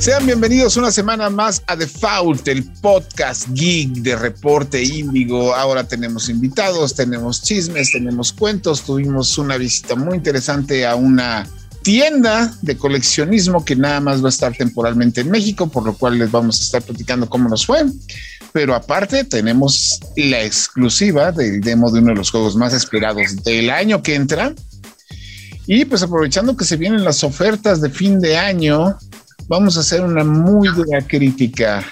Sean 0.00 0.26
bienvenidos 0.26 0.76
una 0.76 0.92
semana 0.92 1.28
más 1.28 1.60
a 1.66 1.74
Default, 1.74 2.46
el 2.46 2.62
podcast 2.80 3.48
geek 3.50 3.94
de 3.94 4.14
Reporte 4.14 4.80
Índigo. 4.80 5.52
Ahora 5.52 5.82
tenemos 5.82 6.28
invitados, 6.28 6.94
tenemos 6.94 7.42
chismes, 7.42 7.90
tenemos 7.90 8.32
cuentos. 8.32 8.82
Tuvimos 8.82 9.36
una 9.38 9.56
visita 9.56 9.96
muy 9.96 10.18
interesante 10.18 10.86
a 10.86 10.94
una 10.94 11.48
tienda 11.82 12.54
de 12.62 12.76
coleccionismo 12.76 13.64
que 13.64 13.74
nada 13.74 14.00
más 14.00 14.22
va 14.22 14.26
a 14.26 14.30
estar 14.30 14.56
temporalmente 14.56 15.22
en 15.22 15.32
México, 15.32 15.68
por 15.68 15.84
lo 15.84 15.94
cual 15.94 16.16
les 16.16 16.30
vamos 16.30 16.60
a 16.60 16.64
estar 16.64 16.82
platicando 16.82 17.28
cómo 17.28 17.48
nos 17.48 17.66
fue. 17.66 17.84
Pero 18.52 18.76
aparte 18.76 19.24
tenemos 19.24 19.98
la 20.16 20.44
exclusiva 20.44 21.32
del 21.32 21.60
demo 21.60 21.90
de 21.90 21.98
uno 21.98 22.10
de 22.10 22.18
los 22.18 22.30
juegos 22.30 22.54
más 22.54 22.72
esperados 22.72 23.42
del 23.42 23.68
año 23.68 24.00
que 24.00 24.14
entra. 24.14 24.54
Y 25.66 25.84
pues 25.84 26.02
aprovechando 26.02 26.56
que 26.56 26.64
se 26.64 26.76
vienen 26.76 27.04
las 27.04 27.24
ofertas 27.24 27.80
de 27.80 27.90
fin 27.90 28.20
de 28.20 28.38
año, 28.38 28.96
vamos 29.48 29.76
a 29.76 29.80
hacer 29.80 30.02
una 30.02 30.24
muy 30.24 30.68
dura 30.68 31.00
crítica 31.06 31.84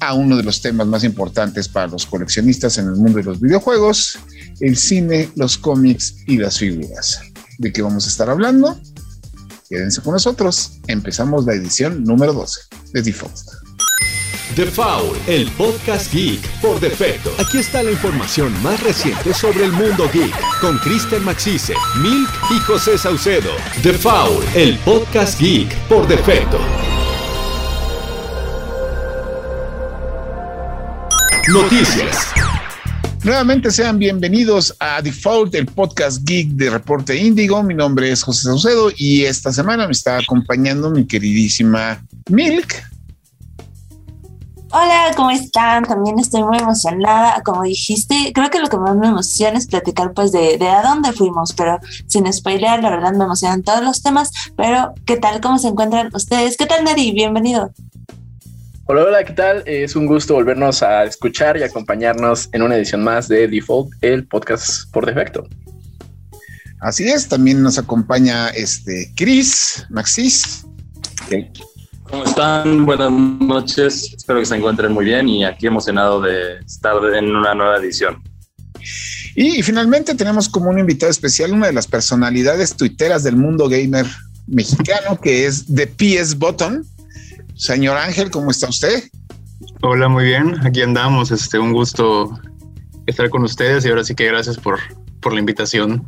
a 0.00 0.14
uno 0.14 0.36
de 0.36 0.42
los 0.42 0.62
temas 0.62 0.86
más 0.86 1.04
importantes 1.04 1.68
para 1.68 1.88
los 1.88 2.06
coleccionistas 2.06 2.78
en 2.78 2.86
el 2.86 2.96
mundo 2.96 3.18
de 3.18 3.24
los 3.24 3.40
videojuegos, 3.40 4.18
el 4.60 4.76
cine, 4.76 5.30
los 5.36 5.58
cómics 5.58 6.16
y 6.26 6.38
las 6.38 6.58
figuras. 6.58 7.20
¿De 7.58 7.72
qué 7.72 7.82
vamos 7.82 8.06
a 8.06 8.08
estar 8.08 8.30
hablando? 8.30 8.80
Quédense 9.68 10.00
con 10.00 10.14
nosotros. 10.14 10.78
Empezamos 10.86 11.44
la 11.44 11.54
edición 11.54 12.02
número 12.04 12.32
12 12.32 12.60
de 12.92 13.02
Default. 13.02 13.60
The 14.56 14.66
Foul, 14.66 15.16
el 15.28 15.48
podcast 15.52 16.12
geek 16.12 16.40
por 16.60 16.80
defecto. 16.80 17.30
Aquí 17.38 17.58
está 17.58 17.84
la 17.84 17.92
información 17.92 18.52
más 18.64 18.82
reciente 18.82 19.32
sobre 19.32 19.64
el 19.64 19.72
mundo 19.72 20.10
geek 20.12 20.34
con 20.60 20.76
Kristen 20.78 21.22
Maxise, 21.22 21.74
Milk 22.02 22.30
y 22.50 22.58
José 22.60 22.98
Saucedo. 22.98 23.52
The 23.82 23.92
Foul, 23.92 24.42
el 24.56 24.76
podcast 24.80 25.38
geek 25.40 25.72
por 25.86 26.08
defecto. 26.08 26.58
Noticias. 31.52 32.32
Nuevamente 33.24 33.72
sean 33.72 33.98
bienvenidos 33.98 34.76
a 34.78 35.02
Default, 35.02 35.52
el 35.56 35.66
podcast 35.66 36.22
geek 36.24 36.50
de 36.50 36.70
Reporte 36.70 37.16
Índigo. 37.16 37.60
Mi 37.64 37.74
nombre 37.74 38.12
es 38.12 38.22
José 38.22 38.44
Saucedo 38.44 38.90
y 38.96 39.24
esta 39.24 39.52
semana 39.52 39.86
me 39.86 39.92
está 39.92 40.18
acompañando 40.18 40.90
mi 40.90 41.06
queridísima 41.06 42.00
Milk. 42.28 42.84
Hola, 44.70 45.10
¿cómo 45.16 45.32
están? 45.32 45.82
También 45.84 46.20
estoy 46.20 46.44
muy 46.44 46.58
emocionada. 46.58 47.42
Como 47.44 47.64
dijiste, 47.64 48.30
creo 48.32 48.48
que 48.50 48.60
lo 48.60 48.68
que 48.68 48.76
más 48.76 48.94
me 48.94 49.08
emociona 49.08 49.58
es 49.58 49.66
platicar 49.66 50.12
pues 50.12 50.30
de, 50.30 50.56
de 50.56 50.68
a 50.68 50.82
dónde 50.82 51.12
fuimos, 51.12 51.52
pero 51.52 51.80
sin 52.06 52.32
spoilear, 52.32 52.80
la 52.80 52.90
verdad 52.90 53.12
me 53.12 53.24
emocionan 53.24 53.64
todos 53.64 53.82
los 53.82 54.02
temas. 54.02 54.30
Pero, 54.56 54.94
¿qué 55.04 55.16
tal? 55.16 55.40
¿Cómo 55.40 55.58
se 55.58 55.66
encuentran 55.66 56.10
ustedes? 56.14 56.56
¿Qué 56.56 56.66
tal, 56.66 56.84
Neri? 56.84 57.10
Bienvenido. 57.10 57.72
Hola, 58.92 59.04
hola, 59.04 59.22
¿qué 59.22 59.34
tal? 59.34 59.62
Es 59.66 59.94
un 59.94 60.04
gusto 60.04 60.34
volvernos 60.34 60.82
a 60.82 61.04
escuchar 61.04 61.56
y 61.56 61.62
acompañarnos 61.62 62.48
en 62.50 62.62
una 62.62 62.74
edición 62.74 63.04
más 63.04 63.28
de 63.28 63.46
Default, 63.46 63.92
el 64.00 64.26
podcast 64.26 64.90
por 64.90 65.06
defecto. 65.06 65.46
Así 66.80 67.08
es, 67.08 67.28
también 67.28 67.62
nos 67.62 67.78
acompaña 67.78 68.48
este 68.48 69.12
Chris 69.14 69.86
Maxis. 69.90 70.66
¿Cómo 72.02 72.24
están? 72.24 72.84
Buenas 72.84 73.12
noches. 73.12 74.12
Espero 74.12 74.40
que 74.40 74.46
se 74.46 74.56
encuentren 74.56 74.90
muy 74.90 75.04
bien 75.04 75.28
y 75.28 75.44
aquí 75.44 75.68
emocionado 75.68 76.20
de 76.20 76.58
estar 76.58 76.96
en 77.14 77.36
una 77.36 77.54
nueva 77.54 77.76
edición. 77.76 78.20
Y, 79.36 79.60
y 79.60 79.62
finalmente 79.62 80.16
tenemos 80.16 80.48
como 80.48 80.68
un 80.68 80.80
invitado 80.80 81.12
especial 81.12 81.52
una 81.52 81.68
de 81.68 81.74
las 81.74 81.86
personalidades 81.86 82.74
tuiteras 82.74 83.22
del 83.22 83.36
mundo 83.36 83.68
gamer 83.68 84.06
mexicano, 84.48 85.20
que 85.20 85.46
es 85.46 85.64
The 85.72 85.86
PS 85.86 86.36
Button. 86.36 86.84
Señor 87.60 87.98
Ángel, 87.98 88.30
¿cómo 88.30 88.50
está 88.50 88.70
usted? 88.70 89.04
Hola, 89.82 90.08
muy 90.08 90.24
bien. 90.24 90.66
Aquí 90.66 90.80
andamos. 90.80 91.30
Este, 91.30 91.58
un 91.58 91.74
gusto 91.74 92.40
estar 93.06 93.28
con 93.28 93.44
ustedes 93.44 93.84
y 93.84 93.90
ahora 93.90 94.02
sí 94.02 94.14
que 94.14 94.24
gracias 94.28 94.56
por, 94.56 94.78
por 95.20 95.34
la 95.34 95.40
invitación. 95.40 96.02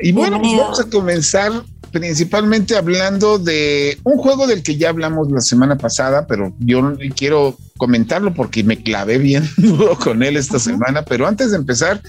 Y 0.00 0.10
bueno, 0.10 0.40
pues 0.40 0.56
vamos 0.56 0.80
a 0.80 0.90
comenzar 0.90 1.52
principalmente 1.92 2.76
hablando 2.76 3.38
de 3.38 4.00
un 4.02 4.18
juego 4.18 4.48
del 4.48 4.64
que 4.64 4.78
ya 4.78 4.88
hablamos 4.88 5.30
la 5.30 5.40
semana 5.40 5.78
pasada, 5.78 6.26
pero 6.26 6.52
yo 6.58 6.96
quiero 7.14 7.56
comentarlo 7.76 8.34
porque 8.34 8.64
me 8.64 8.82
clavé 8.82 9.18
bien 9.18 9.48
duro 9.58 9.96
con 9.96 10.24
él 10.24 10.36
esta 10.36 10.58
semana. 10.58 11.04
Pero 11.04 11.24
antes 11.28 11.52
de 11.52 11.56
empezar, 11.56 12.02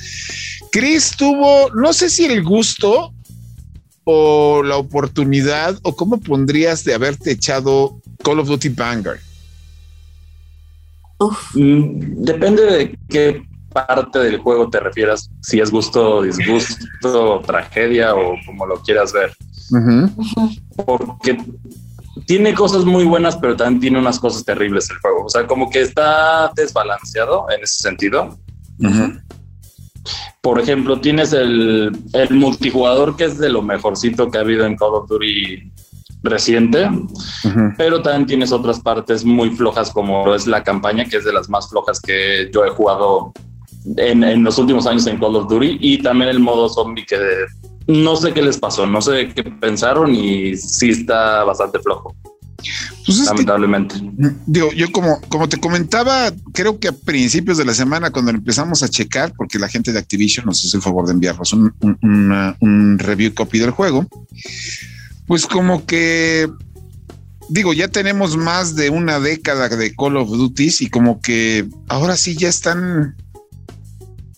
Chris 0.72 1.12
tuvo, 1.16 1.70
no 1.76 1.94
sé 1.94 2.10
si 2.10 2.26
el 2.26 2.44
gusto 2.44 3.14
o 4.06 4.64
la 4.64 4.78
oportunidad 4.78 5.78
o 5.84 5.96
cómo 5.96 6.20
pondrías 6.20 6.84
de 6.84 6.96
haberte 6.96 7.30
echado 7.30 8.01
Call 8.24 8.40
of 8.40 8.48
Duty 8.48 8.70
Vanguard. 8.70 9.20
Uf, 11.20 11.56
Mm, 11.56 12.24
Depende 12.24 12.64
de 12.64 12.98
qué 13.10 13.44
parte 13.72 14.20
del 14.20 14.38
juego 14.40 14.70
te 14.70 14.80
refieras, 14.80 15.30
si 15.42 15.60
es 15.60 15.72
gusto, 15.72 16.24
disgusto, 16.24 17.42
tragedia 17.46 18.16
o 18.16 18.36
como 18.46 18.66
lo 18.66 18.82
quieras 18.82 19.14
ver. 19.14 19.32
Porque 20.86 21.38
tiene 22.26 22.54
cosas 22.54 22.84
muy 22.86 23.06
buenas, 23.06 23.38
pero 23.38 23.56
también 23.56 23.80
tiene 23.80 24.00
unas 24.00 24.20
cosas 24.20 24.44
terribles 24.44 24.90
el 24.90 24.98
juego. 24.98 25.26
O 25.26 25.30
sea, 25.30 25.48
como 25.48 25.70
que 25.70 25.82
está 25.82 26.52
desbalanceado 26.56 27.46
en 27.50 27.64
ese 27.64 27.84
sentido. 27.84 28.38
Por 30.42 30.60
ejemplo, 30.60 31.00
tienes 31.00 31.32
el, 31.34 31.92
el 32.14 32.30
multijugador 32.32 33.16
que 33.16 33.26
es 33.26 33.38
de 33.38 33.50
lo 33.50 33.62
mejorcito 33.62 34.30
que 34.32 34.40
ha 34.40 34.42
habido 34.42 34.66
en 34.66 34.76
Call 34.76 34.96
of 34.96 35.08
Duty 35.08 35.72
reciente, 36.24 36.88
Ujú. 36.88 37.74
pero 37.78 38.02
también 38.02 38.26
tienes 38.28 38.52
otras 38.52 38.80
partes 38.80 39.26
muy 39.26 39.50
flojas 39.52 39.90
como 39.92 40.34
es 40.36 40.46
la 40.48 40.64
campaña, 40.64 41.06
que 41.06 41.18
es 41.18 41.26
de 41.26 41.34
las 41.34 41.50
más 41.50 41.70
flojas 41.70 42.00
que 42.00 42.50
yo 42.54 42.64
he 42.66 42.70
jugado 42.70 43.34
en, 43.98 44.24
en 44.24 44.44
los 44.44 44.58
últimos 44.60 44.86
años 44.86 45.08
en 45.08 45.18
Call 45.20 45.36
of 45.36 45.50
Duty, 45.50 45.78
y 45.80 45.98
también 46.04 46.30
el 46.30 46.40
modo 46.40 46.70
zombie 46.70 47.06
que 47.06 47.18
no 47.88 48.16
sé 48.16 48.32
qué 48.34 48.42
les 48.44 48.58
pasó, 48.58 48.86
no 48.86 49.02
sé 49.02 49.30
qué 49.36 49.44
pensaron 49.44 50.14
y 50.14 50.56
sí 50.56 50.90
está 50.92 51.44
bastante 51.44 51.80
flojo, 51.80 52.16
Pues 53.06 53.18
es 53.18 53.24
que 53.24 53.26
lamentablemente. 53.26 53.96
Digo, 54.46 54.72
yo 54.74 54.92
como, 54.92 55.20
como 55.30 55.50
te 55.50 55.58
comentaba, 55.60 56.32
creo 56.54 56.80
que 56.80 56.90
a 56.90 56.92
principios 56.92 57.58
de 57.58 57.66
la 57.66 57.74
semana, 57.74 58.12
cuando 58.12 58.30
empezamos 58.30 58.84
a 58.84 58.88
checar, 58.88 59.34
porque 59.36 59.58
la 59.58 59.68
gente 59.68 59.92
de 59.92 59.98
Activision 59.98 60.46
nos 60.46 60.64
hizo 60.64 60.78
el 60.78 60.84
favor 60.84 61.08
de 61.08 61.14
enviarnos 61.14 61.52
un, 61.54 61.74
un- 61.82 61.98
una- 62.04 62.56
un 62.60 63.00
review 63.00 63.34
copy 63.34 63.58
del 63.58 63.72
juego, 63.72 64.06
pues 65.32 65.46
como 65.48 65.86
que, 65.86 66.46
digo, 67.48 67.72
ya 67.72 67.88
tenemos 67.88 68.36
más 68.36 68.76
de 68.76 68.90
una 68.90 69.18
década 69.22 69.70
de 69.70 69.96
Call 69.96 70.18
of 70.18 70.28
Duty 70.28 70.70
y 70.82 70.90
como 70.90 71.22
que 71.22 71.70
ahora 71.88 72.18
sí 72.18 72.36
ya 72.36 72.50
están, 72.50 73.16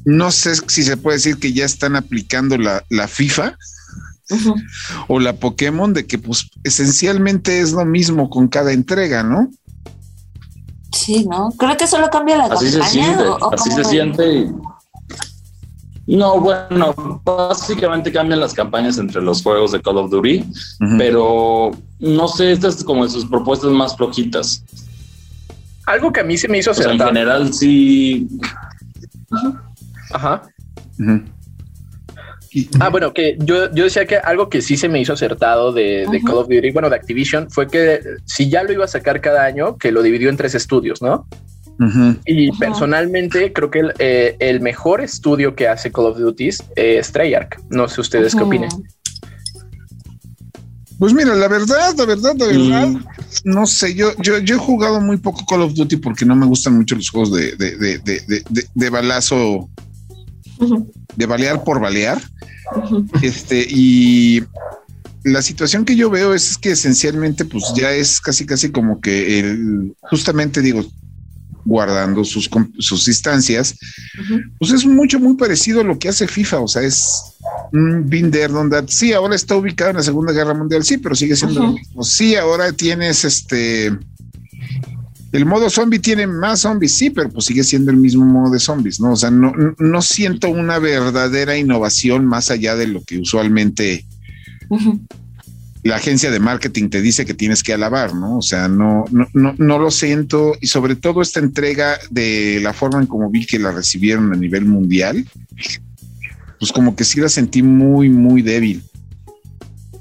no 0.05 0.29
sé 0.29 0.53
si 0.67 0.83
se 0.83 0.95
puede 0.95 1.17
decir 1.17 1.37
que 1.37 1.51
ya 1.51 1.65
están 1.65 1.95
aplicando 1.95 2.59
la, 2.59 2.83
la 2.91 3.07
FIFA 3.07 3.57
o 5.07 5.19
la 5.19 5.33
Pokémon 5.33 5.93
de 5.93 6.05
que 6.05 6.19
pues 6.19 6.51
esencialmente 6.63 7.59
es 7.59 7.71
lo 7.71 7.85
mismo 7.85 8.29
con 8.29 8.47
cada 8.47 8.71
entrega, 8.71 9.23
¿no? 9.23 9.49
Sí, 10.91 11.25
¿no? 11.27 11.49
Creo 11.57 11.75
que 11.75 11.87
solo 11.87 12.11
cambia 12.11 12.37
la 12.37 12.43
Así 12.53 12.69
se 12.69 12.83
siente, 12.83 13.23
o- 13.23 13.37
o 13.37 13.51
así 13.55 13.71
se 13.71 13.83
siente. 13.83 14.31
y- 14.31 14.51
No, 16.05 16.39
bueno, 16.39 17.21
básicamente 17.23 18.11
cambian 18.11 18.39
las 18.39 18.53
campañas 18.53 18.97
entre 18.97 19.21
los 19.21 19.41
juegos 19.41 19.71
de 19.71 19.81
Call 19.81 19.97
of 19.97 20.11
Duty, 20.11 20.43
pero 20.97 21.71
no 21.99 22.27
sé, 22.27 22.51
esta 22.51 22.67
es 22.67 22.83
como 22.83 23.05
de 23.05 23.09
sus 23.09 23.25
propuestas 23.25 23.71
más 23.71 23.95
flojitas. 23.95 24.65
Algo 25.85 26.11
que 26.11 26.19
a 26.19 26.23
mí 26.23 26.37
se 26.37 26.47
me 26.47 26.57
hizo 26.57 26.71
O 26.71 26.73
sea, 26.73 26.91
en 26.91 26.99
general 26.99 27.53
sí, 27.53 28.27
Ajá. 30.11 30.41
Ah, 32.79 32.89
bueno, 32.89 33.13
que 33.13 33.35
yo, 33.39 33.73
yo 33.73 33.85
decía 33.85 34.05
que 34.05 34.17
algo 34.17 34.47
que 34.47 34.61
sí 34.61 34.77
se 34.77 34.87
me 34.87 34.99
hizo 34.99 35.13
acertado 35.13 35.71
de, 35.71 36.05
de. 36.11 36.21
Call 36.21 36.37
of 36.37 36.47
Duty, 36.47 36.71
bueno, 36.71 36.89
de 36.89 36.95
Activision, 36.95 37.49
fue 37.49 37.67
que 37.67 37.99
si 38.25 38.49
ya 38.49 38.63
lo 38.63 38.71
iba 38.71 38.85
a 38.85 38.87
sacar 38.87 39.21
cada 39.21 39.43
año, 39.43 39.77
que 39.77 39.91
lo 39.91 40.03
dividió 40.03 40.29
en 40.29 40.37
tres 40.37 40.53
estudios, 40.53 41.01
¿no? 41.01 41.27
Y 42.25 42.51
personalmente 42.57 43.51
creo 43.51 43.69
que 43.69 43.79
el, 43.79 43.93
eh, 43.99 44.35
el 44.39 44.61
mejor 44.61 45.01
estudio 45.01 45.55
que 45.55 45.67
hace 45.67 45.91
Call 45.91 46.05
of 46.05 46.17
Duty 46.17 46.49
es 46.75 47.11
Treyarch. 47.11 47.57
No 47.69 47.87
sé 47.87 48.01
ustedes 48.01 48.33
qué 48.33 48.37
Ujú. 48.43 48.47
opinen. 48.47 48.69
Pues 50.99 51.13
mira, 51.13 51.35
la 51.35 51.47
verdad, 51.47 51.93
la 51.97 52.05
verdad, 52.05 52.33
la 52.37 52.45
verdad, 52.45 52.87
no 53.43 53.65
sé, 53.65 53.93
yo, 53.95 54.13
yo, 54.21 54.37
yo 54.39 54.55
he 54.55 54.59
jugado 54.59 55.01
muy 55.01 55.17
poco 55.17 55.45
Call 55.45 55.63
of 55.63 55.73
Duty 55.73 55.97
porque 55.97 56.23
no 56.25 56.35
me 56.35 56.45
gustan 56.45 56.75
mucho 56.77 56.95
los 56.95 57.09
juegos 57.09 57.33
de, 57.33 57.55
de, 57.57 57.75
de, 57.77 57.97
de, 57.97 58.21
de- 58.27 58.43
de- 58.49 58.67
de 58.73 58.89
balazo, 58.89 59.69
de 61.15 61.25
balear 61.25 61.63
por 61.63 61.81
balear. 61.81 62.21
Este, 63.21 63.65
y 63.69 64.43
la 65.23 65.41
situación 65.41 65.83
que 65.83 65.95
yo 65.95 66.09
veo 66.09 66.33
es 66.33 66.57
que 66.57 66.71
esencialmente, 66.71 67.43
pues 67.43 67.73
ya 67.75 67.91
es 67.91 68.21
casi, 68.21 68.45
casi 68.45 68.71
como 68.71 69.01
que 69.01 69.39
el, 69.39 69.95
justamente 70.03 70.61
digo, 70.61 70.85
guardando 71.65 72.23
sus, 72.23 72.49
sus 72.79 73.07
instancias, 73.07 73.75
Ujú. 74.19 74.41
pues 74.59 74.71
es 74.71 74.85
mucho, 74.85 75.19
muy 75.19 75.35
parecido 75.35 75.81
a 75.81 75.83
lo 75.83 75.97
que 75.97 76.09
hace 76.09 76.27
FIFA. 76.27 76.59
O 76.59 76.67
sea, 76.67 76.81
es 76.81 77.35
un 77.71 78.09
done 78.09 78.69
that. 78.69 78.87
Sí, 78.87 79.13
ahora 79.13 79.35
está 79.35 79.55
ubicado 79.55 79.91
en 79.91 79.97
la 79.97 80.03
Segunda 80.03 80.33
Guerra 80.33 80.53
Mundial, 80.53 80.83
sí, 80.83 80.97
pero 80.97 81.15
sigue 81.15 81.35
siendo 81.35 81.61
lo 81.61 81.71
mismo. 81.73 82.03
Sí, 82.03 82.35
ahora 82.35 82.71
tienes 82.71 83.23
este 83.25 83.87
El 85.31 85.45
modo 85.45 85.69
zombie 85.69 85.99
tiene 85.99 86.27
más 86.27 86.59
zombies, 86.61 86.95
sí, 86.95 87.09
pero 87.09 87.29
pues 87.29 87.45
sigue 87.45 87.63
siendo 87.63 87.91
el 87.91 87.97
mismo 87.97 88.25
modo 88.25 88.53
de 88.53 88.59
zombies, 88.59 88.99
¿no? 88.99 89.13
O 89.13 89.15
sea, 89.15 89.31
no, 89.31 89.51
no 89.79 90.01
siento 90.01 90.49
una 90.49 90.77
verdadera 90.79 91.57
innovación 91.57 92.25
más 92.25 92.51
allá 92.51 92.75
de 92.75 92.87
lo 92.87 93.03
que 93.03 93.17
usualmente 93.17 94.05
la 95.83 95.97
agencia 95.97 96.31
de 96.31 96.39
marketing 96.39 96.89
te 96.89 97.01
dice 97.01 97.25
que 97.25 97.33
tienes 97.33 97.61
que 97.61 97.73
alabar, 97.73 98.15
¿no? 98.15 98.37
O 98.37 98.41
sea, 98.41 98.69
no, 98.69 99.03
no, 99.11 99.27
no, 99.33 99.53
no 99.57 99.79
lo 99.79 99.91
siento. 99.91 100.53
Y 100.61 100.67
sobre 100.67 100.95
todo 100.95 101.21
esta 101.21 101.41
entrega 101.41 101.97
de 102.09 102.59
la 102.61 102.73
forma 102.73 103.01
en 103.01 103.07
como 103.07 103.29
vi 103.29 103.45
que 103.45 103.59
la 103.59 103.71
recibieron 103.71 104.31
a 104.33 104.37
nivel 104.37 104.65
mundial, 104.65 105.27
pues 106.57 106.71
como 106.71 106.95
que 106.95 107.03
sí 107.03 107.19
la 107.19 107.27
sentí 107.27 107.61
muy, 107.61 108.09
muy 108.09 108.41
débil. 108.41 108.81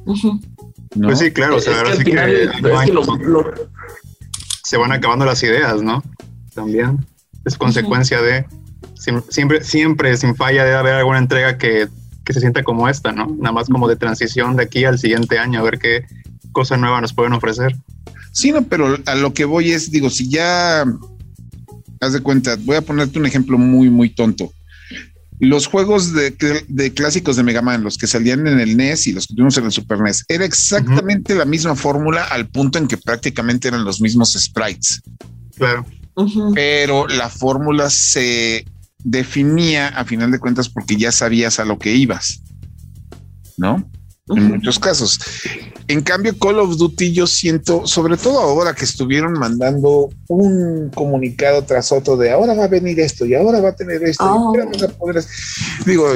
Pues 0.05 1.19
sí, 1.19 1.31
claro, 1.32 1.56
o 1.56 1.61
sea, 1.61 1.79
ahora 1.79 1.96
sí 1.96 2.05
que, 2.05 2.49
se 4.62 4.76
van 4.76 4.93
acabando 4.93 5.25
las 5.25 5.43
ideas, 5.43 5.82
¿no? 5.82 6.02
También 6.55 7.05
es 7.44 7.56
consecuencia 7.56 8.23
de 8.23 8.46
siempre, 8.94 9.64
siempre 9.64 10.17
sin 10.17 10.37
falla 10.37 10.64
debe 10.64 10.76
haber 10.76 10.94
alguna 10.94 11.19
entrega 11.19 11.58
que 11.58 11.88
que 12.24 12.32
se 12.32 12.40
sienta 12.40 12.62
como 12.62 12.88
esta, 12.88 13.12
¿no? 13.12 13.26
Nada 13.38 13.52
más 13.52 13.69
como 13.69 13.88
de 13.88 13.96
transición 13.96 14.56
de 14.56 14.64
aquí 14.64 14.84
al 14.84 14.98
siguiente 14.98 15.38
año, 15.38 15.60
a 15.60 15.62
ver 15.62 15.78
qué 15.78 16.06
cosa 16.52 16.76
nueva 16.76 17.00
nos 17.00 17.12
pueden 17.12 17.32
ofrecer. 17.32 17.76
Sí, 18.32 18.52
no, 18.52 18.62
pero 18.62 18.98
a 19.06 19.14
lo 19.14 19.34
que 19.34 19.44
voy 19.44 19.72
es, 19.72 19.90
digo, 19.90 20.08
si 20.10 20.28
ya, 20.28 20.84
haz 22.00 22.12
de 22.12 22.20
cuenta, 22.20 22.56
voy 22.60 22.76
a 22.76 22.82
ponerte 22.82 23.19
un 23.19 23.26
ejemplo 23.26 23.58
muy, 23.58 23.90
muy 23.90 24.10
tonto. 24.10 24.52
Los 25.38 25.66
juegos 25.66 26.12
de, 26.14 26.92
clásicos 26.94 27.36
de 27.36 27.42
Mega 27.42 27.62
Man, 27.62 27.82
los 27.82 27.98
que 27.98 28.06
salían 28.06 28.46
en 28.46 28.60
el 28.60 28.76
NES 28.76 29.08
y 29.08 29.12
los 29.12 29.26
que 29.26 29.34
tuvimos 29.34 29.58
en 29.58 29.64
el 29.64 29.72
Super 29.72 30.00
NES, 30.00 30.24
era 30.28 30.44
exactamente 30.44 31.34
la 31.34 31.44
misma 31.44 31.74
fórmula 31.74 32.22
al 32.24 32.48
punto 32.48 32.78
en 32.78 32.86
que 32.86 32.96
prácticamente 32.96 33.69
eran 33.69 33.84
los 33.84 34.00
mismos 34.00 34.34
sprites. 34.34 35.02
Claro. 35.56 35.84
Pero 36.54 37.08
la 37.08 37.28
fórmula 37.28 37.90
se 37.90 38.64
definía 39.04 39.88
a 39.88 40.04
final 40.04 40.31
de 40.31 40.38
cuentas 40.38 40.69
porque 40.69 40.96
ya 40.96 41.12
sabías 41.12 41.58
a 41.58 41.64
lo 41.64 41.78
que 41.78 41.94
ibas, 41.94 42.43
¿no? 43.56 43.88
En 44.28 44.49
muchos 44.49 44.78
casos. 44.78 45.19
En 45.88 46.00
cambio, 46.00 46.38
Call 46.38 46.60
of 46.60 46.76
Duty 46.76 47.12
yo 47.12 47.26
siento, 47.26 47.87
sobre 47.87 48.16
todo 48.16 48.40
ahora 48.40 48.75
que 48.75 48.84
estuvieron 48.84 49.32
mandando 49.32 50.10
un 50.28 50.90
comunicado 50.94 51.64
tras 51.64 51.90
otro 51.90 52.16
de 52.16 52.31
ahora 52.31 52.54
va 52.54 52.64
a 52.64 52.69
venir 52.69 53.00
esto 53.00 53.26
y 53.26 53.34
ahora 53.34 53.60
va 53.60 53.70
a 53.70 53.76
tener 53.76 54.02
esto. 54.04 54.25
Y 54.25 54.28
ahora 54.28 54.64
a 54.64 54.88
poder... 54.88 55.25
Digo, 55.84 56.06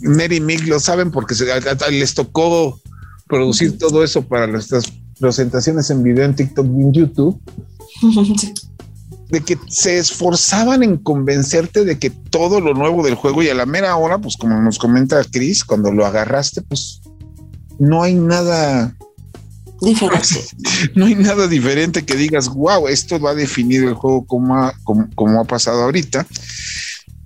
Neri 0.00 0.36
y 0.36 0.40
Mick 0.40 0.66
lo 0.66 0.78
saben 0.78 1.10
porque 1.10 1.34
les 1.90 2.14
tocó 2.14 2.80
producir 3.26 3.76
todo 3.76 4.04
eso 4.04 4.22
para 4.22 4.46
nuestras 4.46 4.84
presentaciones 5.18 5.90
en 5.90 6.02
video 6.02 6.24
en 6.24 6.36
TikTok 6.36 6.66
y 6.66 6.80
en 6.80 6.92
YouTube. 6.92 7.40
de 9.28 9.42
que 9.42 9.58
se 9.68 9.98
esforzaban 9.98 10.82
en 10.82 10.96
convencerte 10.96 11.84
de 11.84 11.98
que 11.98 12.10
todo 12.10 12.60
lo 12.60 12.74
nuevo 12.74 13.02
del 13.02 13.14
juego 13.14 13.42
y 13.42 13.48
a 13.50 13.54
la 13.54 13.66
mera 13.66 13.96
hora, 13.96 14.18
pues 14.18 14.36
como 14.36 14.60
nos 14.60 14.78
comenta 14.78 15.22
Chris, 15.30 15.64
cuando 15.64 15.92
lo 15.92 16.06
agarraste, 16.06 16.62
pues 16.62 17.02
no 17.78 18.02
hay 18.02 18.14
nada 18.14 18.94
diferente. 19.80 20.26
No 20.94 21.06
hay 21.06 21.14
nada 21.14 21.46
diferente 21.46 22.04
que 22.04 22.14
digas, 22.14 22.48
wow, 22.48 22.88
esto 22.88 23.18
va 23.20 23.30
a 23.30 23.34
definir 23.34 23.84
el 23.84 23.94
juego 23.94 24.24
como 24.26 24.56
ha, 24.56 24.74
como, 24.84 25.40
ha 25.40 25.44
pasado 25.44 25.82
ahorita. 25.82 26.26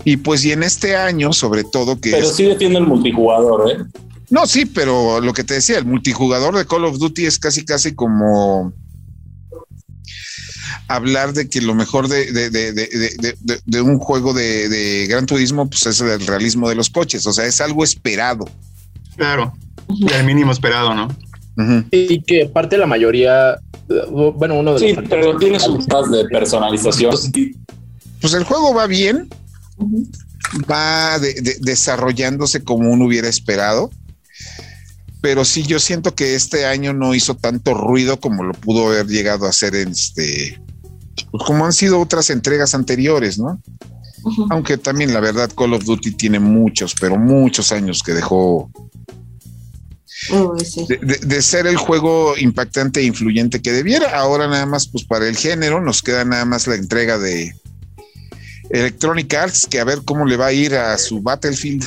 Y 0.05 0.17
pues 0.17 0.45
y 0.45 0.53
en 0.53 0.63
este 0.63 0.97
año, 0.97 1.33
sobre 1.33 1.65
todo 1.65 2.01
que... 2.01 2.11
Pero 2.11 2.29
sí 2.29 2.45
defiende 2.45 2.79
el 2.79 2.87
multijugador, 2.87 3.71
¿eh? 3.71 3.85
No, 4.31 4.47
sí, 4.47 4.65
pero 4.67 5.21
lo 5.21 5.33
que 5.33 5.45
te 5.45 5.55
decía, 5.55 5.79
el 5.79 5.85
multijugador 5.85 6.57
de 6.57 6.67
Call 6.67 6.87
of 6.87 6.99
Duty 6.99 7.27
es 7.27 7.39
casi, 7.39 7.65
casi 7.65 7.95
como 7.95 8.73
hablar 10.95 11.33
de 11.33 11.49
que 11.49 11.61
lo 11.61 11.75
mejor 11.75 12.09
de, 12.09 13.83
un 13.83 13.99
juego 13.99 14.35
de, 14.35 15.07
Gran 15.09 15.27
Turismo 15.27 15.69
pues 15.69 15.87
es 15.87 16.01
el 16.01 16.27
realismo 16.27 16.69
de 16.69 16.75
los 16.75 16.91
coches, 16.91 17.27
o 17.27 17.33
sea, 17.33 17.47
es 17.47 17.61
algo 17.61 17.85
esperado. 17.85 18.45
Claro, 19.17 19.55
el 19.89 20.25
mínimo 20.25 20.53
esperado, 20.53 20.95
¿no? 20.95 21.09
Y 21.91 22.23
que 22.23 22.47
parte 22.47 22.77
de 22.77 22.81
la 22.81 22.87
mayoría, 22.87 23.59
bueno, 24.11 24.59
uno 24.59 24.75
de 24.75 24.79
sí, 24.79 24.99
pero 25.09 25.37
tiene 25.37 25.61
su 25.61 25.81
fase 25.83 26.17
de 26.17 26.25
personalización. 26.25 27.15
Pues 28.21 28.35
el 28.35 28.45
juego 28.45 28.75
va 28.75 28.87
bien, 28.87 29.29
va 30.71 31.19
desarrollándose 31.19 32.65
como 32.65 32.91
uno 32.91 33.07
hubiera 33.07 33.29
esperado. 33.29 33.91
Pero 35.21 35.45
sí 35.45 35.63
yo 35.63 35.79
siento 35.79 36.17
que 36.17 36.35
este 36.35 36.67
año 36.67 36.93
no 36.93 37.15
hizo 37.15 37.37
tanto 37.37 37.75
ruido 37.75 38.19
como 38.19 38.43
lo 38.43 38.55
pudo 38.55 38.89
haber 38.89 39.07
llegado 39.07 39.47
a 39.47 39.51
hacer 39.51 39.77
en 39.77 39.91
este 39.91 40.61
pues 41.31 41.45
como 41.45 41.65
han 41.65 41.73
sido 41.73 42.01
otras 42.01 42.31
entregas 42.31 42.75
anteriores, 42.75 43.39
¿no? 43.39 43.61
Aunque 44.51 44.79
también 44.79 45.13
la 45.13 45.21
verdad 45.21 45.51
Call 45.57 45.75
of 45.75 45.85
Duty 45.85 46.13
tiene 46.13 46.39
muchos, 46.39 46.95
pero 47.01 47.17
muchos 47.17 47.73
años 47.73 48.03
que 48.03 48.13
dejó 48.13 48.71
de, 51.27 51.43
ser 51.43 51.67
el 51.67 51.77
juego 51.77 52.35
impactante 52.39 53.01
e 53.01 53.05
influyente 53.05 53.61
que 53.61 53.73
debiera. 53.73 54.19
Ahora 54.19 54.47
nada 54.47 54.67
más, 54.67 54.87
pues 54.87 55.05
para 55.05 55.27
el 55.27 55.37
género 55.37 55.81
nos 55.81 56.03
queda 56.03 56.25
nada 56.25 56.45
más 56.45 56.67
la 56.67 56.77
entrega 56.77 57.19
de 57.19 57.55
Electronic 58.71 59.35
Arts, 59.35 59.67
que 59.67 59.81
a 59.81 59.85
ver 59.85 60.03
cómo 60.05 60.25
le 60.25 60.37
va 60.37 60.47
a 60.47 60.53
ir 60.53 60.75
a 60.77 60.97
su 60.99 61.21
Battlefield. 61.21 61.85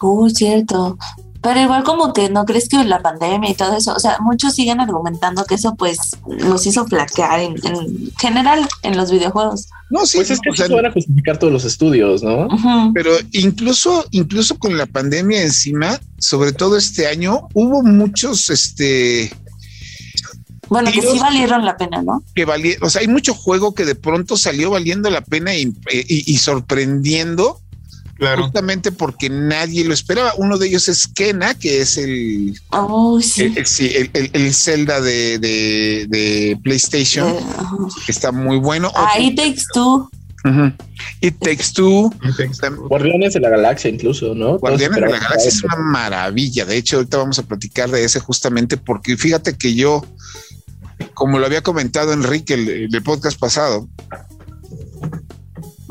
Oh, 0.00 0.28
cierto. 0.28 0.98
Pero 1.40 1.60
igual 1.60 1.84
como 1.84 2.12
que 2.12 2.28
no 2.28 2.44
crees 2.44 2.68
que 2.68 2.82
la 2.84 3.00
pandemia 3.00 3.50
y 3.50 3.54
todo 3.54 3.76
eso, 3.76 3.94
o 3.94 4.00
sea, 4.00 4.18
muchos 4.20 4.54
siguen 4.54 4.80
argumentando 4.80 5.44
que 5.44 5.54
eso 5.54 5.76
pues 5.76 6.16
los 6.26 6.66
hizo 6.66 6.84
flaquear 6.86 7.40
en, 7.40 7.56
general 8.18 8.66
en 8.82 8.96
los 8.96 9.10
videojuegos. 9.10 9.68
No, 9.90 10.04
sí, 10.04 10.18
pues 10.18 10.30
es 10.30 10.40
que 10.40 10.52
se 10.52 10.74
van 10.74 10.86
a 10.86 10.92
justificar 10.92 11.38
todos 11.38 11.52
los 11.52 11.64
estudios, 11.64 12.22
¿no? 12.22 12.48
Pero 12.92 13.12
incluso, 13.32 14.04
incluso 14.10 14.58
con 14.58 14.76
la 14.76 14.86
pandemia 14.86 15.42
encima, 15.42 16.00
sobre 16.18 16.52
todo 16.52 16.76
este 16.76 17.06
año, 17.06 17.48
hubo 17.54 17.82
muchos, 17.82 18.50
este, 18.50 19.32
bueno, 20.68 20.90
que 20.90 21.00
sí 21.00 21.18
valieron 21.18 21.64
la 21.64 21.76
pena, 21.76 22.02
¿no? 22.02 22.22
Que 22.34 22.44
o 22.80 22.90
sea, 22.90 23.00
hay 23.00 23.08
mucho 23.08 23.32
juego 23.32 23.74
que 23.74 23.84
de 23.84 23.94
pronto 23.94 24.36
salió 24.36 24.70
valiendo 24.70 25.08
la 25.08 25.20
pena 25.20 25.52
y 25.54 26.36
sorprendiendo 26.36 27.60
Justamente 28.18 28.90
porque 28.90 29.30
nadie 29.30 29.84
lo 29.84 29.94
esperaba. 29.94 30.34
Uno 30.36 30.58
de 30.58 30.66
ellos 30.66 30.88
es 30.88 31.06
Kena, 31.06 31.54
que 31.54 31.80
es 31.80 31.96
el, 31.96 32.58
oh, 32.70 33.20
sí. 33.20 33.54
el, 33.94 34.30
el, 34.32 34.54
Zelda 34.54 35.00
de, 35.00 35.38
de, 35.38 36.58
PlayStation. 36.62 37.28
Eh, 37.28 37.40
está 38.08 38.32
muy 38.32 38.58
bueno. 38.58 38.90
Ah, 38.96 39.18
It 39.20 39.36
Takes 39.36 39.62
Two. 39.72 40.10
It 41.20 41.38
Takes 41.38 41.72
Two. 41.74 42.12
Guardianes 42.88 43.34
de 43.34 43.40
la 43.40 43.50
Galaxia, 43.50 43.88
incluso, 43.88 44.34
¿no? 44.34 44.58
Guardianes 44.58 44.96
de 44.96 45.00
la 45.02 45.18
Galaxia 45.20 45.48
es 45.48 45.62
una 45.62 45.76
maravilla. 45.76 46.64
De 46.64 46.76
hecho, 46.76 46.96
ahorita 46.96 47.18
vamos 47.18 47.38
a 47.38 47.44
platicar 47.44 47.88
de 47.90 48.02
ese 48.02 48.18
justamente 48.18 48.76
porque 48.76 49.16
fíjate 49.16 49.56
que 49.56 49.76
yo, 49.76 50.04
como 51.14 51.38
lo 51.38 51.46
había 51.46 51.62
comentado 51.62 52.12
Enrique 52.12 52.54
el, 52.54 52.92
el 52.92 53.02
podcast 53.04 53.38
pasado, 53.38 53.88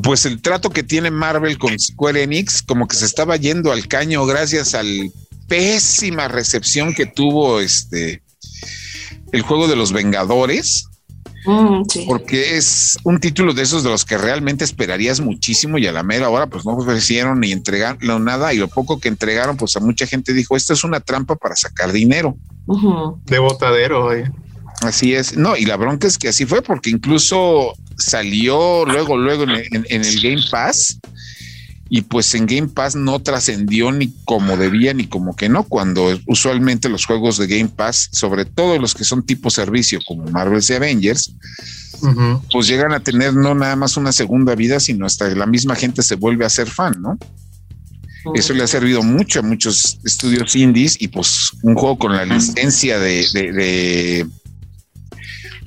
pues 0.07 0.25
el 0.25 0.41
trato 0.41 0.69
que 0.69 0.83
tiene 0.83 1.11
Marvel 1.11 1.57
con 1.57 1.77
Square 1.77 2.23
Enix 2.23 2.61
como 2.61 2.87
que 2.87 2.95
se 2.95 3.03
estaba 3.03 3.35
yendo 3.35 3.73
al 3.73 3.89
caño 3.89 4.25
gracias 4.25 4.73
al 4.73 5.11
pésima 5.49 6.29
recepción 6.29 6.93
que 6.93 7.05
tuvo 7.05 7.59
este 7.59 8.21
el 9.33 9.41
juego 9.41 9.67
de 9.67 9.75
los 9.75 9.91
Vengadores. 9.91 10.87
Mm, 11.45 11.81
porque 12.07 12.55
es 12.55 12.97
un 13.03 13.19
título 13.19 13.53
de 13.53 13.63
esos 13.63 13.83
de 13.83 13.89
los 13.89 14.05
que 14.05 14.17
realmente 14.17 14.63
esperarías 14.63 15.19
muchísimo 15.19 15.77
y 15.77 15.87
a 15.87 15.91
la 15.91 16.03
mera 16.03 16.29
hora 16.29 16.47
pues 16.47 16.65
no 16.65 16.77
ofrecieron 16.77 17.41
ni 17.41 17.51
entregaron 17.51 18.23
nada 18.23 18.53
y 18.53 18.59
lo 18.59 18.69
poco 18.69 19.01
que 19.01 19.09
entregaron 19.09 19.57
pues 19.57 19.75
a 19.75 19.81
mucha 19.81 20.07
gente 20.07 20.31
dijo 20.31 20.55
esto 20.55 20.71
es 20.71 20.85
una 20.85 21.01
trampa 21.01 21.35
para 21.35 21.57
sacar 21.57 21.91
dinero. 21.91 22.37
De 23.25 23.39
botadero. 23.39 24.09
Así 24.83 25.15
es, 25.15 25.35
no, 25.35 25.57
y 25.57 25.65
la 25.65 25.75
bronca 25.75 26.07
es 26.07 26.17
que 26.17 26.29
así 26.29 26.45
fue 26.45 26.61
porque 26.61 26.91
incluso 26.91 27.73
salió 27.97 28.85
luego, 28.85 29.17
luego 29.17 29.43
en, 29.43 29.85
el 29.89 30.21
Game 30.21 30.43
Pass 30.49 30.99
y 31.89 32.01
pues 32.01 32.33
en 32.35 32.45
Game 32.45 32.67
Pass 32.67 32.95
no 32.95 33.19
trascendió 33.19 33.91
ni 33.91 34.13
como 34.25 34.57
debía 34.57 34.93
ni 34.93 35.07
como 35.07 35.35
que 35.35 35.49
no, 35.49 35.63
cuando 35.63 36.19
usualmente 36.25 36.89
los 36.89 37.05
juegos 37.05 37.37
de 37.37 37.47
Game 37.47 37.69
Pass, 37.69 38.09
sobre 38.11 38.45
todo 38.45 38.77
los 38.77 38.93
que 38.93 39.03
son 39.03 39.25
tipo 39.25 39.49
servicio 39.49 39.99
como 40.05 40.29
Marvel's 40.29 40.69
y 40.69 40.73
Avengers, 40.73 41.33
pues 42.51 42.67
llegan 42.67 42.91
a 42.91 42.99
tener 42.99 43.33
no 43.33 43.55
nada 43.55 43.75
más 43.75 43.97
una 43.97 44.11
segunda 44.11 44.53
vida, 44.55 44.79
sino 44.79 45.05
hasta 45.05 45.27
la 45.29 45.45
misma 45.45 45.75
gente 45.75 46.03
se 46.03 46.15
vuelve 46.15 46.45
a 46.45 46.49
ser 46.49 46.69
fan, 46.69 46.95
¿no? 46.99 47.17
Eso 48.35 48.53
le 48.53 48.63
ha 48.63 48.67
servido 48.67 49.03
mucho 49.03 49.39
a 49.39 49.43
muchos 49.43 49.99
estudios 50.03 50.53
indies 50.57 50.97
y 50.99 51.07
pues 51.07 51.51
un 51.61 51.75
juego 51.75 51.97
con 51.97 52.13
la 52.13 52.25
licencia 52.25 52.99
de 52.99 54.27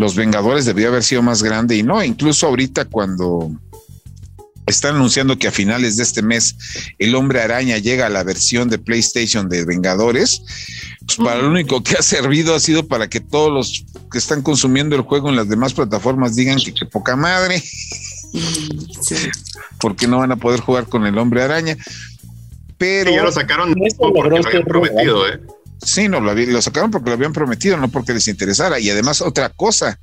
los 0.01 0.15
Vengadores 0.15 0.65
debió 0.65 0.89
haber 0.89 1.05
sido 1.05 1.23
más 1.23 1.43
grande 1.43 1.77
y 1.77 1.83
no, 1.83 2.03
incluso 2.03 2.47
ahorita 2.47 2.87
cuando 2.87 3.51
están 4.65 4.97
anunciando 4.97 5.39
que 5.39 5.47
a 5.47 5.51
finales 5.53 5.99
de 5.99 6.05
este 6.05 6.23
mes 6.23 6.57
el 6.99 7.15
hombre 7.15 7.43
araña 7.43 7.77
llega 7.77 8.07
a 8.07 8.09
la 8.09 8.25
versión 8.25 8.71
de 8.71 8.79
PlayStation 8.79 9.51
de 9.51 9.67
Vengadores, 9.67 10.43
pues 11.05 11.19
para 11.19 11.43
lo 11.43 11.51
único 11.51 11.83
que 11.83 11.97
ha 11.99 12.03
servido 12.03 12.55
ha 12.55 12.61
sido 12.61 12.87
para 12.89 13.11
que 13.11 13.21
todos 13.21 13.53
los 13.53 13.85
que 14.11 14.17
están 14.17 14.41
consumiendo 14.41 14.97
el 14.97 15.03
juego 15.03 15.29
en 15.29 15.37
las 15.37 15.51
demás 15.51 15.75
plataformas 15.75 16.35
digan 16.35 16.57
que 16.57 16.73
qué 16.73 16.87
poca 16.87 17.15
madre, 17.15 17.63
Sí. 19.03 19.17
porque 19.81 20.07
no 20.07 20.21
van 20.21 20.33
a 20.33 20.37
poder 20.37 20.61
jugar 20.61 20.87
con 20.87 21.05
el 21.05 21.19
hombre 21.19 21.43
araña. 21.43 21.77
Pero 22.79 23.11
Sí, 23.11 23.17
ya 23.17 23.23
lo 23.23 23.33
sacaron 23.33 23.75
porque 23.99 24.31
lo 24.31 24.37
habían 24.39 24.65
prometido, 24.65 25.29
¿eh? 25.29 25.41
Sí, 25.83 26.09
no, 26.09 26.21
lo, 26.21 26.35
lo 26.35 26.63
sacaron 26.63 26.91
porque 26.91 27.09
lo 27.09 27.15
habían 27.15 27.33
prometido, 27.33 27.77
no 27.79 27.89
porque 27.89 28.13
les 28.13 28.29
interesara. 28.29 28.79
Y 28.79 28.91
además, 28.91 29.23
otra 29.23 29.49
cosa, 29.49 29.99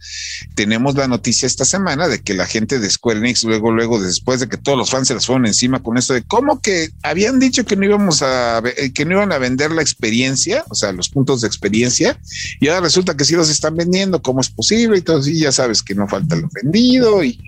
tenemos 0.56 0.96
la 0.96 1.08
noticia 1.08 1.46
esta 1.46 1.66
semana 1.66 2.08
de 2.08 2.20
que 2.22 2.34
la 2.34 2.48
gente 2.48 2.80
de 2.80 2.90
Square 2.90 3.20
Enix, 3.20 3.44
luego, 3.44 3.72
luego, 3.72 4.02
después 4.02 4.40
de 4.40 4.50
que 4.50 4.58
todos 4.58 4.78
los 4.78 4.90
fans 4.90 5.08
se 5.08 5.14
les 5.14 5.26
fueron 5.26 5.46
encima 5.46 5.84
con 5.84 5.98
esto 5.98 6.16
de 6.16 6.24
cómo 6.24 6.62
que 6.62 6.90
habían 7.04 7.40
dicho 7.40 7.64
que 7.64 7.76
no 7.76 7.86
íbamos 7.86 8.24
a, 8.24 8.60
eh, 8.60 8.92
que 8.92 9.06
no 9.06 9.14
iban 9.14 9.32
a 9.32 9.38
vender 9.38 9.72
la 9.72 9.84
experiencia, 9.84 10.66
o 10.70 10.76
sea, 10.76 10.92
los 10.92 11.10
puntos 11.10 11.42
de 11.42 11.48
experiencia, 11.48 12.20
y 12.60 12.68
ahora 12.70 12.82
resulta 12.82 13.16
que 13.16 13.26
sí 13.26 13.36
los 13.36 13.50
están 13.50 13.76
vendiendo, 13.76 14.22
¿cómo 14.22 14.42
es 14.42 14.50
posible? 14.50 14.98
Y 14.98 15.02
todo 15.02 15.20
así, 15.20 15.40
ya 15.40 15.52
sabes 15.52 15.84
que 15.84 15.94
no 15.94 16.08
falta 16.08 16.36
lo 16.36 16.50
vendido 16.54 17.24
y. 17.24 17.40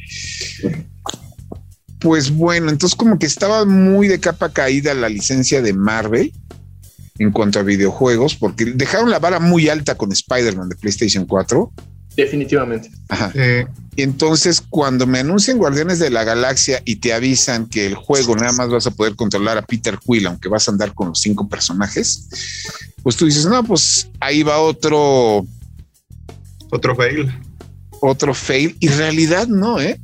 Pues 2.00 2.32
bueno, 2.32 2.70
entonces 2.70 2.96
como 2.96 3.20
que 3.20 3.26
estaba 3.26 3.66
muy 3.66 4.08
de 4.08 4.22
capa 4.22 4.54
caída 4.54 4.94
la 4.94 5.10
licencia 5.10 5.62
de 5.62 5.74
Marvel 5.74 6.32
en 7.20 7.32
cuanto 7.32 7.60
a 7.60 7.64
videojuegos, 7.64 8.36
porque 8.36 8.66
dejaron 8.66 9.10
la 9.10 9.20
vara 9.20 9.40
muy 9.40 9.70
alta 9.70 9.96
con 9.96 10.12
Spider-Man 10.12 10.70
de 10.70 10.76
PlayStation 10.76 11.26
4. 11.26 11.72
Definitivamente. 12.16 12.90
Ajá. 13.10 13.32
Y 13.96 14.02
entonces, 14.02 14.62
cuando 14.62 15.06
me 15.06 15.20
anuncian 15.20 15.58
Guardianes 15.58 16.00
de 16.00 16.10
la 16.10 16.24
Galaxia 16.24 16.82
y 16.86 16.98
te 16.98 17.14
avisan 17.14 17.68
que 17.68 17.86
el 17.86 17.96
juego 17.96 18.36
nada 18.36 18.54
más 18.54 18.70
vas 18.70 18.88
a 18.88 18.92
poder 18.92 19.16
controlar 19.16 19.58
a 19.58 19.62
Peter 19.62 20.00
Quill, 20.00 20.28
aunque 20.28 20.48
vas 20.48 20.68
a 20.68 20.72
andar 20.72 20.94
con 20.94 21.10
los 21.10 21.20
cinco 21.20 21.50
personajes, 21.50 22.30
pues 23.04 23.18
tú 23.18 23.26
dices, 23.26 23.46
no, 23.46 23.62
pues 23.64 24.10
ahí 24.22 24.44
va 24.44 24.60
otro, 24.60 25.46
otro 26.72 26.96
fail. 26.96 27.32
otro 28.00 28.34
fail. 28.34 28.78
Y 28.80 28.88
realidad 28.88 29.48
no, 29.48 29.82
¿eh? 29.82 30.00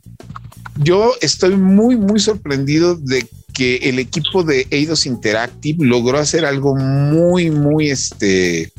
Yo 0.78 1.14
estoy 1.22 1.56
muy, 1.56 1.96
muy 1.96 2.20
sorprendido 2.20 2.96
de 2.96 3.26
que 3.56 3.78
el 3.78 3.98
equipo 4.00 4.44
de 4.44 4.68
Eidos 4.70 5.06
Interactive 5.06 5.84
logró 5.86 6.20
hacer 6.20 6.46
algo 6.46 6.76
muy, 6.76 7.50
muy 7.50 7.90
este 7.90 8.72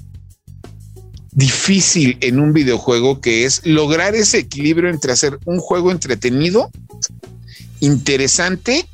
difícil 1.33 2.17
en 2.21 2.39
un 2.41 2.53
videojuego 2.53 3.21
que 3.21 3.45
es 3.45 3.61
lograr 3.67 4.15
ese 4.15 4.39
equilibrio 4.39 4.89
entre 4.91 5.13
hacer 5.13 5.39
un 5.45 5.59
juego 5.59 5.91
entretenido, 5.91 6.71
interesante 7.81 8.87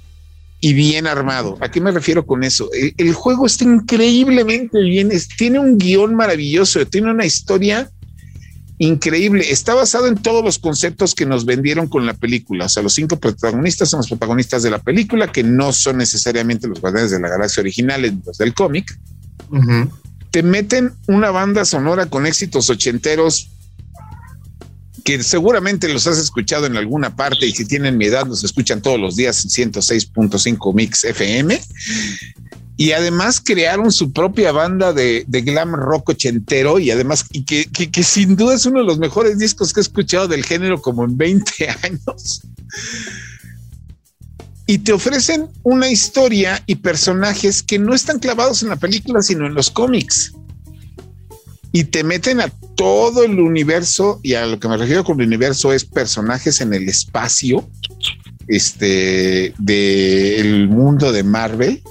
y 0.60 0.72
bien 0.74 1.06
armado. 1.06 1.56
¿A 1.60 1.70
qué 1.70 1.80
me 1.80 1.90
refiero 1.90 2.24
con 2.26 2.44
eso? 2.44 2.68
El, 2.72 2.94
el 2.96 3.12
juego 3.14 3.46
está 3.46 3.64
increíblemente 3.64 4.80
bien, 4.80 5.10
es- 5.12 5.28
tiene 5.28 5.58
un 5.58 5.78
guion 5.78 6.14
maravilloso, 6.14 6.84
tiene 6.86 7.10
una 7.10 7.26
historia 7.26 7.90
increíble. 8.82 9.52
Está 9.52 9.74
basado 9.74 10.08
en 10.08 10.16
todos 10.16 10.44
los 10.44 10.58
conceptos 10.58 11.14
que 11.14 11.24
nos 11.24 11.44
vendieron 11.44 11.88
con 11.88 12.04
la 12.04 12.14
película. 12.14 12.66
O 12.66 12.68
sea, 12.68 12.82
los 12.82 12.94
cinco 12.94 13.16
protagonistas 13.18 13.90
son 13.90 13.98
los 13.98 14.08
protagonistas 14.08 14.64
de 14.64 14.70
la 14.70 14.80
película, 14.80 15.30
que 15.30 15.44
no 15.44 15.72
son 15.72 15.98
necesariamente 15.98 16.66
los 16.66 16.80
guardianes 16.80 17.12
de 17.12 17.20
la 17.20 17.28
galaxia 17.28 17.60
originales, 17.60 18.12
los 18.26 18.38
del 18.38 18.54
cómic. 18.54 18.98
Te 20.32 20.42
meten 20.42 20.92
una 21.06 21.30
banda 21.30 21.64
sonora 21.64 22.06
con 22.06 22.26
éxitos 22.26 22.70
ochenteros 22.70 23.50
que 25.04 25.22
seguramente 25.22 25.92
los 25.92 26.06
has 26.06 26.18
escuchado 26.18 26.66
en 26.66 26.76
alguna 26.76 27.14
parte 27.14 27.46
y 27.46 27.52
si 27.52 27.64
tienen 27.64 27.98
mi 27.98 28.06
edad 28.06 28.26
los 28.26 28.44
escuchan 28.44 28.80
todos 28.80 29.00
los 29.00 29.16
días 29.16 29.44
en 29.44 29.72
106.5 29.72 30.74
Mix 30.74 31.04
FM. 31.04 31.60
Y 32.76 32.92
además 32.92 33.40
crearon 33.40 33.92
su 33.92 34.12
propia 34.12 34.50
banda 34.50 34.92
de, 34.92 35.24
glam 35.28 35.74
rock 35.74 36.10
ochentero 36.10 36.78
y 36.78 36.90
además 36.90 37.26
y 37.30 37.44
que 37.44 38.02
sin 38.02 38.34
duda 38.34 38.54
es 38.54 38.66
uno 38.66 38.80
de 38.80 38.86
los 38.86 38.98
mejores 38.98 39.38
discos 39.38 39.72
que 39.72 39.80
he 39.80 39.82
escuchado 39.82 40.26
del 40.26 40.44
género 40.44 40.80
como 40.80 41.04
en 41.04 41.16
20 41.16 41.68
años. 41.82 42.42
Y 44.66 44.78
te 44.78 44.92
ofrecen 44.92 45.48
una 45.64 45.90
historia 45.90 46.62
y 46.66 46.76
personajes 46.76 47.62
que 47.62 47.78
no 47.78 47.94
están 47.94 48.18
clavados 48.18 48.62
en 48.62 48.68
la 48.68 48.76
película, 48.76 49.20
sino 49.20 49.46
en 49.46 49.54
los 49.54 49.70
cómics. 49.70 50.32
Y 51.72 51.84
te 51.84 52.04
meten 52.04 52.40
a 52.40 52.48
todo 52.76 53.24
el 53.24 53.40
universo, 53.40 54.20
y 54.22 54.34
a 54.34 54.46
lo 54.46 54.60
que 54.60 54.68
me 54.68 54.76
refiero 54.76 55.04
con 55.04 55.20
el 55.20 55.26
universo 55.26 55.72
es 55.72 55.84
personajes 55.84 56.60
en 56.60 56.74
el 56.74 56.88
espacio, 56.88 57.68
este, 58.46 59.54
del 59.58 60.68
mundo 60.68 61.12
de 61.12 61.22
Marvel, 61.22 61.82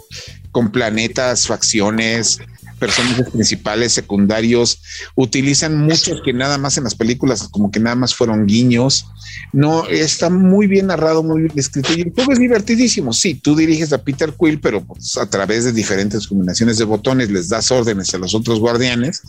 con 0.51 0.72
planetas, 0.72 1.48
facciones, 1.48 2.39
personajes 2.81 3.29
principales, 3.29 3.93
secundarios, 3.93 4.81
utilizan 5.13 5.77
muchos 5.77 6.20
que 6.25 6.34
nada 6.34 6.58
más 6.58 6.77
en 6.77 6.84
las 6.84 6.96
películas 6.96 7.48
como 7.51 7.70
que 7.70 7.79
nada 7.79 7.96
más 7.96 8.15
fueron 8.15 8.48
guiños. 8.48 9.05
No, 9.53 9.88
está 9.88 10.31
muy 10.31 10.65
bien 10.65 10.88
narrado, 10.88 11.22
muy 11.22 11.43
bien 11.43 11.53
escrito 11.55 11.93
y 11.93 12.01
el 12.01 12.12
juego 12.12 12.34
es 12.34 12.39
divertidísimo. 12.39 13.13
Sí, 13.13 13.36
tú 13.36 13.55
diriges 13.55 13.93
a 13.93 14.00
Peter 14.00 14.34
Quill, 14.38 14.60
pero 14.60 14.84
pues, 14.84 15.15
a 15.17 15.29
través 15.29 15.63
de 15.65 15.74
diferentes 15.74 16.27
combinaciones 16.27 16.79
de 16.79 16.86
botones 16.86 17.29
les 17.29 17.50
das 17.50 17.72
órdenes 17.72 18.13
a 18.15 18.17
los 18.17 18.34
otros 18.34 18.60
guardianes 18.60 19.22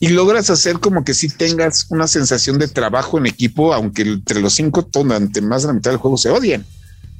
y 0.00 0.08
logras 0.08 0.48
hacer 0.48 0.80
como 0.80 1.04
que 1.04 1.12
si 1.12 1.28
tengas 1.28 1.86
una 1.90 2.08
sensación 2.08 2.58
de 2.58 2.68
trabajo 2.68 3.18
en 3.18 3.26
equipo, 3.26 3.74
aunque 3.74 4.00
entre 4.02 4.40
los 4.40 4.54
cinco 4.54 4.88
durante 4.90 5.42
más 5.42 5.62
de 5.62 5.68
la 5.68 5.74
mitad 5.74 5.90
del 5.90 6.00
juego 6.00 6.16
se 6.16 6.30
odian, 6.30 6.64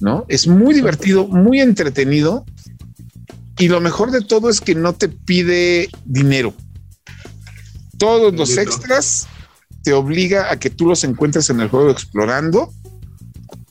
¿no? 0.01 0.25
Es 0.29 0.47
muy 0.47 0.73
divertido, 0.73 1.29
muy 1.29 1.61
entretenido 1.61 2.47
y 3.61 3.69
lo 3.69 3.81
mejor 3.81 4.11
de 4.11 4.23
todo 4.23 4.49
es 4.49 4.61
que 4.61 4.75
no 4.75 4.95
te 4.95 5.09
pide 5.09 5.90
dinero. 6.07 6.55
Todos 7.99 8.35
los 8.35 8.57
extras 8.57 9.29
te 9.83 9.93
obliga 9.93 10.50
a 10.50 10.59
que 10.59 10.71
tú 10.71 10.87
los 10.87 11.05
encuentres 11.05 11.50
en 11.50 11.61
el 11.61 11.69
juego 11.69 11.90
explorando 11.90 12.73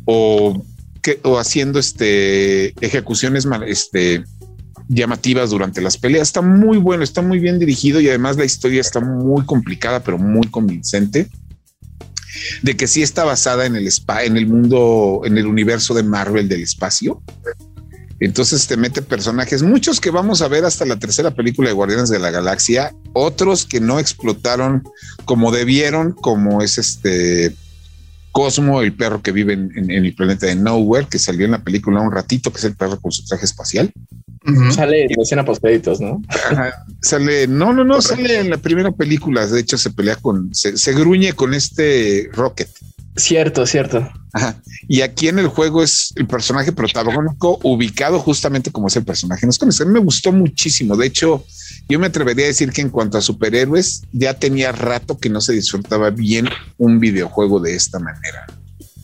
o, 0.05 0.63
que, 1.01 1.19
o 1.23 1.39
haciendo 1.39 1.79
este 1.79 2.73
ejecuciones 2.85 3.47
este, 3.65 4.23
llamativas 4.89 5.49
durante 5.49 5.81
las 5.81 5.97
peleas. 5.97 6.27
Está 6.27 6.43
muy 6.43 6.77
bueno, 6.77 7.03
está 7.03 7.23
muy 7.23 7.39
bien 7.39 7.57
dirigido 7.57 7.99
y 7.99 8.09
además 8.09 8.37
la 8.37 8.45
historia 8.45 8.81
está 8.81 8.99
muy 8.99 9.43
complicada, 9.45 10.03
pero 10.03 10.19
muy 10.19 10.47
convincente. 10.49 11.27
De 12.61 12.77
que 12.77 12.85
sí 12.85 13.01
está 13.01 13.23
basada 13.23 13.65
en 13.65 13.75
el 13.75 13.87
spa, 13.87 14.23
en 14.23 14.37
el 14.37 14.45
mundo, 14.45 15.21
en 15.25 15.39
el 15.39 15.47
universo 15.47 15.95
de 15.95 16.03
Marvel 16.03 16.47
del 16.47 16.61
espacio. 16.61 17.23
Entonces 18.19 18.67
te 18.67 18.75
mete 18.77 19.01
personajes, 19.01 19.63
muchos 19.63 19.99
que 20.01 20.11
vamos 20.11 20.41
a 20.41 20.47
ver 20.49 20.65
hasta 20.65 20.85
la 20.85 20.97
tercera 20.99 21.31
película 21.31 21.69
de 21.69 21.73
Guardianes 21.73 22.09
de 22.09 22.19
la 22.19 22.31
Galaxia, 22.31 22.93
otros 23.13 23.65
que 23.65 23.79
no 23.79 23.97
explotaron 23.99 24.83
como 25.25 25.51
debieron, 25.51 26.11
como 26.11 26.61
es 26.61 26.77
este 26.77 27.55
Cosmo, 28.31 28.81
el 28.81 28.93
perro 28.93 29.21
que 29.23 29.31
vive 29.31 29.53
en, 29.53 29.71
en- 29.75 29.89
en 29.89 30.05
el 30.05 30.13
planeta 30.13 30.45
de 30.45 30.55
Nowhere, 30.55 31.07
que 31.09 31.17
salió 31.17 31.45
en 31.45 31.51
la 31.51 31.63
película 31.63 31.99
un 32.01 32.11
ratito, 32.11 32.51
que 32.51 32.57
es 32.59 32.63
el 32.65 32.75
perro 32.75 32.99
con 32.99 33.11
su 33.11 33.25
traje 33.25 33.45
espacial. 33.45 33.91
Sale 34.71 35.03
en 35.05 35.09
la 35.17 35.23
escena 35.23 35.43
post 35.43 35.61
créditos, 35.61 35.99
¿no? 35.99 36.21
Ajá, 36.29 36.85
sale, 37.01 37.47
no, 37.47 37.73
no, 37.73 37.83
no, 37.83 38.01
sale 38.01 38.39
en 38.39 38.49
la 38.51 38.57
primera 38.57 38.91
película. 38.91 39.45
De 39.47 39.59
hecho, 39.59 39.77
se 39.77 39.89
pelea 39.91 40.15
con, 40.15 40.53
se, 40.53 40.77
se 40.77 40.93
gruñe 40.93 41.33
con 41.33 41.53
este 41.53 42.29
Rocket. 42.33 42.69
Cierto, 43.19 43.65
cierto. 43.65 44.09
Ajá. 44.31 44.61
Y 44.87 45.01
aquí 45.01 45.27
en 45.27 45.39
el 45.39 45.47
juego 45.47 45.83
es 45.83 46.13
el 46.15 46.25
personaje 46.25 46.71
protagónico 46.71 47.59
ubicado 47.63 48.19
justamente 48.19 48.71
como 48.71 48.87
es 48.87 48.95
el 48.95 49.03
personaje 49.03 49.45
los 49.45 49.57
cómics. 49.57 49.81
A 49.81 49.85
mí 49.85 49.91
me 49.91 49.99
gustó 49.99 50.31
muchísimo. 50.31 50.95
De 50.95 51.07
hecho, 51.07 51.45
yo 51.89 51.99
me 51.99 52.07
atrevería 52.07 52.45
a 52.45 52.47
decir 52.47 52.71
que 52.71 52.81
en 52.81 52.89
cuanto 52.89 53.17
a 53.17 53.21
superhéroes, 53.21 54.03
ya 54.13 54.35
tenía 54.35 54.71
rato 54.71 55.17
que 55.17 55.29
no 55.29 55.41
se 55.41 55.53
disfrutaba 55.53 56.11
bien 56.11 56.47
un 56.77 56.99
videojuego 56.99 57.59
de 57.59 57.75
esta 57.75 57.99
manera. 57.99 58.45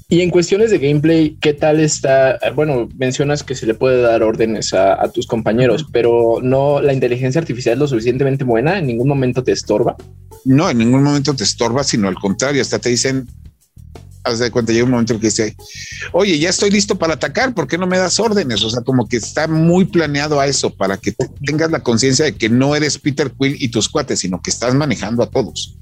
Y 0.07 0.21
en 0.21 0.29
cuestiones 0.29 0.69
de 0.69 0.77
gameplay, 0.77 1.35
¿qué 1.41 1.53
tal 1.53 1.79
está? 1.79 2.39
Bueno, 2.55 2.87
mencionas 2.95 3.43
que 3.43 3.55
se 3.55 3.65
le 3.65 3.73
puede 3.73 4.01
dar 4.01 4.21
órdenes 4.21 4.73
a, 4.73 5.01
a 5.03 5.11
tus 5.11 5.25
compañeros, 5.25 5.87
pero 5.91 6.37
no 6.43 6.79
la 6.79 6.93
inteligencia 6.93 7.41
artificial 7.41 7.73
es 7.73 7.79
lo 7.79 7.87
suficientemente 7.87 8.43
buena, 8.43 8.77
en 8.77 8.85
ningún 8.85 9.07
momento 9.07 9.43
te 9.43 9.51
estorba. 9.51 9.97
No, 10.45 10.69
en 10.69 10.77
ningún 10.77 11.01
momento 11.01 11.35
te 11.35 11.43
estorba, 11.43 11.83
sino 11.83 12.07
al 12.07 12.15
contrario, 12.15 12.61
hasta 12.61 12.77
te 12.77 12.89
dicen, 12.89 13.27
haz 14.25 14.39
de 14.39 14.51
cuenta, 14.51 14.73
llega 14.73 14.85
un 14.85 14.91
momento 14.91 15.13
en 15.13 15.19
que 15.19 15.27
dice, 15.27 15.55
oye, 16.11 16.37
ya 16.39 16.49
estoy 16.49 16.71
listo 16.71 16.97
para 16.97 17.13
atacar, 17.13 17.53
¿por 17.53 17.67
qué 17.67 17.77
no 17.77 17.87
me 17.87 17.97
das 17.97 18.19
órdenes? 18.19 18.63
O 18.63 18.69
sea, 18.69 18.81
como 18.81 19.07
que 19.07 19.17
está 19.17 19.47
muy 19.47 19.85
planeado 19.85 20.39
a 20.39 20.47
eso, 20.47 20.71
para 20.73 20.97
que 20.97 21.11
te- 21.11 21.29
tengas 21.45 21.71
la 21.71 21.81
conciencia 21.83 22.25
de 22.25 22.35
que 22.35 22.49
no 22.49 22.75
eres 22.75 22.97
Peter 22.97 23.31
Quill 23.39 23.55
y 23.59 23.69
tus 23.69 23.87
cuates, 23.87 24.19
sino 24.19 24.41
que 24.41 24.49
estás 24.49 24.73
manejando 24.73 25.23
a 25.23 25.29
todos. 25.29 25.77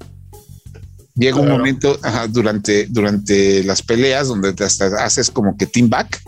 Llega 1.16 1.36
un 1.36 1.42
Claro. 1.44 1.58
momento 1.58 1.98
ajá, 2.02 2.26
durante, 2.26 2.86
durante 2.86 3.62
las 3.64 3.82
peleas 3.82 4.28
donde 4.28 4.52
te 4.52 4.64
hasta 4.64 4.86
haces 5.04 5.30
como 5.30 5.56
que 5.56 5.66
team 5.66 5.88
back 5.88 6.20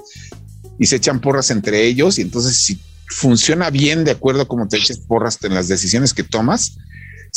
y 0.79 0.87
se 0.87 0.97
echan 0.97 1.21
porras 1.21 1.51
entre 1.51 1.85
ellos 1.87 2.19
y 2.19 2.23
entonces 2.23 2.57
si 2.57 2.79
funciona 3.09 3.71
bien 3.71 4.05
de 4.05 4.13
acuerdo 4.13 4.43
a 4.43 4.49
cómo 4.49 4.69
te 4.69 4.77
eches 4.77 4.99
porras 4.99 5.39
en 5.43 5.55
las 5.55 5.67
decisiones 5.69 6.15
que 6.15 6.23
tomas, 6.23 6.79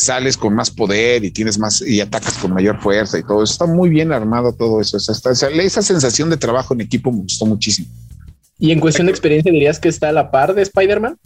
sales 0.01 0.37
con 0.37 0.55
más 0.55 0.71
poder 0.71 1.25
y 1.25 1.31
tienes 1.31 1.59
más 1.59 1.81
y 1.81 1.99
atacas 1.99 2.35
con 2.37 2.53
mayor 2.53 2.79
fuerza 2.79 3.19
y 3.19 3.23
todo 3.23 3.43
eso. 3.43 3.51
Está 3.51 3.65
muy 3.65 3.89
bien 3.89 4.13
armado 4.13 4.53
todo 4.53 4.79
eso. 4.79 4.97
Está- 4.97 5.31
esa 5.31 5.81
sensación 5.81 6.29
de 6.29 6.37
trabajo 6.37 6.73
en 6.73 6.81
equipo 6.81 7.11
me 7.11 7.19
gustó 7.19 7.45
muchísimo. 7.45 7.87
Y 8.57 8.71
en 8.71 8.79
cuestión 8.79 9.07
de 9.07 9.11
experiencia, 9.11 9.51
dirías 9.51 9.79
que 9.79 9.89
está 9.89 10.09
a 10.09 10.11
la 10.11 10.31
par 10.31 10.53
de 10.53 10.61
Spider-Man. 10.61 11.17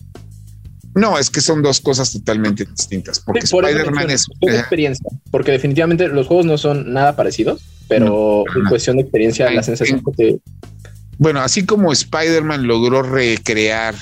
No, 0.95 1.17
es 1.17 1.29
que 1.29 1.41
son 1.41 1.61
dos 1.63 1.81
cosas 1.81 2.11
totalmente 2.11 2.65
distintas. 2.65 3.19
Porque 3.19 3.41
Spider-Man 3.41 4.09
es 4.11 4.27
experiencia, 4.41 5.07
porque 5.31 5.51
definitivamente 5.51 6.07
los 6.07 6.27
juegos 6.27 6.45
no 6.45 6.57
son 6.57 6.93
nada 6.93 7.15
parecidos, 7.15 7.61
pero 7.87 8.43
en 8.55 8.65
cuestión 8.65 8.97
de 8.97 9.03
experiencia, 9.03 9.49
la 9.51 9.63
sensación 9.63 10.03
que 10.03 10.11
te. 10.11 10.39
Bueno, 11.17 11.41
así 11.41 11.65
como 11.65 11.91
Spider-Man 11.91 12.67
logró 12.67 13.01
recrear 13.03 13.95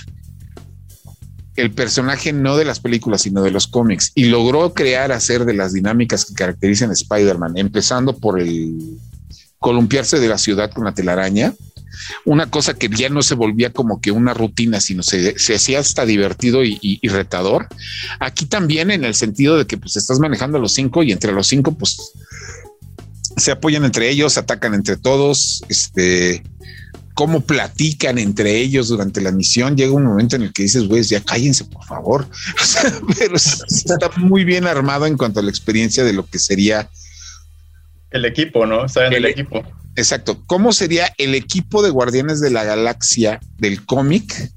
el 1.56 1.72
personaje 1.72 2.34
no 2.34 2.58
de 2.58 2.66
las 2.66 2.80
películas, 2.80 3.24
sino 3.24 3.44
de 3.44 3.52
los 3.52 3.68
cómics, 3.68 4.12
y 4.16 4.26
logró 4.26 4.74
crear, 4.74 5.12
hacer 5.12 5.46
de 5.46 5.54
las 5.54 5.74
dinámicas 5.74 6.26
que 6.26 6.34
caracterizan 6.34 6.90
a 6.90 6.94
Spider-Man, 6.94 7.58
empezando 7.58 8.18
por 8.18 8.40
el 8.40 8.98
columpiarse 9.60 10.20
de 10.20 10.28
la 10.28 10.38
ciudad 10.38 10.72
con 10.72 10.86
la 10.86 10.94
telaraña, 10.94 11.54
una 12.26 12.50
cosa 12.50 12.74
que 12.74 12.90
ya 12.90 13.10
no 13.10 13.22
se 13.22 13.36
volvía 13.36 13.72
como 13.72 14.02
que 14.02 14.12
una 14.12 14.34
rutina, 14.34 14.80
sino 14.80 15.04
se, 15.04 15.36
hacía 15.54 15.80
hasta 15.80 16.06
divertido 16.06 16.64
y, 16.64 17.00
retador. 17.08 17.68
Aquí 18.20 18.46
también 18.46 18.92
en 18.92 19.04
el 19.04 19.14
sentido 19.14 19.58
de 19.58 19.68
que 19.68 19.78
pues 19.78 19.98
estás 19.98 20.20
manejando 20.20 20.58
a 20.58 20.62
los 20.62 20.74
cinco 20.74 21.04
y 21.04 21.12
entre 21.12 21.32
los 21.32 21.48
cinco 21.48 21.74
pues 21.74 22.12
se 23.38 23.52
apoyan 23.52 23.86
entre 23.86 24.10
ellos, 24.10 24.38
atacan 24.38 24.74
entre 24.74 24.98
todos, 24.98 25.64
este, 25.70 26.44
cómo 27.14 27.42
platican 27.42 28.18
entre 28.18 28.58
ellos 28.58 28.88
durante 28.88 29.22
la 29.22 29.32
misión. 29.32 29.76
Llega 29.76 29.92
un 29.92 30.06
momento 30.06 30.36
en 30.36 30.44
el 30.44 30.54
que 30.54 30.64
dices, 30.64 30.88
güey, 30.88 31.04
ya 31.04 31.22
cállense, 31.22 31.66
por 31.66 31.84
favor. 31.86 32.28
pero 33.18 33.36
está 33.36 34.10
muy 34.18 34.44
bien 34.44 34.68
armado 34.68 35.06
en 35.06 35.18
cuanto 35.18 35.40
a 35.40 35.44
la 35.44 35.50
experiencia 35.50 36.04
de 36.04 36.14
lo 36.14 36.26
que 36.26 36.40
sería 36.40 36.90
el 38.12 38.26
equipo, 38.26 38.66
¿no? 38.66 38.86
Está 38.86 39.08
en 39.08 39.14
el 39.14 39.26
equipo. 39.26 39.64
Exacto. 39.96 40.44
¿Cómo 40.46 40.74
sería 40.74 41.14
el 41.18 41.36
equipo 41.36 41.82
de 41.82 41.90
Guardianes 41.90 42.40
de 42.40 42.52
la 42.52 42.64
Galaxia 42.64 43.40
del 43.58 43.86
cómic 43.86 44.52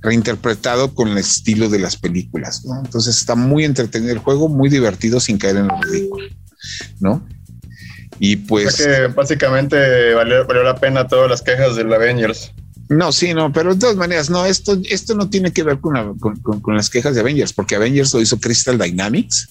reinterpretado 0.00 0.94
con 0.94 1.08
el 1.08 1.18
estilo 1.18 1.68
de 1.68 1.78
las 1.78 1.96
películas? 1.96 2.64
¿no? 2.64 2.80
Entonces 2.84 3.16
está 3.16 3.34
muy 3.34 3.64
entretenido 3.64 4.12
el 4.12 4.18
juego, 4.18 4.48
muy 4.48 4.68
divertido 4.68 5.20
sin 5.20 5.38
caer 5.38 5.56
en 5.56 5.68
lo 5.68 5.80
ridículo, 5.80 6.26
¿no? 7.00 7.26
Y 8.24 8.36
pues. 8.36 8.76
que 8.76 9.08
básicamente 9.08 10.14
valió, 10.14 10.44
la 10.62 10.76
pena 10.76 11.08
todas 11.08 11.28
las 11.28 11.42
quejas 11.42 11.74
del 11.74 11.92
Avengers. 11.92 12.52
No, 12.88 13.10
sí, 13.10 13.34
no, 13.34 13.52
pero 13.52 13.74
de 13.74 13.80
todas 13.80 13.96
maneras, 13.96 14.30
no, 14.30 14.46
esto, 14.46 14.78
esto 14.88 15.16
no 15.16 15.28
tiene 15.28 15.52
que 15.52 15.64
ver 15.64 15.80
con, 15.80 16.16
con, 16.20 16.76
las 16.76 16.88
quejas 16.88 17.16
de 17.16 17.20
Avengers, 17.20 17.52
porque 17.52 17.74
Avengers 17.74 18.14
lo 18.14 18.20
hizo 18.20 18.38
Crystal 18.38 18.78
Dynamics, 18.78 19.48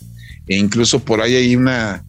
e 0.48 0.56
incluso 0.56 1.02
por 1.02 1.20
ahí 1.20 1.36
hay 1.36 1.54
una 1.58 2.06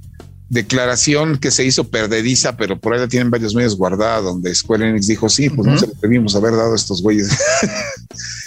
declaración 0.50 1.38
que 1.38 1.50
se 1.50 1.64
hizo 1.64 1.88
perdediza, 1.88 2.57
pero 2.57 2.78
por 2.78 2.95
ahí 2.95 3.00
la 3.00 3.09
tienen 3.09 3.33
varios 3.33 3.57
medios 3.57 3.76
guardada, 3.76 4.21
donde 4.21 4.54
Square 4.54 4.88
Enix 4.88 5.09
dijo, 5.09 5.28
sí, 5.28 5.50
pues 5.50 5.66
no 5.66 5.76
se 5.76 5.88
le 5.88 5.95
debimos 6.00 6.37
haber 6.37 6.52
dado 6.52 6.75
a 6.75 6.76
estos 6.76 7.02
güeyes. 7.02 7.37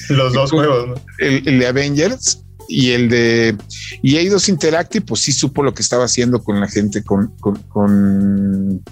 Los 0.08 0.32
dos 0.34 0.52
juegos, 0.52 0.88
¿no? 0.88 0.96
el, 1.20 1.60
de 1.60 1.68
Avengers 1.68 2.45
y 2.68 2.92
el 2.92 3.10
de 3.10 3.56
y 4.02 4.18
Eidos 4.18 4.50
Interactive, 4.50 5.06
pues 5.06 5.22
sí 5.22 5.32
supo 5.32 5.64
lo 5.64 5.74
que 5.74 5.82
estaba 5.82 6.06
haciendo 6.06 6.44
con 6.44 6.60
la 6.60 6.68
gente, 6.68 7.04
con, 7.04 7.34
con, 7.70 8.84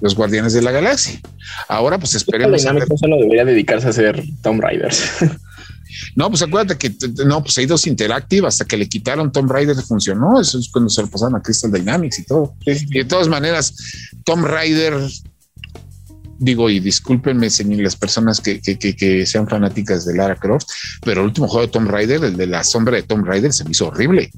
los 0.00 0.14
Guardianes 0.14 0.52
de 0.52 0.62
la 0.62 0.70
Galaxia. 0.70 1.20
Ahora, 1.68 1.98
pues 1.98 2.14
esperemos. 2.14 2.64
A 2.66 2.72
ver. 2.72 2.86
solo 2.96 3.16
debería 3.16 3.44
dedicarse 3.44 3.88
a 3.88 3.90
hacer 3.90 4.22
Tomb 4.42 4.60
Raiders. 4.60 5.02
No, 6.14 6.28
pues 6.28 6.42
acuérdate 6.42 6.76
que 6.76 6.94
no, 7.24 7.42
pues 7.42 7.56
Eidos 7.58 7.86
Interactive 7.86 8.46
hasta 8.46 8.64
que 8.64 8.76
le 8.76 8.88
quitaron 8.88 9.32
Tomb 9.32 9.50
Raider 9.50 9.76
funcionó. 9.76 10.40
Eso 10.40 10.58
es 10.58 10.68
cuando 10.68 10.90
se 10.90 11.02
lo 11.02 11.08
pasaron 11.08 11.36
a 11.36 11.42
Crystal 11.42 11.72
Dynamics 11.72 12.18
y 12.18 12.24
todo. 12.24 12.54
Y 12.66 12.98
de 12.98 13.04
todas 13.04 13.28
maneras, 13.28 13.74
Tomb 14.24 14.44
Raider, 14.44 14.94
digo, 16.38 16.70
y 16.70 16.80
discúlpenme, 16.80 17.48
las 17.82 17.96
personas 17.96 18.40
que, 18.40 18.60
que, 18.60 19.26
sean 19.26 19.48
fanáticas 19.48 20.04
de 20.04 20.14
Lara 20.14 20.36
Croft, 20.36 20.68
pero 21.04 21.20
el 21.20 21.26
último 21.26 21.48
juego 21.48 21.66
de 21.66 21.72
Tomb 21.72 21.90
Raider, 21.90 22.24
el 22.24 22.36
de 22.36 22.46
la 22.46 22.64
sombra 22.64 22.96
de 22.96 23.02
Tomb 23.02 23.26
Raider, 23.26 23.52
se 23.52 23.64
me 23.64 23.72
hizo 23.72 23.88
horrible. 23.88 24.30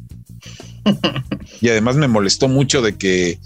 y 1.60 1.68
además 1.68 1.96
me 1.96 2.08
molestó 2.08 2.48
mucho 2.48 2.82
de 2.82 2.96
que 2.96 3.38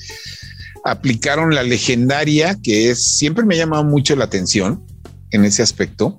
aplicaron 0.85 1.55
la 1.55 1.63
legendaria, 1.63 2.57
que 2.63 2.91
es 2.91 3.05
siempre 3.05 3.45
me 3.45 3.55
ha 3.55 3.59
llamado 3.59 3.85
mucho 3.85 4.15
la 4.17 4.25
atención 4.25 4.85
en 5.31 5.45
ese 5.45 5.63
aspecto 5.63 6.19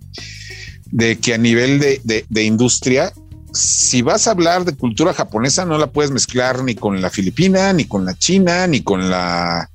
de 0.92 1.18
que 1.18 1.34
a 1.34 1.38
nivel 1.38 1.80
de, 1.80 2.44
industria, 2.44 3.14
si 3.54 4.02
vas 4.02 4.28
a 4.28 4.32
hablar 4.32 4.66
de 4.66 4.76
cultura 4.76 5.14
japonesa, 5.14 5.66
no 5.66 5.78
la 5.78 5.92
puedes 5.92 6.12
mezclar 6.12 6.64
ni 6.64 6.76
con 6.76 7.02
la 7.02 7.10
filipina, 7.10 7.74
ni 7.74 7.86
con 7.86 8.06
la 8.06 8.14
china, 8.16 8.68
ni 8.68 8.82
con 8.82 9.10
la 9.10 9.70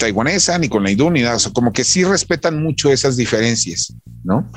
taiwanesa, 0.00 0.58
ni 0.58 0.68
con 0.68 0.82
la 0.82 0.90
hindú, 0.90 1.10
ni 1.10 1.22
nada. 1.22 1.36
O 1.36 1.38
sea, 1.38 1.52
como 1.52 1.72
que 1.72 1.84
sí 1.84 2.02
respetan 2.02 2.60
mucho 2.60 2.90
esas 2.92 3.16
diferencias, 3.16 3.94
¿no? 4.24 4.50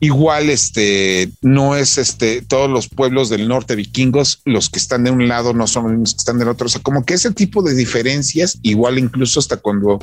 Igual, 0.00 0.50
este, 0.50 1.30
no 1.40 1.74
es 1.74 1.96
este, 1.96 2.42
todos 2.42 2.68
los 2.68 2.88
pueblos 2.88 3.30
del 3.30 3.48
norte 3.48 3.74
vikingos, 3.74 4.42
los 4.44 4.68
que 4.68 4.78
están 4.78 5.04
de 5.04 5.10
un 5.10 5.28
lado 5.28 5.54
no 5.54 5.66
son 5.66 5.84
los 5.84 5.92
mismos 5.92 6.14
que 6.14 6.18
están 6.18 6.38
del 6.38 6.48
otro. 6.48 6.66
O 6.66 6.68
sea, 6.68 6.82
como 6.82 7.06
que 7.06 7.14
ese 7.14 7.30
tipo 7.30 7.62
de 7.62 7.74
diferencias, 7.74 8.58
igual 8.62 8.98
incluso 8.98 9.40
hasta 9.40 9.56
cuando 9.56 9.98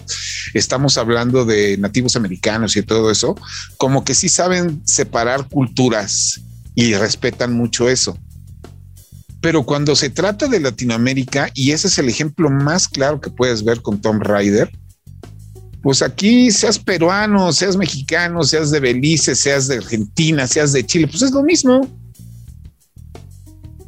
estamos 0.56 0.98
hablando 0.98 1.46
de 1.46 1.78
nativos 1.78 2.16
americanos 2.16 2.76
y 2.76 2.82
todo 2.82 3.12
eso, 3.12 3.36
como 3.78 4.04
que 4.04 4.16
sí 4.16 4.28
saben 4.28 4.82
separar 4.86 5.48
culturas 5.50 6.42
y 6.74 6.96
respetan 6.96 7.54
mucho 7.54 7.90
eso. 7.90 8.18
Pero 9.48 9.64
cuando 9.64 9.96
se 9.96 10.10
trata 10.10 10.50
de 10.50 10.60
Latinoamérica, 10.60 11.50
y 11.54 11.72
ese 11.72 11.88
es 11.88 11.98
el 12.00 12.10
ejemplo 12.10 12.50
más 12.50 12.86
claro 12.86 13.22
que 13.22 13.30
puedes 13.30 13.64
ver 13.64 13.82
con 13.82 14.02
Tom 14.02 14.20
Ryder, 14.20 14.70
pues 15.82 16.02
aquí 16.02 16.52
seas 16.52 16.78
peruano, 16.78 17.54
seas 17.54 17.78
mexicano, 17.78 18.44
seas 18.44 18.72
de 18.72 18.82
Belice, 18.82 19.36
seas 19.36 19.70
de 19.70 19.78
Argentina, 19.78 20.46
seas 20.48 20.74
de 20.74 20.86
Chile, 20.86 21.08
pues 21.08 21.22
es 21.22 21.32
lo 21.32 21.44
mismo. 21.44 21.90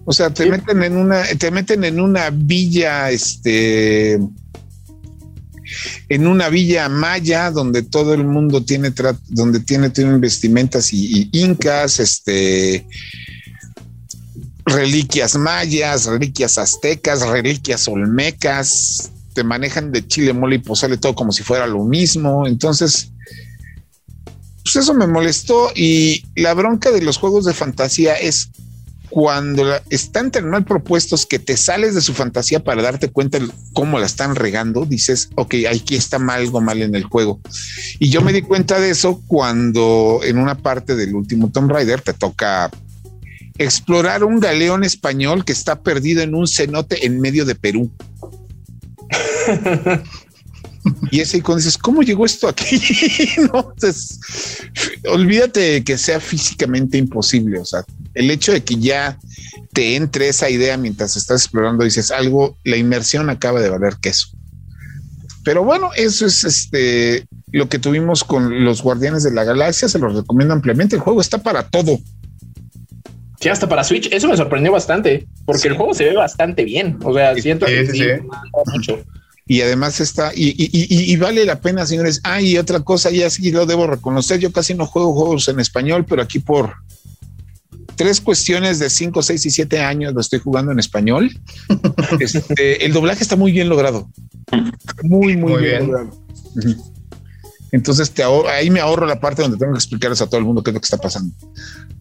O 0.06 0.14
sea, 0.14 0.34
te 0.34 0.50
meten 0.50 0.82
en 0.82 0.96
una, 0.96 1.26
te 1.26 1.52
meten 1.52 1.84
en 1.84 2.00
una 2.00 2.30
villa, 2.30 3.12
este, 3.12 4.14
en 6.08 6.26
una 6.26 6.48
villa 6.48 6.88
maya 6.88 7.52
donde 7.52 7.84
todo 7.84 8.14
el 8.14 8.24
mundo 8.24 8.64
tiene, 8.64 8.94
donde 9.28 9.60
tiene, 9.60 9.90
tiene 9.90 10.18
vestimentas 10.20 10.94
y, 10.94 11.30
y 11.34 11.42
incas, 11.44 12.00
este, 12.00 12.88
reliquias 14.70 15.36
mayas, 15.36 16.06
reliquias 16.06 16.58
aztecas, 16.58 17.28
reliquias 17.28 17.88
olmecas, 17.88 19.12
te 19.34 19.44
manejan 19.44 19.92
de 19.92 20.06
chile, 20.08 20.34
mole 20.34 20.58
y 20.58 20.60
pozole 20.60 20.98
todo 20.98 21.16
como 21.16 21.32
si 21.32 21.44
fuera 21.44 21.68
lo 21.68 21.84
mismo. 21.84 22.48
Entonces, 22.48 23.12
pues 24.64 24.76
eso 24.76 24.94
me 24.94 25.08
molestó. 25.08 25.72
Y 25.76 26.24
la 26.36 26.54
bronca 26.54 26.92
de 26.92 27.02
los 27.02 27.18
juegos 27.18 27.46
de 27.46 27.54
fantasía 27.54 28.16
es 28.16 28.50
cuando 29.10 29.64
están 29.90 30.32
tan 30.32 30.50
mal 30.50 30.66
propuestos 30.66 31.26
que 31.26 31.40
te 31.40 31.58
sales 31.58 31.96
de 31.96 32.02
su 32.02 32.14
fantasía 32.14 32.64
para 32.64 32.82
darte 32.82 33.10
cuenta 33.10 33.40
cómo 33.74 33.98
la 33.98 34.06
están 34.06 34.36
regando, 34.36 34.86
dices, 34.86 35.30
ok, 35.36 35.56
aquí 35.72 35.96
está 35.96 36.18
algo 36.30 36.62
mal 36.62 36.82
en 36.82 36.96
el 36.96 37.04
juego. 37.04 37.40
Y 37.98 38.10
yo 38.10 38.22
me 38.22 38.34
di 38.34 38.42
cuenta 38.44 38.80
de 38.80 38.92
eso 38.92 39.22
cuando 39.28 40.20
en 40.24 40.38
una 40.38 40.56
parte 40.56 40.96
del 40.96 41.16
último 41.16 41.50
Tomb 41.50 41.72
Raider 41.72 42.02
te 42.02 42.14
toca 42.14 42.70
explorar 43.60 44.24
un 44.24 44.40
galeón 44.40 44.84
español 44.84 45.46
que 45.46 45.52
está 45.52 45.82
perdido 45.82 46.22
en 46.24 46.34
un 46.34 46.48
cenote 46.48 47.06
en 47.06 47.20
medio 47.20 47.46
de 47.46 47.56
Perú. 47.56 47.92
y 51.12 51.20
ese 51.20 51.38
icono 51.38 51.58
dices, 51.58 51.78
¿cómo 51.78 52.02
llegó 52.02 52.26
esto 52.26 52.48
aquí? 52.48 52.82
no, 53.54 53.74
olvídate 55.12 55.84
que 55.84 55.98
sea 55.98 56.22
físicamente 56.22 56.98
imposible. 56.98 57.60
O 57.60 57.66
sea, 57.66 57.84
el 58.14 58.32
hecho 58.32 58.54
de 58.54 58.64
que 58.64 58.78
ya 58.78 59.20
te 59.74 59.98
entre 59.98 60.30
esa 60.30 60.50
idea 60.50 60.78
mientras 60.78 61.18
estás 61.18 61.44
explorando, 61.44 61.84
dices 61.84 62.12
algo, 62.12 62.58
la 62.64 62.78
inmersión 62.78 63.30
acaba 63.30 63.60
de 63.60 63.70
valer 63.70 63.98
queso. 64.02 64.30
Pero 65.44 65.66
bueno, 65.66 65.90
eso 65.96 66.26
es 66.26 66.46
este 66.46 67.28
lo 67.52 67.68
que 67.68 67.80
tuvimos 67.80 68.24
con 68.24 68.64
los 68.64 68.82
Guardianes 68.82 69.24
de 69.24 69.32
la 69.32 69.44
Galaxia. 69.44 69.90
Se 69.90 70.00
los 70.00 70.14
recomiendo 70.16 70.54
ampliamente. 70.54 70.96
El 70.96 71.02
juego 71.02 71.20
está 71.20 71.40
para 71.40 71.68
todo. 71.68 72.00
Sí, 73.40 73.48
hasta 73.48 73.70
para 73.70 73.84
Switch, 73.84 74.10
eso 74.12 74.28
me 74.28 74.36
sorprendió 74.36 74.72
bastante, 74.72 75.28
porque 75.46 75.70
el 75.70 75.76
juego 75.76 75.94
se 75.94 76.06
ve 76.06 76.16
bastante 76.16 76.66
bien. 76.66 76.98
O 77.04 77.14
sea, 77.14 77.34
siento 77.36 77.66
que 77.66 77.86
sí, 77.88 78.02
mucho. 78.74 79.00
Y 79.48 79.62
además 79.62 80.00
está, 80.00 80.32
y, 80.36 81.16
vale 81.18 81.46
la 81.46 81.60
pena, 81.60 81.86
señores. 81.86 82.20
Ah, 82.24 82.42
y 82.42 82.58
otra 82.58 82.82
cosa, 82.82 83.10
ya 83.10 83.30
sí 83.30 83.50
lo 83.52 83.66
debo 83.66 83.88
reconocer. 83.88 84.40
Yo 84.40 84.52
casi 84.52 84.76
no 84.76 84.86
juego 84.86 85.14
juegos 85.14 85.48
en 85.48 85.60
español, 85.60 86.06
pero 86.08 86.22
aquí 86.22 86.40
por 86.40 86.76
tres 87.96 88.22
cuestiones 88.22 88.78
de 88.78 88.90
cinco, 88.90 89.24
seis 89.24 89.46
y 89.46 89.52
siete 89.52 89.80
años 89.80 90.14
lo 90.14 90.22
estoy 90.22 90.40
jugando 90.40 90.72
en 90.72 90.80
español. 90.80 91.32
Este, 92.20 92.86
el 92.86 92.94
doblaje 92.94 93.24
está 93.24 93.36
muy 93.38 93.52
bien 93.52 93.70
logrado. 93.70 94.10
Muy, 95.04 95.38
muy, 95.38 95.64
bien, 95.64 95.88
logrado. 95.88 96.12
Entonces 97.72 98.12
te 98.12 98.24
ahí 98.24 98.70
me 98.70 98.80
ahorro 98.80 99.06
la 99.06 99.20
parte 99.20 99.42
donde 99.42 99.58
tengo 99.58 99.74
que 99.74 99.80
explicarles 99.80 100.22
a 100.22 100.28
todo 100.28 100.38
el 100.38 100.46
mundo 100.46 100.64
qué 100.64 100.72
es 100.72 100.74
lo 100.74 100.80
que 100.80 100.86
está 100.86 100.98
pasando. 100.98 101.34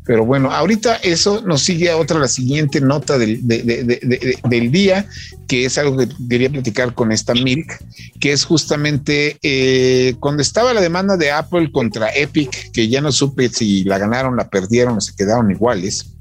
Pero 0.05 0.25
bueno, 0.25 0.51
ahorita 0.51 0.97
eso 0.97 1.43
nos 1.43 1.63
sigue 1.63 1.91
a 1.91 1.99
otra, 1.99 2.19
la 2.19 2.29
siguiente 2.29 2.81
nota 2.81 3.19
del, 3.19 3.47
del 3.47 4.73
día, 4.73 5.07
que 5.47 5.67
es 5.67 5.77
algo 5.77 5.99
que 5.99 6.09
quería 6.31 6.49
platicar 6.49 6.95
con 6.95 7.13
esta 7.13 7.35
Milk, 7.35 7.79
que 8.19 8.33
es 8.33 8.47
justamente 8.47 9.39
eh, 9.43 10.15
cuando 10.19 10.41
estaba 10.41 10.73
la 10.73 10.81
demanda 10.81 11.19
de 11.19 11.31
Apple 11.31 11.71
contra 11.71 12.09
Epic, 12.15 12.73
que 12.73 12.89
ya 12.89 13.03
no 13.03 13.13
supe 13.13 13.51
si 13.51 13.85
la 13.85 13.99
ganaron, 13.99 14.35
la 14.37 14.49
perdieron 14.49 14.97
o 14.97 15.01
se 15.03 15.15
quedaron 15.15 15.51
iguales. 15.51 16.15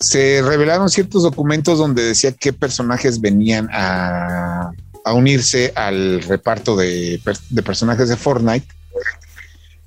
Se 0.00 0.40
revelaron 0.42 0.88
ciertos 0.88 1.24
documentos 1.24 1.78
donde 1.78 2.02
decía 2.04 2.32
qué 2.32 2.54
personajes 2.54 3.20
venían 3.20 3.68
a, 3.70 4.72
a 5.06 5.12
unirse 5.12 5.72
al 5.76 6.20
reparto 6.22 6.76
de, 6.76 7.20
de 7.50 7.62
personajes 7.62 8.08
de 8.08 8.16
Fortnite 8.16 8.66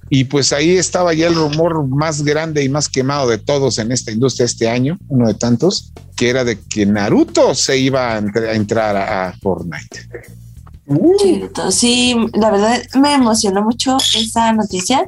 y 0.09 0.23
pues 0.23 0.51
ahí 0.53 0.77
estaba 0.77 1.13
ya 1.13 1.27
el 1.27 1.35
rumor 1.35 1.87
más 1.87 2.23
grande 2.23 2.63
y 2.63 2.69
más 2.69 2.89
quemado 2.89 3.29
de 3.29 3.37
todos 3.37 3.77
en 3.77 3.91
esta 3.91 4.11
industria 4.11 4.45
este 4.45 4.67
año, 4.67 4.97
uno 5.07 5.27
de 5.27 5.35
tantos, 5.35 5.93
que 6.15 6.29
era 6.29 6.43
de 6.43 6.59
que 6.59 6.85
Naruto 6.85 7.53
se 7.53 7.77
iba 7.77 8.15
a, 8.15 8.17
entrar 8.17 8.97
a, 8.97 9.33
Fortnite. 9.39 10.09
Sí, 11.69 12.15
la 12.33 12.49
verdad 12.49 12.81
me 12.95 13.13
emocionó 13.13 13.61
mucho 13.61 13.97
esa 14.15 14.51
noticia 14.53 15.05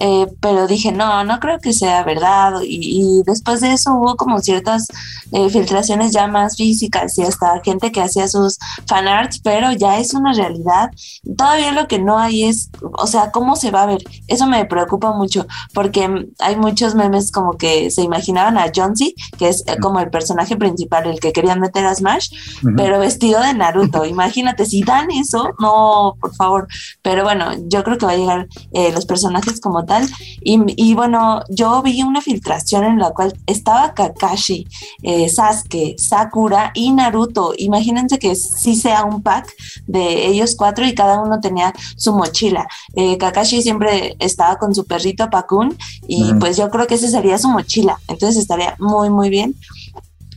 eh, 0.00 0.26
pero 0.40 0.66
dije, 0.66 0.92
no, 0.92 1.24
no 1.24 1.38
creo 1.40 1.58
que 1.58 1.72
sea 1.72 2.04
verdad. 2.04 2.54
Y, 2.62 3.22
después 3.26 3.60
de 3.60 3.72
eso 3.72 3.94
hubo 3.94 4.16
como 4.16 4.40
ciertas 4.40 4.88
eh, 5.32 5.48
filtraciones 5.50 6.12
ya 6.12 6.26
más 6.26 6.56
físicas 6.56 7.16
y 7.18 7.22
hasta 7.22 7.60
gente 7.64 7.92
que 7.92 8.00
hacía 8.00 8.28
sus 8.28 8.58
fanarts, 8.86 9.40
pero 9.40 9.72
ya 9.72 9.98
es 9.98 10.14
una 10.14 10.32
realidad. 10.32 10.90
Todavía 11.36 11.72
lo 11.72 11.88
que 11.88 11.98
no 11.98 12.18
hay 12.18 12.44
es, 12.44 12.70
o 12.80 13.06
sea, 13.06 13.30
cómo 13.30 13.56
se 13.56 13.70
va 13.70 13.82
a 13.82 13.86
ver. 13.86 14.02
Eso 14.28 14.46
me 14.46 14.64
preocupa 14.64 15.12
mucho 15.12 15.46
porque 15.74 16.28
hay 16.38 16.56
muchos 16.56 16.94
memes 16.94 17.30
como 17.30 17.52
que 17.56 17.90
se 17.90 18.02
imaginaban 18.02 18.58
a 18.58 18.70
John 18.74 18.92
que 19.38 19.48
es 19.48 19.64
eh, 19.66 19.76
como 19.80 20.00
el 20.00 20.10
personaje 20.10 20.56
principal, 20.56 21.06
el 21.06 21.18
que 21.18 21.32
querían 21.32 21.60
meter 21.60 21.86
a 21.86 21.94
Smash, 21.94 22.28
pero 22.76 22.98
vestido 22.98 23.40
de 23.40 23.54
Naruto. 23.54 24.04
Imagínate, 24.12 24.66
si 24.66 24.82
dan 24.82 25.10
eso, 25.10 25.50
no, 25.58 26.14
por 26.20 26.34
favor. 26.34 26.68
Pero 27.00 27.24
bueno, 27.24 27.52
yo 27.68 27.82
creo 27.82 27.96
que 27.96 28.06
va 28.06 28.12
a 28.12 28.16
llegar 28.16 28.48
los 28.92 29.06
personajes 29.06 29.60
como 29.60 29.81
tal. 29.84 30.08
Y, 30.40 30.94
bueno, 30.94 31.42
yo 31.48 31.82
vi 31.82 32.02
una 32.02 32.20
filtración 32.20 32.84
en 32.84 32.98
la 32.98 33.10
cual 33.10 33.32
estaba 33.46 33.94
Kakashi, 33.94 34.66
eh, 35.02 35.28
Sasuke, 35.28 35.96
Sakura 35.98 36.72
y 36.74 36.90
Naruto. 36.92 37.52
Imagínense 37.56 38.18
que 38.18 38.34
sí 38.34 38.76
sea 38.76 39.04
un 39.04 39.22
pack 39.22 39.52
de 39.86 40.26
ellos 40.26 40.54
cuatro 40.56 40.86
y 40.86 40.94
cada 40.94 41.20
uno 41.20 41.40
tenía 41.40 41.72
su 41.96 42.12
mochila. 42.12 42.66
Eh, 42.94 43.16
Kakashi 43.18 43.62
siempre 43.62 44.16
estaba 44.18 44.58
con 44.58 44.74
su 44.74 44.84
perrito 44.84 45.28
Pakun 45.30 45.76
y 46.06 46.34
pues 46.34 46.56
yo 46.56 46.70
creo 46.70 46.86
que 46.86 46.94
ese 46.94 47.08
sería 47.08 47.38
su 47.38 47.48
mochila. 47.48 47.98
Entonces 48.08 48.42
estaría 48.42 48.76
muy, 48.78 49.10
muy 49.10 49.30
bien. 49.30 49.54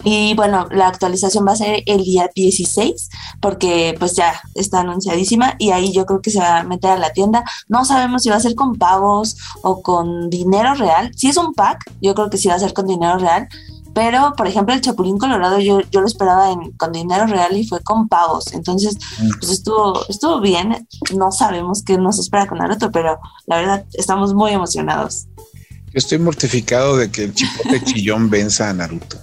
Y 0.08 0.36
bueno, 0.36 0.68
la 0.70 0.88
actualización 0.88 1.48
va 1.48 1.54
a 1.54 1.56
ser 1.56 1.82
el 1.88 2.04
día 2.04 2.30
16 2.34 3.10
porque 3.42 3.96
pues 3.98 4.16
ya 4.16 4.40
está 4.54 4.82
anunciadísima 4.82 5.56
y 5.58 5.72
ahí 5.72 5.92
yo 5.92 6.06
creo 6.06 6.22
que 6.22 6.30
se 6.30 6.40
va 6.40 6.60
a 6.60 6.64
meter 6.64 6.92
a 6.92 6.98
la 6.98 7.12
tienda. 7.12 7.44
No 7.70 7.86
sabemos 7.86 8.22
si 8.22 8.30
va 8.30 8.36
a 8.36 8.40
ser 8.40 8.54
con 8.54 8.76
pagos 8.76 9.36
o 9.64 9.82
con 9.82 10.30
dinero 10.30 10.76
real. 10.76 11.12
Si 11.16 11.28
es 11.28 11.38
un 11.38 11.56
pack, 11.56 11.92
yo 12.04 12.14
creo 12.14 12.30
que 12.30 12.38
sí 12.38 12.48
va 12.48 12.54
a 12.54 12.60
ser 12.60 12.72
con 12.74 12.86
dinero 12.86 13.18
real. 13.18 13.48
Pero, 13.96 14.34
por 14.38 14.46
ejemplo, 14.46 14.76
el 14.76 14.82
Chapulín 14.82 15.18
Colorado 15.18 15.58
yo, 15.60 15.80
yo 15.90 16.02
lo 16.02 16.08
esperaba 16.08 16.56
con 16.78 16.92
dinero 16.92 17.26
real 17.26 17.58
y 17.58 17.66
fue 17.66 17.80
con 17.80 18.08
pagos. 18.08 18.54
Entonces, 18.54 18.98
pues 19.40 19.52
estuvo, 19.52 20.06
estuvo 20.08 20.40
bien. 20.40 20.88
No 21.16 21.32
sabemos 21.32 21.82
qué 21.82 21.98
nos 21.98 22.20
espera 22.20 22.46
con 22.46 22.60
Naruto, 22.60 22.92
pero 22.92 23.18
la 23.48 23.56
verdad 23.56 23.86
estamos 23.94 24.36
muy 24.36 24.52
emocionados. 24.52 25.26
Yo 25.38 25.94
estoy 26.00 26.20
mortificado 26.20 26.96
de 26.96 27.10
que 27.10 27.24
el 27.24 27.34
chipote 27.34 27.84
chillón 27.86 28.30
venza 28.30 28.70
a 28.70 28.74
Naruto. 28.74 29.18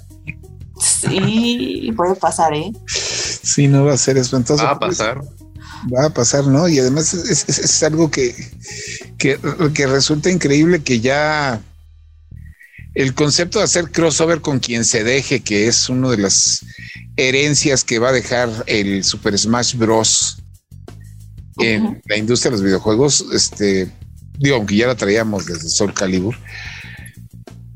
Sí, 0.83 1.93
puede 1.97 2.15
pasar, 2.17 2.55
¿eh? 2.55 2.73
Sí, 2.87 3.69
no 3.69 3.85
va 3.85 3.95
a 3.95 3.99
ser 3.99 4.17
espantoso. 4.19 4.65
Va 4.65 4.73
a 4.73 4.79
pasar. 4.79 5.21
Va 5.93 6.07
a 6.07 6.11
pasar, 6.11 6.47
¿no? 6.47 6.69
Y 6.69 6.79
además 6.79 7.13
es, 7.15 7.83
algo 7.83 8.11
que, 8.11 8.35
que, 9.19 9.39
que 9.75 9.87
resulta 9.87 10.31
increíble 10.31 10.83
que 10.83 11.01
ya 11.01 11.61
el 12.95 13.15
concepto 13.15 13.59
de 13.59 13.65
hacer 13.65 13.91
crossover 13.91 14.41
con 14.41 14.59
quien 14.59 14.85
se 14.85 15.03
deje, 15.03 15.41
que 15.41 15.67
es 15.67 15.89
una 15.89 16.11
de 16.11 16.19
las 16.19 16.65
herencias 17.17 17.85
que 17.85 17.99
va 17.99 18.11
a 18.11 18.13
dejar 18.13 18.51
el 18.67 19.03
Super 19.03 19.39
Smash 19.39 19.77
Bros. 19.77 20.43
en 21.59 22.03
la 22.07 22.17
industria 22.17 22.51
de 22.51 22.57
los 22.57 22.65
videojuegos, 22.65 23.27
este, 23.33 23.91
digo, 24.39 24.57
aunque 24.57 24.77
ya 24.77 24.87
la 24.87 24.95
traíamos 24.95 25.47
desde 25.47 25.69
Soul 25.69 25.95
Calibur, 25.95 26.37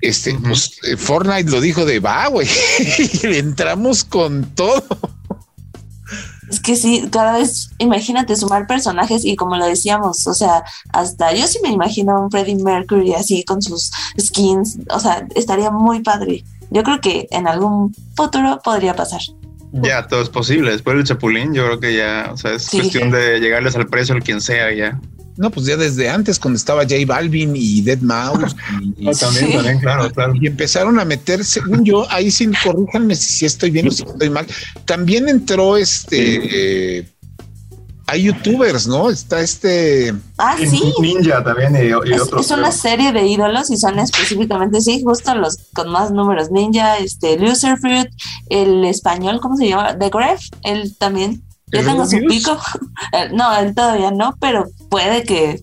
este, 0.01 0.35
pues, 0.35 0.79
eh, 0.85 0.97
Fortnite 0.97 1.51
lo 1.51 1.61
dijo 1.61 1.85
de 1.85 2.01
va, 2.01 2.29
güey. 2.29 2.49
Entramos 3.23 4.05
con 4.05 4.45
todo. 4.55 4.85
Es 6.49 6.61
que 6.61 6.77
sí, 6.77 7.09
cada 7.11 7.39
vez, 7.39 7.71
imagínate 7.79 8.37
sumar 8.37 8.67
personajes 8.69 9.25
y 9.25 9.35
como 9.35 9.57
lo 9.57 9.67
decíamos, 9.67 10.27
o 10.29 10.35
sea, 10.35 10.63
hasta 10.93 11.35
yo 11.35 11.47
sí 11.49 11.59
me 11.61 11.71
imagino 11.71 12.23
un 12.23 12.31
Freddie 12.31 12.63
Mercury 12.63 13.15
así 13.15 13.43
con 13.43 13.61
sus 13.63 13.91
skins, 14.21 14.79
o 14.91 15.01
sea, 15.01 15.27
estaría 15.35 15.71
muy 15.73 16.03
padre. 16.03 16.45
Yo 16.71 16.85
creo 16.85 17.01
que 17.01 17.27
en 17.31 17.49
algún 17.49 17.95
futuro 18.17 18.61
podría 18.63 18.95
pasar. 18.95 19.21
Ya, 19.73 20.07
todo 20.07 20.23
es 20.23 20.31
posible. 20.31 20.71
Después 20.71 20.97
del 20.97 21.05
Chapulín, 21.05 21.53
yo 21.53 21.65
creo 21.67 21.81
que 21.81 21.97
ya, 21.97 22.31
o 22.33 22.37
sea, 22.37 22.55
es 22.55 22.69
cuestión 22.71 23.11
de 23.11 23.41
llegarles 23.41 23.77
al 23.77 23.89
precio 23.89 24.15
al 24.15 24.23
quien 24.23 24.41
sea 24.41 24.73
ya. 24.73 25.01
No, 25.37 25.51
pues 25.51 25.67
ya 25.67 25.77
desde 25.77 26.09
antes, 26.09 26.39
cuando 26.39 26.57
estaba 26.57 26.83
J 26.83 26.95
Balvin 27.07 27.55
y 27.55 27.83
Dead 27.83 28.01
Mouse. 28.01 28.57
Y, 28.99 29.11
también, 29.13 29.53
también, 29.53 29.79
claro, 29.79 30.11
claro. 30.11 30.35
Y 30.41 30.47
empezaron 30.47 30.99
a 30.99 31.05
meter, 31.05 31.45
según 31.45 31.85
yo, 31.85 32.11
ahí 32.11 32.31
sí, 32.31 32.49
corríjanme 32.65 33.15
si, 33.15 33.45
estoy 33.45 33.71
bien 33.71 33.89
o 33.89 33.91
si 33.91 34.05
estoy 34.05 34.31
mal. 34.31 34.47
También 34.85 35.29
entró 35.29 35.77
este. 35.77 36.99
Eh, 36.99 37.09
hay 38.09 38.23
youtubers, 38.23 38.87
¿no? 38.87 39.11
Está 39.11 39.41
este. 39.41 40.15
Ah, 40.39 40.57
sí. 40.59 40.81
Ninja 41.01 41.43
también 41.43 41.75
y, 41.75 42.13
es, 42.15 42.23
Es 42.39 42.51
una 42.51 42.71
serie 42.71 43.13
de 43.13 43.27
ídolos 43.27 43.71
y 43.71 43.77
son 43.77 43.99
específicamente, 43.99 44.81
sí, 44.81 45.03
justo 45.03 45.35
los 45.35 45.59
con 45.75 45.91
más 45.91 46.13
números. 46.13 46.51
Ninja, 46.51 46.99
este, 46.99 47.37
Fruit, 47.37 48.09
el 48.49 48.85
español, 48.85 49.41
¿cómo 49.41 49.57
se 49.57 49.69
llama? 49.69 49.99
The 49.99 50.09
Gref, 50.09 50.41
él 50.63 50.97
también. 50.97 51.43
Yo 51.73 51.85
tengo 51.85 52.07
su 52.07 52.19
pico. 52.27 52.57
Eh, 53.13 53.29
no, 53.33 53.57
él 53.59 53.75
todavía 53.75 54.11
no, 54.11 54.35
pero 54.41 54.67
puede 54.97 55.25
que, 55.25 55.61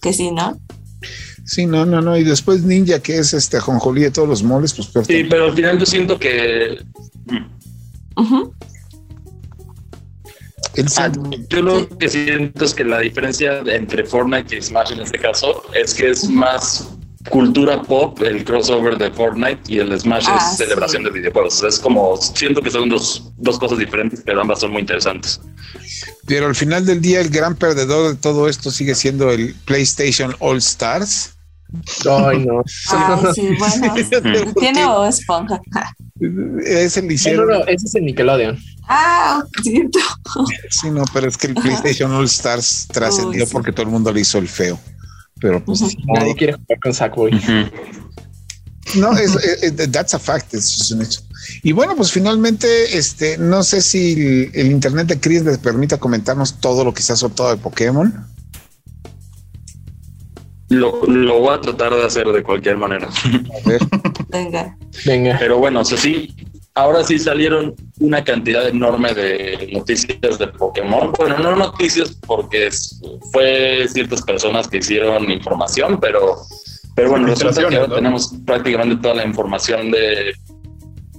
que 0.00 0.12
sí, 0.12 0.30
¿no? 0.30 0.56
Sí, 1.44 1.66
no, 1.66 1.84
no, 1.84 2.00
no. 2.00 2.16
Y 2.16 2.22
después 2.22 2.62
Ninja, 2.62 3.00
que 3.00 3.18
es 3.18 3.34
este 3.34 3.58
jonjolí 3.58 4.02
de 4.02 4.12
todos 4.12 4.28
los 4.28 4.44
moles, 4.44 4.72
pues 4.72 4.90
Sí, 5.08 5.24
pero 5.28 5.46
al 5.46 5.54
final 5.54 5.76
yo 5.76 5.84
siento 5.84 6.16
que. 6.16 6.78
Ah, 10.96 11.12
yo 11.48 11.62
lo 11.62 11.88
que 11.98 12.08
siento 12.08 12.64
es 12.64 12.74
que 12.74 12.84
la 12.84 13.00
diferencia 13.00 13.58
entre 13.66 14.04
Fortnite 14.04 14.56
y 14.56 14.62
Smash 14.62 14.92
en 14.92 15.00
este 15.00 15.18
caso 15.18 15.64
es 15.74 15.92
que 15.92 16.10
es 16.10 16.28
más 16.28 16.88
cultura 17.30 17.82
pop, 17.82 18.20
el 18.22 18.44
crossover 18.44 18.98
de 18.98 19.10
Fortnite 19.10 19.60
y 19.68 19.78
el 19.78 19.98
Smash 19.98 20.24
es 20.24 20.28
ah, 20.28 20.54
celebración 20.56 21.04
de 21.04 21.10
videojuegos. 21.10 21.62
Es 21.62 21.78
como, 21.78 22.16
siento 22.16 22.60
que 22.60 22.70
son 22.70 22.88
dos, 22.88 23.32
dos 23.38 23.58
cosas 23.58 23.78
diferentes, 23.78 24.22
pero 24.24 24.40
ambas 24.40 24.60
son 24.60 24.72
muy 24.72 24.80
interesantes. 24.80 25.40
Pero 26.26 26.46
al 26.46 26.54
final 26.54 26.84
del 26.86 27.00
día, 27.00 27.20
el 27.20 27.30
gran 27.30 27.56
perdedor 27.56 28.10
de 28.10 28.16
todo 28.16 28.48
esto 28.48 28.70
sigue 28.70 28.94
siendo 28.94 29.30
el 29.30 29.54
PlayStation 29.64 30.34
All 30.38 30.58
Stars. 30.58 31.34
Ay, 32.08 32.46
no. 32.46 32.62
sí, 33.34 33.48
bueno. 33.58 34.54
Tiene 34.54 34.84
o 34.86 35.04
esponja. 35.06 35.60
Es 36.64 36.96
el 36.96 37.08
liceo. 37.08 37.44
No, 37.44 37.58
no, 37.58 37.64
ese 37.66 37.86
es 37.86 37.94
el 37.94 38.04
Nickelodeon. 38.04 38.56
Ah, 38.86 39.42
siento. 39.62 39.98
Sí, 40.70 40.90
no, 40.90 41.04
pero 41.12 41.26
es 41.26 41.36
que 41.36 41.48
el 41.48 41.54
PlayStation 41.54 42.12
All 42.12 42.26
Stars 42.26 42.86
trascendió 42.92 43.46
porque 43.48 43.72
todo 43.72 43.82
el 43.82 43.88
mundo 43.88 44.12
le 44.12 44.20
hizo 44.20 44.38
el 44.38 44.48
feo 44.48 44.78
pero 45.44 45.62
pues 45.62 45.82
nadie 46.06 46.34
quiere 46.34 46.54
jugar 46.54 46.80
con 46.80 46.94
Sackboy. 46.94 47.70
No, 48.96 49.12
es, 49.12 49.36
that's 49.92 50.14
a 50.14 50.18
fact, 50.18 50.54
es 50.54 50.90
un 50.90 51.02
hecho. 51.02 51.20
Y 51.62 51.72
bueno, 51.72 51.94
pues 51.96 52.10
finalmente, 52.12 52.96
este, 52.96 53.36
no 53.36 53.62
sé 53.62 53.82
si 53.82 54.48
el, 54.54 54.70
internet 54.70 55.08
de 55.08 55.20
Chris 55.20 55.44
les 55.44 55.58
permita 55.58 55.98
comentarnos 55.98 56.60
todo 56.60 56.82
lo 56.82 56.94
que 56.94 57.02
se 57.02 57.12
ha 57.12 57.16
soltado 57.16 57.50
de 57.50 57.58
Pokémon. 57.58 58.26
Lo, 60.70 61.04
lo, 61.04 61.40
voy 61.40 61.54
a 61.54 61.60
tratar 61.60 61.92
de 61.94 62.06
hacer 62.06 62.26
de 62.28 62.42
cualquier 62.42 62.78
manera. 62.78 63.08
A 63.08 63.68
ver. 63.68 63.80
Venga. 64.28 64.78
Venga. 65.04 65.36
Pero 65.38 65.58
bueno, 65.58 65.80
o 65.80 65.84
sea, 65.84 65.98
sí, 65.98 66.34
ahora 66.74 67.04
sí 67.04 67.18
salieron 67.18 67.74
una 68.00 68.24
cantidad 68.24 68.66
enorme 68.68 69.14
de 69.14 69.70
noticias 69.72 70.38
de 70.38 70.48
Pokémon. 70.48 71.12
Bueno, 71.16 71.38
no 71.38 71.56
noticias 71.56 72.18
porque 72.26 72.68
fue 73.32 73.86
ciertas 73.88 74.22
personas 74.22 74.68
que 74.68 74.78
hicieron 74.78 75.30
información, 75.30 75.98
pero, 76.00 76.36
pero 76.96 77.10
bueno, 77.10 77.28
resulta 77.28 77.68
que 77.68 77.76
ahora 77.76 77.94
tenemos 77.94 78.34
prácticamente 78.44 78.96
toda 78.96 79.14
la 79.14 79.24
información 79.24 79.90
de... 79.90 80.34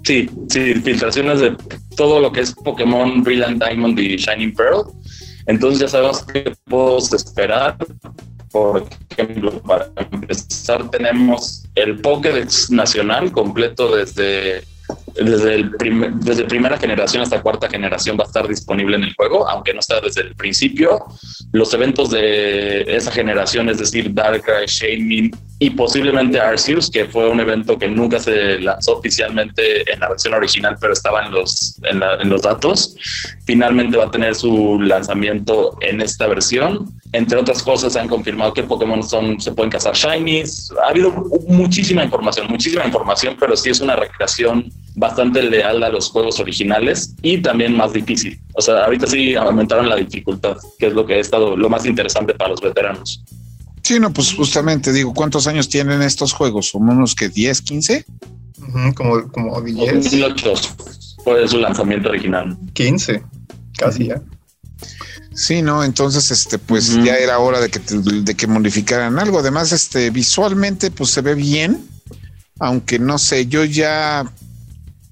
Sí, 0.03 0.29
sí, 0.49 0.75
filtraciones 0.75 1.39
de 1.39 1.55
todo 1.95 2.19
lo 2.19 2.31
que 2.31 2.41
es 2.41 2.53
Pokémon 2.53 3.23
Brilliant 3.23 3.63
Diamond 3.63 3.97
y 3.97 4.17
Shining 4.17 4.53
Pearl. 4.53 4.83
Entonces 5.47 5.79
ya 5.79 5.87
sabemos 5.87 6.23
qué 6.25 6.53
podemos 6.65 7.11
esperar 7.13 7.77
Por 8.51 8.85
ejemplo, 9.09 9.61
para 9.63 9.89
empezar, 10.11 10.89
tenemos 10.91 11.65
el 11.75 11.99
Pokédex 12.01 12.69
nacional 12.69 13.31
completo 13.31 13.95
desde 13.95 14.63
desde, 15.15 15.55
el 15.55 15.71
desde 16.19 16.43
primera 16.45 16.77
generación 16.77 17.23
hasta 17.23 17.41
cuarta 17.41 17.69
generación 17.69 18.17
va 18.19 18.23
a 18.23 18.27
estar 18.27 18.47
disponible 18.47 18.97
en 18.97 19.03
el 19.03 19.15
juego, 19.15 19.47
aunque 19.47 19.73
no 19.73 19.79
está 19.79 20.01
desde 20.01 20.21
el 20.21 20.35
principio. 20.35 21.05
Los 21.51 21.73
eventos 21.73 22.09
de 22.11 22.81
esa 22.87 23.11
generación, 23.11 23.69
es 23.69 23.79
decir, 23.79 24.13
Darkrai, 24.13 24.65
Shaming 24.65 25.31
y 25.59 25.69
posiblemente 25.69 26.39
Arceus, 26.39 26.89
que 26.89 27.05
fue 27.05 27.29
un 27.29 27.39
evento 27.39 27.77
que 27.77 27.87
nunca 27.87 28.19
se 28.19 28.59
lanzó 28.59 28.97
oficialmente 28.97 29.89
en 29.91 30.01
la 30.01 30.09
versión 30.09 30.33
original, 30.33 30.75
pero 30.81 30.91
estaba 30.91 31.25
en 31.25 31.31
los, 31.31 31.79
en, 31.83 32.01
en 32.03 32.29
los 32.29 32.41
datos, 32.41 32.95
finalmente 33.45 33.97
va 33.97 34.05
a 34.05 34.11
tener 34.11 34.35
su 34.35 34.79
lanzamiento 34.81 35.77
en 35.81 36.01
esta 36.01 36.27
versión. 36.27 36.91
Entre 37.13 37.37
otras 37.37 37.63
cosas, 37.63 37.93
se 37.93 37.99
han 37.99 38.09
confirmado 38.09 38.53
que 38.53 38.63
Pokémon 38.63 39.01
son, 39.01 39.39
se 39.39 39.53
pueden 39.53 39.71
cazar 39.71 39.95
shinies. 39.95 40.73
Ha 40.85 40.89
habido 40.89 41.11
muchísima 41.47 42.03
información, 42.03 42.47
muchísima 42.49 42.83
información, 42.83 43.37
pero 43.39 43.55
sí 43.55 43.69
es 43.69 43.79
una 43.79 43.95
recreación 43.95 44.69
bastante 44.95 45.43
leal 45.43 45.83
a 45.83 45.89
los 45.89 46.09
juegos 46.09 46.39
originales 46.39 47.15
y 47.21 47.41
también 47.41 47.75
más 47.75 47.93
difícil. 47.93 48.39
O 48.53 48.61
sea, 48.61 48.85
ahorita 48.85 49.07
sí 49.07 49.35
aumentaron 49.35 49.89
la 49.89 49.95
dificultad, 49.95 50.57
que 50.79 50.87
es 50.87 50.93
lo 50.93 51.05
que 51.05 51.15
ha 51.15 51.19
estado 51.19 51.55
lo 51.57 51.69
más 51.69 51.85
interesante 51.85 52.33
para 52.33 52.51
los 52.51 52.61
veteranos. 52.61 53.23
Sí, 53.83 53.99
no, 53.99 54.11
pues 54.11 54.33
justamente 54.33 54.91
digo, 54.91 55.13
¿cuántos 55.13 55.45
años 55.47 55.69
tienen 55.69 56.01
estos 56.01 56.33
juegos? 56.33 56.69
¿Son 56.69 56.89
unos 56.89 57.13
que 57.13 57.29
10, 57.29 57.61
15? 57.61 58.05
como, 58.95 59.31
como 59.31 59.61
10. 59.61 60.03
2008 60.03 60.53
fue 61.23 61.47
su 61.47 61.59
lanzamiento 61.59 62.09
original. 62.09 62.57
15, 62.73 63.23
casi 63.77 64.07
ya. 64.07 64.21
Sí, 65.35 65.61
no, 65.61 65.83
entonces 65.83 66.31
este 66.31 66.57
pues 66.57 66.95
ya 67.03 67.17
era 67.17 67.39
hora 67.39 67.59
de 67.59 67.69
que 67.69 67.79
de 67.79 68.35
que 68.35 68.47
modificaran 68.47 69.19
algo. 69.19 69.39
Además, 69.39 69.73
este 69.73 70.09
visualmente 70.09 70.91
pues 70.91 71.09
se 71.11 71.21
ve 71.21 71.35
bien, 71.35 71.85
aunque 72.59 72.99
no 72.99 73.17
sé, 73.17 73.45
yo 73.47 73.65
ya 73.65 74.25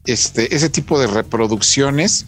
este, 0.05 0.53
ese 0.53 0.69
tipo 0.69 0.99
de 0.99 1.07
reproducciones, 1.07 2.25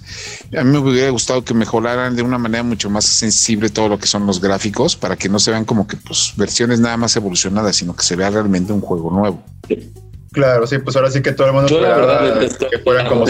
a 0.58 0.64
mí 0.64 0.72
me 0.72 0.80
hubiera 0.80 1.10
gustado 1.10 1.44
que 1.44 1.54
mejoraran 1.54 2.16
de 2.16 2.22
una 2.22 2.38
manera 2.38 2.64
mucho 2.64 2.90
más 2.90 3.06
sensible 3.06 3.70
todo 3.70 3.90
lo 3.90 4.00
que 4.00 4.08
son 4.08 4.26
los 4.26 4.40
gráficos 4.40 4.96
para 4.96 5.16
que 5.18 5.28
no 5.28 5.40
se 5.40 5.52
vean 5.52 5.66
como 5.66 5.88
que 5.88 5.98
pues 5.98 6.34
versiones 6.38 6.80
nada 6.80 6.98
más 6.98 7.16
evolucionadas, 7.16 7.76
sino 7.76 7.96
que 7.96 8.04
se 8.04 8.16
vea 8.16 8.30
realmente 8.30 8.72
un 8.72 8.82
juego 8.82 9.12
nuevo. 9.12 9.44
Claro, 10.32 10.68
sí, 10.68 10.78
pues 10.80 10.96
ahora 10.96 11.12
sí 11.12 11.22
que 11.22 11.32
todo 11.32 11.48
el 11.48 11.54
mundo 11.54 11.80
que 12.70 12.80
fueran 12.80 13.08
como 13.08 13.26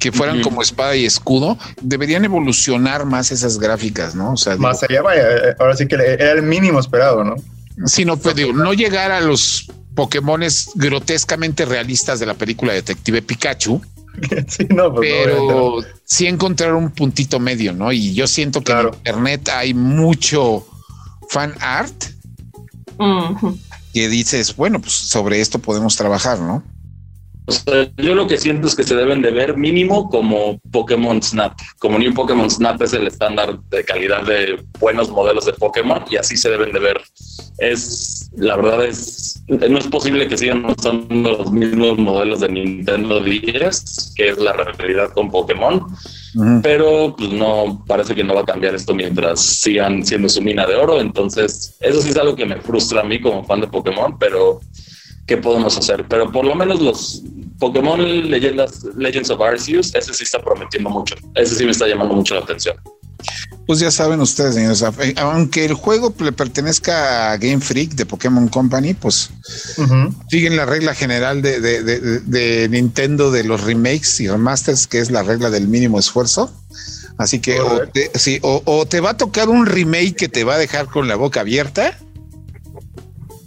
que 0.00 0.10
fueran 0.10 0.40
como 0.40 0.62
espada 0.62 0.96
y 0.96 1.04
escudo, 1.04 1.58
deberían 1.82 2.24
evolucionar 2.24 3.04
más 3.04 3.30
esas 3.32 3.58
gráficas, 3.58 4.14
¿no? 4.14 4.32
O 4.32 4.36
sea, 4.36 4.56
más 4.56 4.82
allá, 4.82 5.02
vaya, 5.02 5.54
ahora 5.58 5.76
sí 5.76 5.86
que 5.86 5.94
era 5.94 6.32
el 6.32 6.42
mínimo 6.42 6.80
esperado, 6.80 7.22
¿no? 7.22 7.36
Sí, 7.84 8.06
no, 8.06 8.16
pues 8.16 8.34
digo, 8.34 8.54
no 8.54 8.72
llegar 8.72 9.10
a 9.10 9.20
los 9.20 9.70
Pokémones 9.94 10.70
grotescamente 10.74 11.64
realistas 11.64 12.20
de 12.20 12.26
la 12.26 12.34
película 12.34 12.72
Detective 12.72 13.22
Pikachu. 13.22 13.80
sí, 14.48 14.66
no, 14.70 14.94
pues 14.94 15.10
pero 15.24 15.78
sí 16.04 16.26
encontrar 16.26 16.74
un 16.74 16.90
puntito 16.90 17.38
medio, 17.38 17.72
¿no? 17.72 17.92
Y 17.92 18.14
yo 18.14 18.26
siento 18.26 18.62
que 18.62 18.72
en 18.72 18.88
internet 18.88 19.48
hay 19.48 19.74
mucho 19.74 20.66
fan 21.28 21.54
art 21.60 22.04
que 23.94 24.08
dices, 24.08 24.56
bueno, 24.56 24.80
pues 24.80 24.92
sobre 24.92 25.40
esto 25.40 25.58
podemos 25.58 25.96
trabajar, 25.96 26.38
¿no? 26.40 26.62
Yo 27.96 28.14
lo 28.14 28.26
que 28.26 28.38
siento 28.38 28.66
es 28.66 28.74
que 28.74 28.84
se 28.84 28.94
deben 28.94 29.22
de 29.22 29.30
ver 29.30 29.56
mínimo 29.56 30.08
como 30.08 30.58
Pokémon 30.70 31.22
Snap. 31.22 31.58
Como 31.78 31.98
New 31.98 32.14
Pokémon 32.14 32.50
Snap 32.50 32.80
es 32.82 32.92
el 32.92 33.06
estándar 33.06 33.58
de 33.70 33.84
calidad 33.84 34.24
de 34.24 34.62
buenos 34.78 35.10
modelos 35.10 35.46
de 35.46 35.52
Pokémon 35.52 36.04
y 36.10 36.16
así 36.16 36.36
se 36.36 36.50
deben 36.50 36.72
de 36.72 36.78
ver. 36.78 37.00
Es, 37.58 38.30
la 38.36 38.56
verdad 38.56 38.84
es, 38.86 39.42
no 39.48 39.78
es 39.78 39.86
posible 39.88 40.28
que 40.28 40.38
sigan 40.38 40.64
usando 40.64 41.30
los 41.32 41.52
mismos 41.52 41.98
modelos 41.98 42.40
de 42.40 42.48
Nintendo 42.48 43.20
10, 43.20 44.14
que 44.16 44.28
es 44.30 44.38
la 44.38 44.52
realidad 44.52 45.10
con 45.12 45.30
Pokémon. 45.30 45.86
Pero 46.62 47.14
pues 47.16 47.32
no, 47.32 47.84
parece 47.86 48.14
que 48.14 48.22
no 48.22 48.34
va 48.34 48.42
a 48.42 48.46
cambiar 48.46 48.74
esto 48.74 48.94
mientras 48.94 49.40
sigan 49.40 50.04
siendo 50.06 50.28
su 50.28 50.40
mina 50.40 50.64
de 50.66 50.76
oro. 50.76 51.00
Entonces, 51.00 51.76
eso 51.80 52.00
sí 52.00 52.10
es 52.10 52.16
algo 52.16 52.36
que 52.36 52.46
me 52.46 52.60
frustra 52.60 53.00
a 53.00 53.04
mí 53.04 53.20
como 53.20 53.44
fan 53.44 53.60
de 53.60 53.66
Pokémon, 53.66 54.16
pero 54.18 54.60
qué 55.30 55.36
podemos 55.36 55.78
hacer. 55.78 56.04
Pero 56.08 56.30
por 56.32 56.44
lo 56.44 56.56
menos 56.56 56.80
los 56.80 57.22
Pokémon 57.60 58.00
Leyendas, 58.28 58.82
Legends 58.96 59.30
of 59.30 59.40
Arceus, 59.40 59.94
ese 59.94 60.12
sí 60.12 60.24
está 60.24 60.42
prometiendo 60.42 60.90
mucho. 60.90 61.14
Ese 61.36 61.54
sí 61.54 61.64
me 61.64 61.70
está 61.70 61.86
llamando 61.86 62.14
mucho 62.14 62.34
la 62.34 62.40
atención. 62.40 62.76
Pues 63.66 63.78
ya 63.78 63.92
saben 63.92 64.20
ustedes, 64.20 64.56
señores, 64.56 64.82
aunque 65.18 65.66
el 65.66 65.74
juego 65.74 66.12
le 66.18 66.32
pertenezca 66.32 67.30
a 67.30 67.36
Game 67.36 67.60
Freak 67.60 67.92
de 67.92 68.06
Pokémon 68.06 68.48
Company, 68.48 68.94
pues 68.94 69.30
siguen 70.28 70.56
la 70.56 70.66
regla 70.66 70.94
general 70.94 71.42
de, 71.42 71.60
de, 71.60 72.68
Nintendo 72.68 73.30
de 73.30 73.44
los 73.44 73.62
remakes 73.62 74.18
y 74.20 74.26
remasters, 74.26 74.88
que 74.88 74.98
es 74.98 75.12
la 75.12 75.22
regla 75.22 75.50
del 75.50 75.68
mínimo 75.68 76.00
esfuerzo. 76.00 76.50
Así 77.18 77.38
que 77.38 77.60
o 77.60 77.86
te, 77.86 78.10
o 78.42 78.86
te 78.86 79.00
va 79.00 79.10
a 79.10 79.16
tocar 79.16 79.48
un 79.48 79.66
remake 79.66 80.16
que 80.16 80.28
te 80.28 80.42
va 80.42 80.54
a 80.54 80.58
dejar 80.58 80.86
con 80.86 81.06
la 81.06 81.14
boca 81.14 81.40
abierta, 81.40 81.96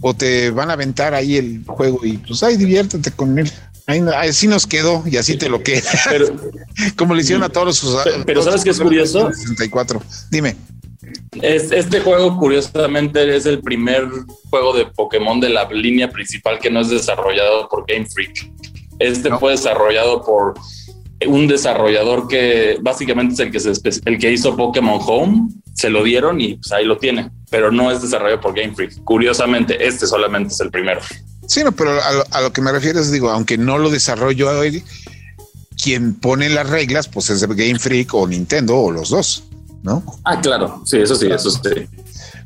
o 0.06 0.12
te 0.12 0.50
van 0.50 0.68
a 0.68 0.74
aventar 0.74 1.14
ahí 1.14 1.38
el 1.38 1.64
juego 1.66 2.04
y 2.04 2.18
pues 2.18 2.42
ahí 2.42 2.58
diviértete 2.58 3.10
con 3.10 3.38
él. 3.38 3.50
Ahí, 3.86 4.02
así 4.14 4.46
nos 4.46 4.66
quedó 4.66 5.02
y 5.06 5.16
así 5.16 5.38
te 5.38 5.48
lo 5.48 5.62
queda. 5.62 5.80
Como 6.96 7.14
le 7.14 7.22
hicieron 7.22 7.42
a 7.42 7.48
todos 7.48 7.68
los 7.68 7.82
usuarios. 7.82 8.18
Pero, 8.26 8.42
¿sabes 8.42 8.62
qué 8.62 8.70
es 8.70 8.80
curioso? 8.80 9.32
64. 9.32 10.02
Dime. 10.30 10.56
Es, 11.40 11.72
este 11.72 12.00
juego, 12.00 12.36
curiosamente, 12.36 13.34
es 13.34 13.46
el 13.46 13.62
primer 13.62 14.06
juego 14.50 14.74
de 14.74 14.84
Pokémon 14.84 15.40
de 15.40 15.48
la 15.48 15.64
línea 15.70 16.10
principal 16.10 16.58
que 16.58 16.70
no 16.70 16.80
es 16.80 16.90
desarrollado 16.90 17.66
por 17.70 17.86
Game 17.86 18.04
Freak. 18.04 18.50
Este 18.98 19.34
fue 19.38 19.52
desarrollado 19.52 20.22
por 20.22 20.52
un 21.26 21.46
desarrollador 21.46 22.28
que 22.28 22.78
básicamente 22.80 23.34
es 23.34 23.40
el 23.40 23.50
que, 23.50 23.60
se, 23.60 23.72
el 24.04 24.18
que 24.18 24.32
hizo 24.32 24.56
Pokémon 24.56 25.00
Home, 25.06 25.48
se 25.74 25.90
lo 25.90 26.04
dieron 26.04 26.40
y 26.40 26.54
pues 26.54 26.72
ahí 26.72 26.84
lo 26.84 26.98
tiene, 26.98 27.30
pero 27.50 27.70
no 27.70 27.90
es 27.90 28.02
desarrollado 28.02 28.40
por 28.40 28.54
Game 28.54 28.74
Freak. 28.74 29.02
Curiosamente, 29.04 29.86
este 29.86 30.06
solamente 30.06 30.54
es 30.54 30.60
el 30.60 30.70
primero. 30.70 31.00
Sí, 31.46 31.62
no, 31.62 31.72
pero 31.72 31.98
a 32.30 32.40
lo, 32.40 32.52
que 32.52 32.62
me 32.62 32.72
refiero 32.72 33.00
es, 33.00 33.10
digo, 33.10 33.30
aunque 33.30 33.58
no 33.58 33.78
lo 33.78 33.90
desarrolló 33.90 34.58
hoy, 34.58 34.82
quien 35.82 36.14
pone 36.14 36.48
las 36.48 36.68
reglas, 36.68 37.08
pues 37.08 37.30
es 37.30 37.46
Game 37.46 37.78
Freak 37.78 38.14
o 38.14 38.26
Nintendo 38.26 38.76
o 38.76 38.90
los 38.90 39.10
dos, 39.10 39.44
¿no? 39.82 40.02
Ah, 40.24 40.40
claro, 40.40 40.82
sí, 40.86 40.98
eso 40.98 41.14
sí, 41.16 41.28
eso 41.30 41.50
sí. 41.50 41.58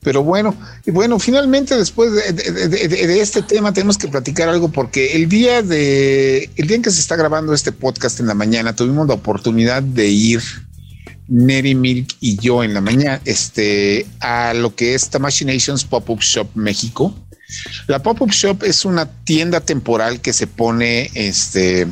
Pero 0.09 0.23
bueno, 0.23 0.57
y 0.87 0.91
bueno, 0.91 1.19
finalmente 1.19 1.77
después 1.77 2.11
de, 2.11 3.21
este 3.21 3.43
tema 3.43 3.75
tenemos 3.75 3.99
que 3.99 4.09
platicar 4.09 4.49
algo 4.49 4.73
porque 4.73 5.13
el 5.13 5.29
día 5.29 5.61
de 5.61 6.49
el 6.57 6.67
día 6.67 6.77
en 6.77 6.83
que 6.83 6.91
se 6.91 7.01
está 7.01 7.15
grabando 7.15 7.53
este 7.53 7.73
podcast 7.73 8.19
en 8.19 8.27
la 8.27 8.33
mañana 8.33 8.75
tuvimos 8.75 9.07
la 9.07 9.13
oportunidad 9.13 9.83
de 9.83 10.09
ir 10.09 10.41
Neri 11.27 11.75
Milk 11.75 12.17
y 12.21 12.39
yo 12.39 12.65
en 12.65 12.73
la 12.73 12.81
mañana 12.81 13.21
este 13.27 14.07
a 14.21 14.55
lo 14.55 14.75
que 14.75 14.95
es 14.95 15.11
Nations 15.13 15.85
Pop-up 15.85 16.21
Shop 16.21 16.49
México. 16.55 17.15
La 17.87 18.03
Pop-up 18.03 18.31
Shop 18.31 18.63
es 18.63 18.87
una 18.87 19.11
tienda 19.25 19.61
temporal 19.61 20.23
que 20.23 20.33
se 20.33 20.47
pone 20.47 21.11
este 21.13 21.87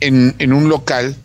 en, 0.00 0.34
en 0.38 0.52
un 0.52 0.68
local 0.68 1.16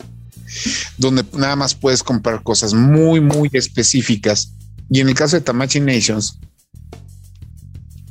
donde 0.98 1.26
nada 1.34 1.58
más 1.58 1.76
puedes 1.76 2.04
comprar 2.04 2.42
cosas 2.42 2.74
muy, 2.74 3.20
muy 3.20 3.50
específicas 3.52 4.54
y 4.90 5.00
en 5.00 5.10
el 5.10 5.16
caso 5.16 5.36
de 5.36 5.42
Tamachi 5.42 5.80
Nations, 5.80 6.40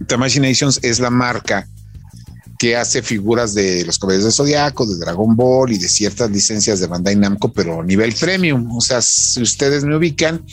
Tamachi 0.07 0.41
Nations 0.41 0.81
es 0.83 1.01
la 1.01 1.11
marca 1.11 1.67
que 2.59 2.77
hace 2.77 3.03
figuras 3.03 3.55
de 3.55 3.85
los 3.85 3.99
caballeros 3.99 4.25
de 4.25 4.33
Zodiaco, 4.33 4.87
de 4.87 4.97
Dragon 4.97 5.35
Ball 5.35 5.73
y 5.73 5.79
de 5.79 5.89
ciertas 5.89 6.31
licencias 6.31 6.79
de 6.79 6.87
Bandai 6.87 7.17
Namco, 7.17 7.53
pero 7.53 7.81
a 7.81 7.85
nivel 7.85 8.15
premium. 8.15 8.71
O 8.77 8.81
sea, 8.81 9.03
si 9.03 9.43
ustedes 9.43 9.85
me 9.85 9.97
ubican, 9.97 10.45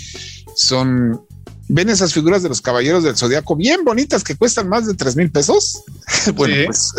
son 0.56 1.22
ven 1.68 1.88
esas 1.90 2.14
figuras 2.14 2.42
de 2.42 2.50
los 2.50 2.62
caballeros 2.62 3.04
del 3.04 3.16
Zodiaco 3.16 3.56
bien 3.56 3.86
bonitas 3.86 4.24
que 4.24 4.36
cuestan 4.36 4.68
más 4.68 4.88
de 4.88 4.96
tres 4.96 5.16
mil 5.16 5.32
pesos. 5.32 5.84
bueno, 6.36 6.56
pues 6.66 6.94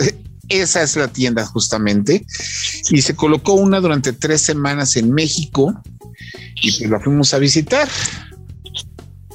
esa 0.48 0.82
es 0.82 0.96
la 0.96 1.08
tienda 1.08 1.44
justamente. 1.44 2.24
Y 2.90 3.02
se 3.02 3.14
colocó 3.14 3.54
una 3.54 3.80
durante 3.80 4.12
tres 4.12 4.42
semanas 4.42 4.96
en 4.96 5.12
México 5.12 5.74
y 6.62 6.70
pues 6.70 6.90
la 6.90 7.00
fuimos 7.00 7.34
a 7.34 7.38
visitar. 7.38 7.88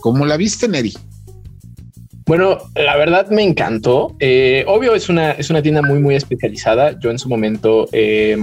¿Cómo 0.06 0.28
la 0.28 0.38
viste, 0.38 0.68
Neri? 0.68 0.94
Bueno, 2.28 2.60
la 2.76 2.96
verdad 2.96 3.28
me 3.32 3.41
encantó. 3.41 4.15
Eh, 4.20 4.63
obvio, 4.68 4.94
es 4.94 5.10
una, 5.10 5.32
es 5.32 5.50
una 5.50 5.63
tienda 5.63 5.82
muy, 5.82 5.98
muy 5.98 6.13
especializada. 6.13 7.00
Yo 7.00 7.10
en 7.10 7.18
su 7.18 7.28
momento 7.28 7.88
eh, 7.91 8.38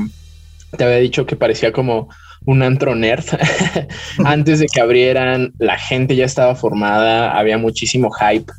te 0.76 0.82
había 0.82 0.96
dicho 0.96 1.24
que 1.24 1.36
parecía 1.36 1.70
como 1.72 2.08
un 2.46 2.64
antro 2.64 2.96
nerd. 2.96 3.26
Antes 4.24 4.58
de 4.58 4.66
que 4.66 4.80
abrieran, 4.80 5.52
la 5.60 5.78
gente 5.78 6.16
ya 6.16 6.24
estaba 6.24 6.56
formada, 6.56 7.38
había 7.38 7.58
muchísimo 7.58 8.10
hype. 8.10 8.52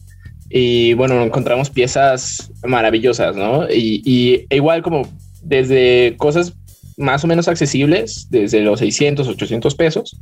Y 0.49 0.93
bueno, 0.93 1.21
encontramos 1.23 1.69
piezas 1.69 2.53
maravillosas, 2.63 3.35
¿no? 3.35 3.69
Y, 3.69 4.47
igual 4.49 4.81
como 4.81 5.09
desde 5.41 6.15
cosas 6.15 6.53
más 6.95 7.21
o 7.25 7.27
menos 7.27 7.49
accesibles, 7.49 8.27
desde 8.29 8.61
los 8.61 8.79
600, 8.79 9.27
800 9.27 9.75
pesos, 9.75 10.17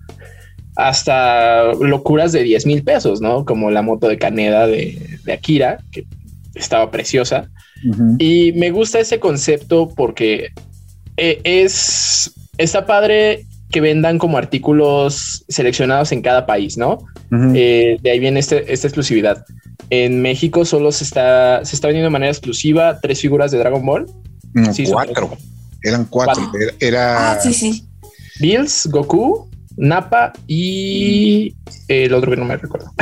hasta 0.76 1.74
locuras 1.74 2.32
de 2.32 2.44
10 2.44 2.66
mil 2.66 2.84
pesos, 2.84 3.22
¿no? 3.22 3.46
Como 3.46 3.72
la 3.72 3.82
moto 3.82 4.08
de 4.08 4.18
Caneda 4.18 4.68
de, 4.68 5.20
de 5.24 5.34
Akira, 5.34 5.80
que 5.92 6.06
estaba 6.56 6.92
preciosa. 6.92 7.50
Y 8.20 8.52
me 8.54 8.70
gusta 8.70 9.00
ese 9.00 9.20
concepto 9.20 9.90
porque 9.96 10.50
eh, 11.18 11.42
es, 11.44 12.32
está 12.60 12.86
padre 12.86 13.48
que 13.72 13.82
vendan 13.82 14.20
como 14.20 14.38
artículos 14.38 15.46
seleccionados 15.48 16.12
en 16.12 16.22
cada 16.22 16.46
país, 16.46 16.78
¿no? 16.78 17.00
Eh, 17.56 17.98
de 18.02 18.12
ahí 18.12 18.20
viene 18.20 18.40
este, 18.40 18.72
esta 18.72 18.88
exclusividad. 18.88 19.46
En 19.90 20.22
México 20.22 20.64
solo 20.64 20.92
se 20.92 21.04
está, 21.06 21.66
se 21.66 21.76
está 21.76 21.88
vendiendo 21.88 22.08
de 22.08 22.12
manera 22.12 22.32
exclusiva 22.32 23.00
tres 23.02 23.20
figuras 23.20 23.52
de 23.52 23.58
Dragon 23.58 23.84
Ball. 23.84 24.06
sí, 24.74 24.86
cuatro. 24.86 25.36
Eran 25.84 26.06
cuatro. 26.06 26.52
Era, 26.80 27.32
Ah, 27.32 27.40
sí, 27.42 27.54
sí. 27.54 27.86
Bills, 28.40 28.88
Goku, 28.92 29.50
Nappa 29.82 30.32
y 30.48 31.56
el 31.88 32.14
otro 32.14 32.30
que 32.30 32.38
no 32.38 32.46
me 32.46 32.56
recuerdo. 32.56 32.94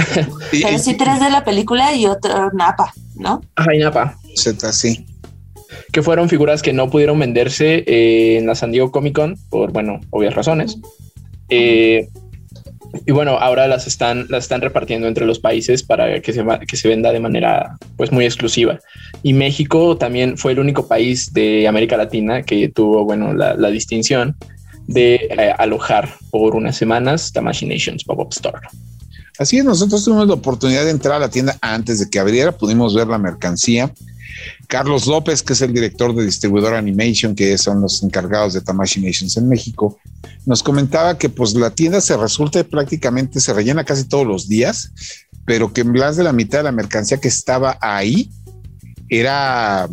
Pero 0.52 0.80
sí, 0.80 0.96
tres 0.96 1.20
de 1.20 1.30
la 1.30 1.44
película 1.44 1.94
y 1.94 2.06
otro 2.06 2.52
Napa, 2.54 2.94
¿no? 3.16 3.42
Ajá, 3.56 3.76
y 3.76 3.80
Nappa. 3.80 4.18
Z, 4.36 4.72
sí. 4.72 5.06
que 5.92 6.02
fueron 6.02 6.30
figuras 6.30 6.62
que 6.62 6.72
no 6.72 6.90
pudieron 6.90 7.20
venderse 7.20 7.84
eh, 7.86 8.38
en 8.38 8.48
la 8.48 8.56
San 8.56 8.72
Diego 8.72 8.92
Comic 8.92 9.14
Con 9.14 9.36
por, 9.50 9.74
bueno, 9.74 10.00
obvias 10.12 10.34
razones. 10.34 10.80
Eh, 11.50 12.08
y 13.06 13.12
bueno, 13.12 13.38
ahora 13.38 13.68
las 13.68 13.86
están, 13.86 14.28
las 14.30 14.46
están 14.46 14.62
repartiendo 14.62 15.08
entre 15.08 15.26
los 15.26 15.40
países 15.40 15.84
para 15.84 16.22
que 16.22 16.32
se, 16.32 16.46
que 16.66 16.78
se 16.78 16.88
venda 16.88 17.12
de 17.12 17.20
manera 17.20 17.76
pues 17.98 18.12
muy 18.14 18.24
exclusiva. 18.24 18.80
Y 19.22 19.34
México 19.34 19.98
también 19.98 20.38
fue 20.38 20.54
el 20.54 20.60
único 20.60 20.88
país 20.88 21.34
de 21.34 21.68
América 21.68 21.98
Latina 21.98 22.42
que 22.44 22.70
tuvo, 22.70 23.04
bueno, 23.04 23.34
la, 23.34 23.54
la 23.56 23.70
distinción 23.70 24.38
de 24.90 25.16
eh, 25.16 25.54
alojar 25.60 26.10
por 26.32 26.56
unas 26.56 26.76
semanas 26.76 27.32
Tamashi 27.32 27.68
Nations 27.68 28.04
Pop-Up 28.04 28.30
Store. 28.32 28.60
Así 29.38 29.60
es, 29.60 29.64
nosotros 29.64 30.04
tuvimos 30.04 30.28
la 30.28 30.34
oportunidad 30.34 30.84
de 30.84 30.90
entrar 30.90 31.16
a 31.16 31.20
la 31.20 31.30
tienda 31.30 31.58
antes 31.62 32.00
de 32.00 32.10
que 32.10 32.18
abriera, 32.18 32.58
pudimos 32.58 32.96
ver 32.96 33.08
la 33.08 33.20
mercancía. 33.20 33.94
Carlos 34.68 35.06
López, 35.06 35.44
que 35.44 35.54
es 35.54 35.62
el 35.62 35.74
director 35.74 36.16
de 36.16 36.26
Distribuidor 36.26 36.74
Animation, 36.74 37.36
que 37.36 37.56
son 37.60 37.82
los 37.82 38.02
encargados 38.02 38.54
de 38.54 38.62
Tamashi 38.62 39.00
Nations 39.00 39.38
en 39.38 39.48
México, 39.48 40.00
nos 40.46 40.64
comentaba 40.64 41.18
que 41.20 41.30
pues 41.30 41.54
la 41.54 41.70
tienda 41.70 42.02
se 42.02 42.18
resulta 42.18 42.64
prácticamente, 42.64 43.40
se 43.40 43.54
rellena 43.54 43.84
casi 43.84 44.06
todos 44.06 44.26
los 44.26 44.50
días, 44.50 44.92
pero 45.46 45.72
que 45.72 45.84
más 45.84 46.18
de 46.18 46.24
la 46.24 46.34
mitad 46.34 46.60
de 46.60 46.64
la 46.64 46.72
mercancía 46.72 47.20
que 47.20 47.28
estaba 47.28 47.78
ahí 47.80 48.32
era 49.08 49.88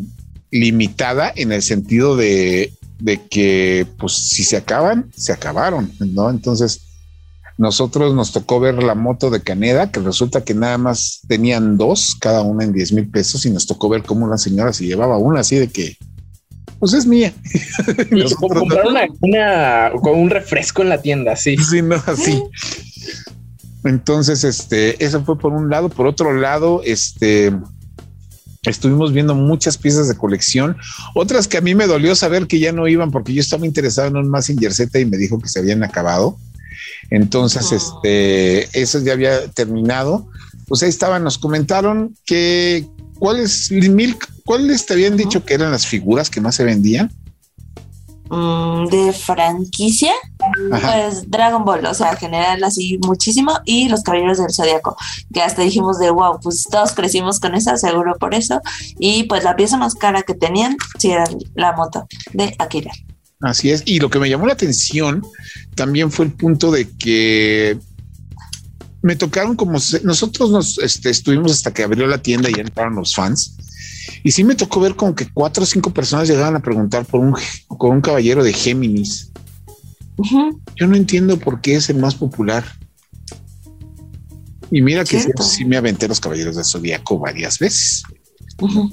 limitada 0.51 1.33
en 1.37 1.53
el 1.53 1.63
sentido 1.63 2.17
de, 2.17 2.73
de 2.99 3.21
que 3.29 3.87
pues 3.99 4.13
si 4.15 4.43
se 4.45 4.57
acaban, 4.57 5.11
se 5.17 5.33
acabaron, 5.33 5.93
¿no? 6.01 6.31
Entonces 6.31 6.81
nosotros 7.59 8.15
nos 8.15 8.33
tocó 8.33 8.61
ver 8.61 8.83
la 8.83 8.95
moto 8.95 9.31
de 9.31 9.41
Caneda, 9.41 9.91
que 9.91 10.01
resulta 10.01 10.45
que 10.45 10.53
nada 10.55 10.77
más 10.79 11.21
tenían 11.27 11.79
dos, 11.79 12.15
cada 12.21 12.43
una 12.43 12.65
en 12.65 12.73
10 12.73 12.93
mil 12.93 13.09
pesos, 13.09 13.47
y 13.47 13.51
nos 13.51 13.67
tocó 13.67 13.89
ver 13.89 14.03
cómo 14.03 14.27
una 14.27 14.37
señora 14.39 14.73
se 14.75 14.85
llevaba 14.87 15.17
una 15.17 15.41
así 15.41 15.57
de 15.57 15.69
que, 15.69 15.97
pues 16.79 16.93
es 16.93 17.07
mía. 17.07 17.33
Y 18.11 18.15
Nosotros 18.17 18.35
como 18.35 18.55
no- 18.55 18.61
comprar 18.61 18.87
una, 18.87 19.07
una- 19.21 19.91
con 20.03 20.19
un 20.19 20.29
refresco 20.29 20.83
en 20.83 20.91
la 20.91 21.01
tienda, 21.01 21.35
sí. 21.37 21.57
Sí, 21.71 21.81
no, 21.81 21.97
así. 22.07 22.43
Entonces, 23.85 24.43
este, 24.45 25.03
eso 25.05 25.25
fue 25.25 25.39
por 25.39 25.53
un 25.53 25.71
lado. 25.71 25.89
Por 25.89 26.07
otro 26.07 26.33
lado, 26.35 26.83
este, 26.85 27.53
estuvimos 28.71 29.13
viendo 29.13 29.35
muchas 29.35 29.79
piezas 29.79 30.09
de 30.09 30.17
colección, 30.17 30.77
otras 31.15 31.49
que 31.49 31.59
a 31.59 31.61
mí 31.61 31.75
me 31.75 31.87
dolió 31.87 32.15
saber 32.15 32.47
que 32.47 32.59
ya 32.59 32.73
no 32.73 32.89
iban 32.89 33.11
porque 33.11 33.33
yo 33.33 33.41
estaba 33.41 33.67
interesado 33.67 34.09
en 34.09 34.17
un 34.17 34.29
Massinger 34.29 34.73
Z 34.73 34.99
y 34.99 35.05
me 35.07 35.17
dijo 35.17 35.39
que 35.39 35.49
se 35.49 35.59
habían 35.61 35.83
acabado. 35.83 36.39
Entonces, 37.11 37.67
Oh. 37.73 37.77
este, 37.77 38.81
eso 38.81 39.01
ya 39.01 39.13
había 39.13 39.49
terminado. 39.49 40.29
Pues 40.67 40.83
ahí 40.83 40.89
estaban, 40.89 41.23
nos 41.23 41.39
comentaron 41.39 42.17
que 42.25 42.87
cuáles, 43.19 43.71
Milk, 43.71 44.29
cuáles 44.45 44.87
te 44.87 44.95
habían 44.95 45.17
dicho 45.17 45.45
que 45.45 45.55
eran 45.55 45.71
las 45.71 45.87
figuras 45.87 46.29
que 46.31 46.41
más 46.41 46.57
se 46.57 46.65
vendían. 46.65 47.13
Mm, 48.29 48.87
de 48.89 49.13
franquicia, 49.13 50.13
Ajá. 50.73 50.93
pues 50.93 51.31
Dragon 51.31 51.65
Ball, 51.65 51.87
o 51.87 51.95
sea, 51.95 52.17
general 52.17 52.65
así 52.65 52.99
muchísimo, 53.07 53.53
y 53.65 53.89
los 53.89 54.03
Caballeros 54.03 54.39
del 54.39 54.53
Zodiaco, 54.53 54.97
que 55.33 55.43
hasta 55.43 55.63
dijimos 55.63 55.99
de 56.01 56.11
wow, 56.11 56.41
pues 56.43 56.65
todos 56.69 56.93
crecimos 56.93 57.39
con 57.39 57.55
esa, 57.55 57.77
seguro 57.77 58.17
por 58.19 58.35
eso, 58.35 58.61
y 58.99 59.25
pues 59.25 59.45
la 59.45 59.55
pieza 59.55 59.77
más 59.77 59.95
cara 59.95 60.23
que 60.23 60.35
tenían, 60.35 60.77
sí 60.99 61.13
era 61.13 61.25
la 61.55 61.73
moto 61.75 62.07
de 62.33 62.55
Akira. 62.59 62.91
Así 63.43 63.71
es. 63.71 63.83
Y 63.87 64.01
lo 64.01 64.11
que 64.11 64.19
me 64.19 64.29
llamó 64.29 64.47
la 64.47 64.55
atención 64.55 65.23
también 65.75 66.11
fue 66.11 66.25
el 66.25 66.33
punto 66.33 66.71
de 66.73 66.89
que 66.97 67.79
me 69.03 69.15
tocaron 69.15 69.55
como 69.55 69.79
se- 69.79 70.01
nosotros 70.03 70.51
nos 70.51 70.79
este, 70.79 71.11
estuvimos 71.11 71.53
hasta 71.53 71.73
que 71.73 71.85
abrió 71.85 72.07
la 72.07 72.19
tienda 72.19 72.49
y 72.51 72.59
entraron 72.59 72.97
los 72.97 73.15
fans. 73.15 73.57
Y 74.23 74.31
sí 74.33 74.45
me 74.45 74.55
tocó 74.55 74.81
ver 74.81 74.95
como 74.95 75.15
que 75.15 75.29
cuatro 75.33 75.63
o 75.63 75.67
cinco 75.67 75.93
personas 75.93 76.29
llegaban 76.29 76.57
a 76.57 76.61
preguntar 76.61 77.05
por 77.05 77.21
un, 77.21 77.35
por 77.69 77.91
un 77.91 78.01
caballero 78.01 78.43
de 78.43 78.53
Géminis. 78.53 79.31
Ujú, 80.19 80.61
Yo 80.77 80.87
no 80.87 80.97
entiendo 80.97 81.39
por 81.39 81.61
qué 81.61 81.77
es 81.77 81.91
el 81.91 81.99
más 81.99 82.15
popular. 82.15 82.65
Y 84.71 84.83
mira 84.83 85.05
que 85.05 85.21
sí, 85.21 85.31
sí 85.41 85.65
me 85.65 85.77
aventé 85.77 86.09
los 86.09 86.21
caballeros 86.21 86.57
del 86.57 86.65
zodiaco 86.65 87.19
varias 87.19 87.59
veces. 87.59 88.03
ujú. 88.61 88.91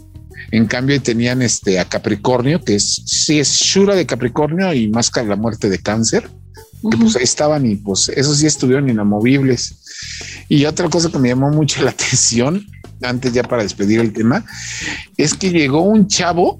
En 0.51 0.67
cambio, 0.67 1.01
tenían 1.01 1.41
este 1.41 1.79
a 1.79 1.85
Capricornio, 1.85 2.63
que 2.63 2.75
es 2.75 3.01
sí 3.05 3.39
es 3.39 3.49
Shura 3.53 3.95
de 3.95 4.05
Capricornio 4.05 4.71
y 4.73 4.87
Máscara 4.87 5.23
de 5.23 5.29
la 5.31 5.35
Muerte 5.35 5.69
de 5.69 5.79
Cáncer, 5.79 6.29
que 6.91 6.97
pues 6.97 7.15
ahí 7.15 7.23
estaban 7.23 7.65
y 7.65 7.75
pues 7.77 8.09
esos 8.09 8.37
sí 8.37 8.45
estuvieron 8.45 8.87
inamovibles. 8.89 9.75
Y 10.49 10.65
otra 10.65 10.89
cosa 10.89 11.09
que 11.09 11.17
me 11.17 11.29
llamó 11.29 11.49
mucho 11.49 11.81
la 11.83 11.89
atención, 11.97 12.67
antes 13.03 13.33
ya 13.33 13.43
para 13.43 13.63
despedir 13.63 13.99
el 13.99 14.13
tema, 14.13 14.45
es 15.17 15.33
que 15.33 15.51
llegó 15.51 15.81
un 15.81 16.07
chavo, 16.07 16.59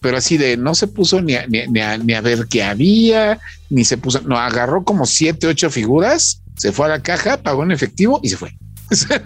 pero 0.00 0.16
así 0.16 0.36
de 0.38 0.56
no 0.56 0.74
se 0.74 0.86
puso 0.86 1.20
ni 1.20 1.34
a, 1.34 1.46
ni, 1.46 1.80
a- 1.80 2.20
ver 2.20 2.46
qué 2.48 2.62
había, 2.62 3.38
ni 3.68 3.84
se 3.84 3.98
puso, 3.98 4.20
no, 4.22 4.38
agarró 4.38 4.84
como 4.84 5.06
siete, 5.06 5.46
ocho 5.46 5.70
figuras, 5.70 6.42
se 6.56 6.72
fue 6.72 6.86
a 6.86 6.90
la 6.90 7.02
caja, 7.02 7.42
pagó 7.42 7.62
en 7.62 7.72
efectivo 7.72 8.20
y 8.22 8.28
se 8.30 8.36
fue. 8.36 8.52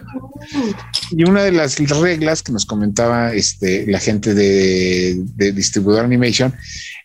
Y 1.10 1.24
una 1.24 1.42
de 1.42 1.52
las 1.52 1.78
reglas 1.78 2.42
que 2.42 2.52
nos 2.52 2.66
comentaba 2.66 3.32
este, 3.32 3.86
la 3.86 3.98
gente 3.98 4.34
de 4.34 5.24
distribuidor 5.54 6.04
animation 6.04 6.54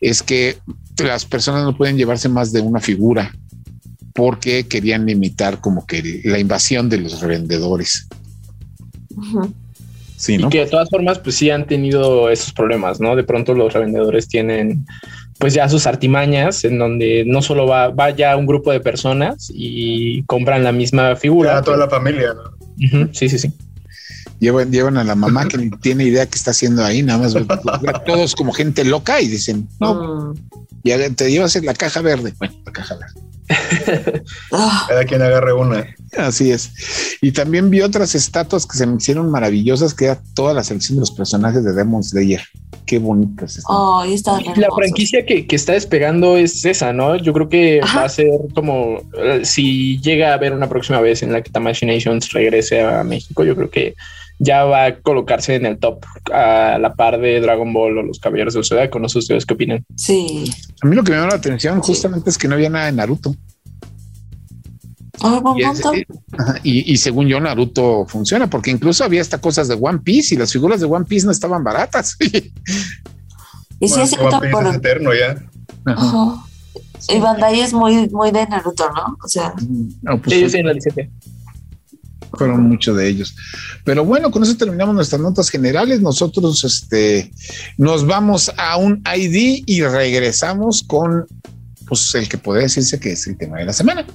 es 0.01 0.21
que 0.21 0.57
las 0.97 1.23
personas 1.25 1.63
no 1.63 1.77
pueden 1.77 1.95
llevarse 1.95 2.27
más 2.27 2.51
de 2.51 2.59
una 2.59 2.81
figura 2.81 3.33
porque 4.13 4.67
querían 4.67 5.05
limitar 5.05 5.61
como 5.61 5.85
que 5.85 6.21
la 6.25 6.39
invasión 6.39 6.89
de 6.89 6.97
los 6.97 7.21
revendedores. 7.21 8.07
Sí, 10.15 10.33
Y 10.33 10.37
¿no? 10.39 10.49
que 10.49 10.59
de 10.59 10.65
todas 10.65 10.89
formas, 10.89 11.19
pues 11.19 11.35
sí 11.35 11.49
han 11.49 11.65
tenido 11.65 12.29
esos 12.29 12.51
problemas, 12.51 12.99
¿no? 12.99 13.15
De 13.15 13.23
pronto 13.23 13.53
los 13.53 13.71
revendedores 13.71 14.27
tienen 14.27 14.85
pues 15.37 15.53
ya 15.53 15.69
sus 15.69 15.87
artimañas 15.87 16.65
en 16.65 16.77
donde 16.77 17.23
no 17.25 17.41
solo 17.41 17.65
va, 17.65 17.87
va 17.87 18.09
ya 18.09 18.35
un 18.35 18.45
grupo 18.45 18.71
de 18.73 18.81
personas 18.81 19.49
y 19.53 20.23
compran 20.23 20.65
la 20.65 20.73
misma 20.73 21.15
figura. 21.15 21.51
Era 21.51 21.61
toda 21.61 21.77
la 21.77 21.89
familia, 21.89 22.33
¿no? 22.33 23.09
Sí, 23.13 23.29
sí, 23.29 23.39
sí. 23.39 23.51
Llevan, 24.39 24.71
llevan 24.71 24.97
a 24.97 25.03
la 25.03 25.15
mamá 25.15 25.47
que 25.47 25.57
ni 25.59 25.69
tiene 25.69 26.05
idea 26.05 26.25
qué 26.25 26.37
está 26.37 26.51
haciendo 26.51 26.83
ahí, 26.83 27.03
nada 27.03 27.19
más 27.19 27.33
todos 28.05 28.35
como 28.35 28.53
gente 28.53 28.83
loca 28.85 29.21
y 29.21 29.27
dicen, 29.27 29.67
no, 29.79 30.29
Mm. 30.31 30.33
ya 30.83 31.09
te 31.09 31.29
llevas 31.31 31.55
en 31.55 31.65
la 31.65 31.73
caja 31.73 32.01
verde. 32.01 32.33
Bueno, 32.39 32.55
la 32.65 32.71
caja 32.71 32.95
verde. 32.95 33.21
Ah, 34.51 34.85
Cada 34.87 35.05
quien 35.05 35.21
agarre 35.21 35.53
una. 35.53 35.85
Así 36.17 36.51
es. 36.51 36.71
Y 37.21 37.31
también 37.31 37.69
vi 37.69 37.81
otras 37.81 38.13
estatuas 38.15 38.65
que 38.65 38.77
se 38.77 38.85
me 38.85 38.97
hicieron 38.97 39.29
maravillosas, 39.31 39.93
que 39.93 40.05
era 40.05 40.19
toda 40.35 40.53
la 40.53 40.63
selección 40.63 40.97
de 40.97 41.01
los 41.01 41.11
personajes 41.11 41.63
de 41.63 41.73
Demon 41.73 42.03
Slayer. 42.03 42.41
Qué 42.85 42.97
bonitas 42.99 43.57
están. 43.57 43.75
oh, 43.75 44.05
y 44.05 44.13
Y 44.13 44.59
la 44.59 44.69
franquicia 44.75 45.25
que, 45.25 45.45
que 45.47 45.55
está 45.55 45.73
despegando 45.73 46.37
es 46.37 46.63
esa, 46.65 46.93
¿no? 46.93 47.15
Yo 47.15 47.33
creo 47.33 47.49
que 47.49 47.79
Ajá. 47.83 47.99
va 47.99 48.05
a 48.05 48.09
ser 48.09 48.27
como 48.55 49.01
eh, 49.17 49.41
si 49.43 49.99
llega 50.01 50.31
a 50.31 50.33
haber 50.35 50.53
una 50.53 50.69
próxima 50.69 50.99
vez 51.01 51.21
en 51.23 51.31
la 51.31 51.41
que 51.41 51.51
Tamashi 51.51 51.85
Nations 51.85 52.31
regrese 52.31 52.81
a 52.81 53.03
México, 53.03 53.43
yo 53.43 53.55
creo 53.55 53.69
que 53.69 53.95
ya 54.39 54.63
va 54.63 54.85
a 54.85 54.99
colocarse 55.01 55.55
en 55.55 55.65
el 55.65 55.77
top 55.79 56.03
a 56.33 56.77
la 56.79 56.93
par 56.95 57.19
de 57.19 57.39
Dragon 57.41 57.71
Ball 57.73 57.97
o 57.97 58.03
los 58.03 58.19
Caballeros 58.19 58.53
del 58.53 58.63
Zodiaco. 58.65 58.97
No 58.99 59.09
sé 59.09 59.19
ustedes 59.19 59.45
qué 59.45 59.53
opinan. 59.53 59.85
Sí. 59.95 60.49
A 60.81 60.87
mí 60.87 60.95
lo 60.95 61.03
que 61.03 61.11
me 61.11 61.17
llamó 61.17 61.29
la 61.29 61.35
atención 61.35 61.81
justamente 61.81 62.29
es 62.29 62.37
que 62.37 62.47
no 62.47 62.55
había 62.55 62.69
nada 62.69 62.85
de 62.85 62.93
Naruto. 62.93 63.35
Oh, 65.21 65.41
buen 65.41 65.57
Y, 65.57 65.63
es- 65.63 65.81
eh, 65.85 66.05
y- 66.63 66.93
y 66.93 66.97
según 66.97 67.27
yo, 67.27 67.39
Naruto 67.41 68.05
funciona, 68.07 68.49
porque 68.49 68.71
incluso 68.71 69.03
había 69.03 69.19
hasta 69.21 69.39
cosas 69.41 69.67
de 69.67 69.75
One 69.79 69.99
Piece 69.99 70.33
y 70.33 70.37
las 70.37 70.53
figuras 70.53 70.79
de 70.79 70.85
One 70.85 71.03
Piece 71.05 71.25
no 71.25 71.31
estaban 71.31 71.63
baratas. 71.63 72.15
Y 73.81 73.87
sí, 73.87 73.93
Bueno, 73.95 74.03
es 74.03 74.13
One 74.19 74.39
Piece 74.41 74.51
por, 74.51 74.67
es 74.67 74.75
eterno 74.75 75.11
ya. 75.13 75.31
Ajá. 75.85 76.07
Ajá. 76.07 76.43
Y 77.15 77.19
Bandai 77.19 77.61
es 77.61 77.71
muy, 77.73 78.09
muy 78.09 78.29
de 78.31 78.45
Naruto, 78.45 78.89
¿no? 78.93 79.17
O 79.23 79.27
sea, 79.27 79.53
No, 80.01 80.21
pues 80.21 80.35
Sí, 80.35 80.41
yo 80.41 80.49
soy 80.49 80.59
en 80.59 80.65
la 80.67 80.73
licencia. 80.73 81.09
Fueron 82.39 82.63
muchos 82.63 82.95
de 82.95 83.07
ellos. 83.07 83.35
Pero 83.83 84.05
bueno, 84.05 84.31
con 84.31 84.41
eso 84.41 84.55
terminamos 84.55 84.95
nuestras 84.95 85.21
notas 85.21 85.49
generales. 85.49 86.01
Nosotros 86.01 86.63
este, 86.63 87.31
nos 87.77 88.07
vamos 88.07 88.51
a 88.57 88.77
un 88.77 89.03
ID 89.15 89.63
y 89.65 89.83
regresamos 89.83 90.81
con 90.81 91.27
pues, 91.85 92.15
el 92.15 92.29
que 92.29 92.37
podría 92.37 92.63
decirse 92.63 92.99
que 92.99 93.11
es 93.11 93.27
el 93.27 93.37
tema 93.37 93.57
de 93.57 93.65
la 93.65 93.73
semana. 93.73 94.07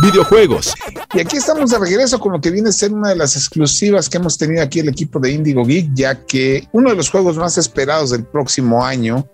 videojuegos. 0.00 0.72
Y 1.12 1.20
aquí 1.20 1.38
estamos 1.38 1.70
de 1.70 1.78
regreso 1.78 2.20
con 2.20 2.32
lo 2.32 2.40
que 2.40 2.52
viene 2.52 2.68
a 2.68 2.72
ser 2.72 2.92
una 2.92 3.08
de 3.08 3.16
las 3.16 3.34
exclusivas 3.34 4.08
que 4.08 4.18
hemos 4.18 4.38
tenido 4.38 4.62
aquí 4.62 4.78
el 4.78 4.88
equipo 4.88 5.18
de 5.18 5.32
Indigo 5.32 5.64
Geek, 5.64 5.90
ya 5.94 6.24
que 6.24 6.68
uno 6.70 6.90
de 6.90 6.96
los 6.96 7.10
juegos 7.10 7.36
más 7.36 7.58
esperados 7.58 8.10
del 8.10 8.24
próximo 8.24 8.84
año 8.84 9.28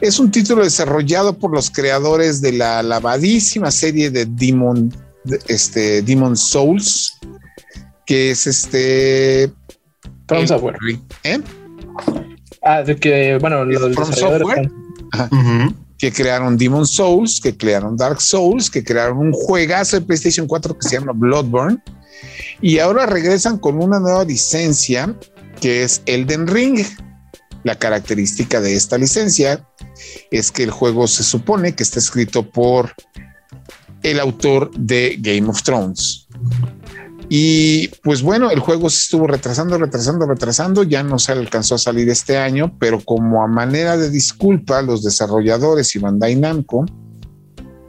es 0.00 0.18
un 0.18 0.30
título 0.30 0.64
desarrollado 0.64 1.38
por 1.38 1.52
los 1.52 1.70
creadores 1.70 2.40
de 2.40 2.52
la 2.52 2.78
alabadísima 2.78 3.70
serie 3.70 4.10
de 4.10 4.24
Demon, 4.24 4.90
este, 5.48 6.02
Demon 6.02 6.36
Souls, 6.36 7.18
que 8.06 8.30
es 8.30 8.46
este... 8.46 9.52
From 10.28 10.46
Software. 10.46 10.76
¿Eh? 11.24 11.40
Ah, 12.62 12.82
de 12.82 12.96
que, 12.96 13.38
bueno, 13.40 13.64
los 13.64 13.94
From 13.94 14.12
Software. 14.12 14.70
que 15.98 16.12
crearon 16.12 16.56
Demon 16.56 16.86
Souls, 16.86 17.40
que 17.40 17.56
crearon 17.56 17.96
Dark 17.96 18.20
Souls, 18.20 18.70
que 18.70 18.82
crearon 18.82 19.18
un 19.18 19.32
juegazo 19.32 19.98
de 19.98 20.06
PlayStation 20.06 20.46
4 20.46 20.78
que 20.78 20.88
se 20.88 20.98
llama 20.98 21.12
Bloodborne. 21.14 21.78
Y 22.60 22.78
ahora 22.78 23.06
regresan 23.06 23.58
con 23.58 23.82
una 23.82 23.98
nueva 23.98 24.24
licencia 24.24 25.14
que 25.60 25.82
es 25.82 26.02
Elden 26.06 26.46
Ring. 26.46 26.84
La 27.64 27.78
característica 27.78 28.60
de 28.60 28.74
esta 28.74 28.98
licencia 28.98 29.64
es 30.30 30.50
que 30.50 30.64
el 30.64 30.70
juego 30.70 31.06
se 31.06 31.22
supone 31.22 31.74
que 31.74 31.82
está 31.82 31.98
escrito 31.98 32.48
por 32.50 32.92
el 34.02 34.20
autor 34.20 34.70
de 34.76 35.16
Game 35.20 35.48
of 35.48 35.62
Thrones. 35.62 36.28
Y 37.28 37.88
pues 38.02 38.20
bueno, 38.20 38.50
el 38.50 38.60
juego 38.60 38.90
se 38.90 38.98
estuvo 38.98 39.26
retrasando, 39.26 39.78
retrasando, 39.78 40.26
retrasando, 40.26 40.82
ya 40.82 41.02
no 41.02 41.18
se 41.18 41.32
alcanzó 41.32 41.76
a 41.76 41.78
salir 41.78 42.10
este 42.10 42.36
año, 42.36 42.76
pero 42.78 43.00
como 43.00 43.42
a 43.42 43.46
manera 43.46 43.96
de 43.96 44.10
disculpa, 44.10 44.82
los 44.82 45.02
desarrolladores 45.02 45.96
y 45.96 45.98
Bandai 45.98 46.36
Namco, 46.36 46.84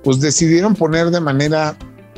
pues 0.01 0.22
decidieron 0.22 0.76
poner 0.76 1.09
de 1.09 1.20
manera 1.20 1.76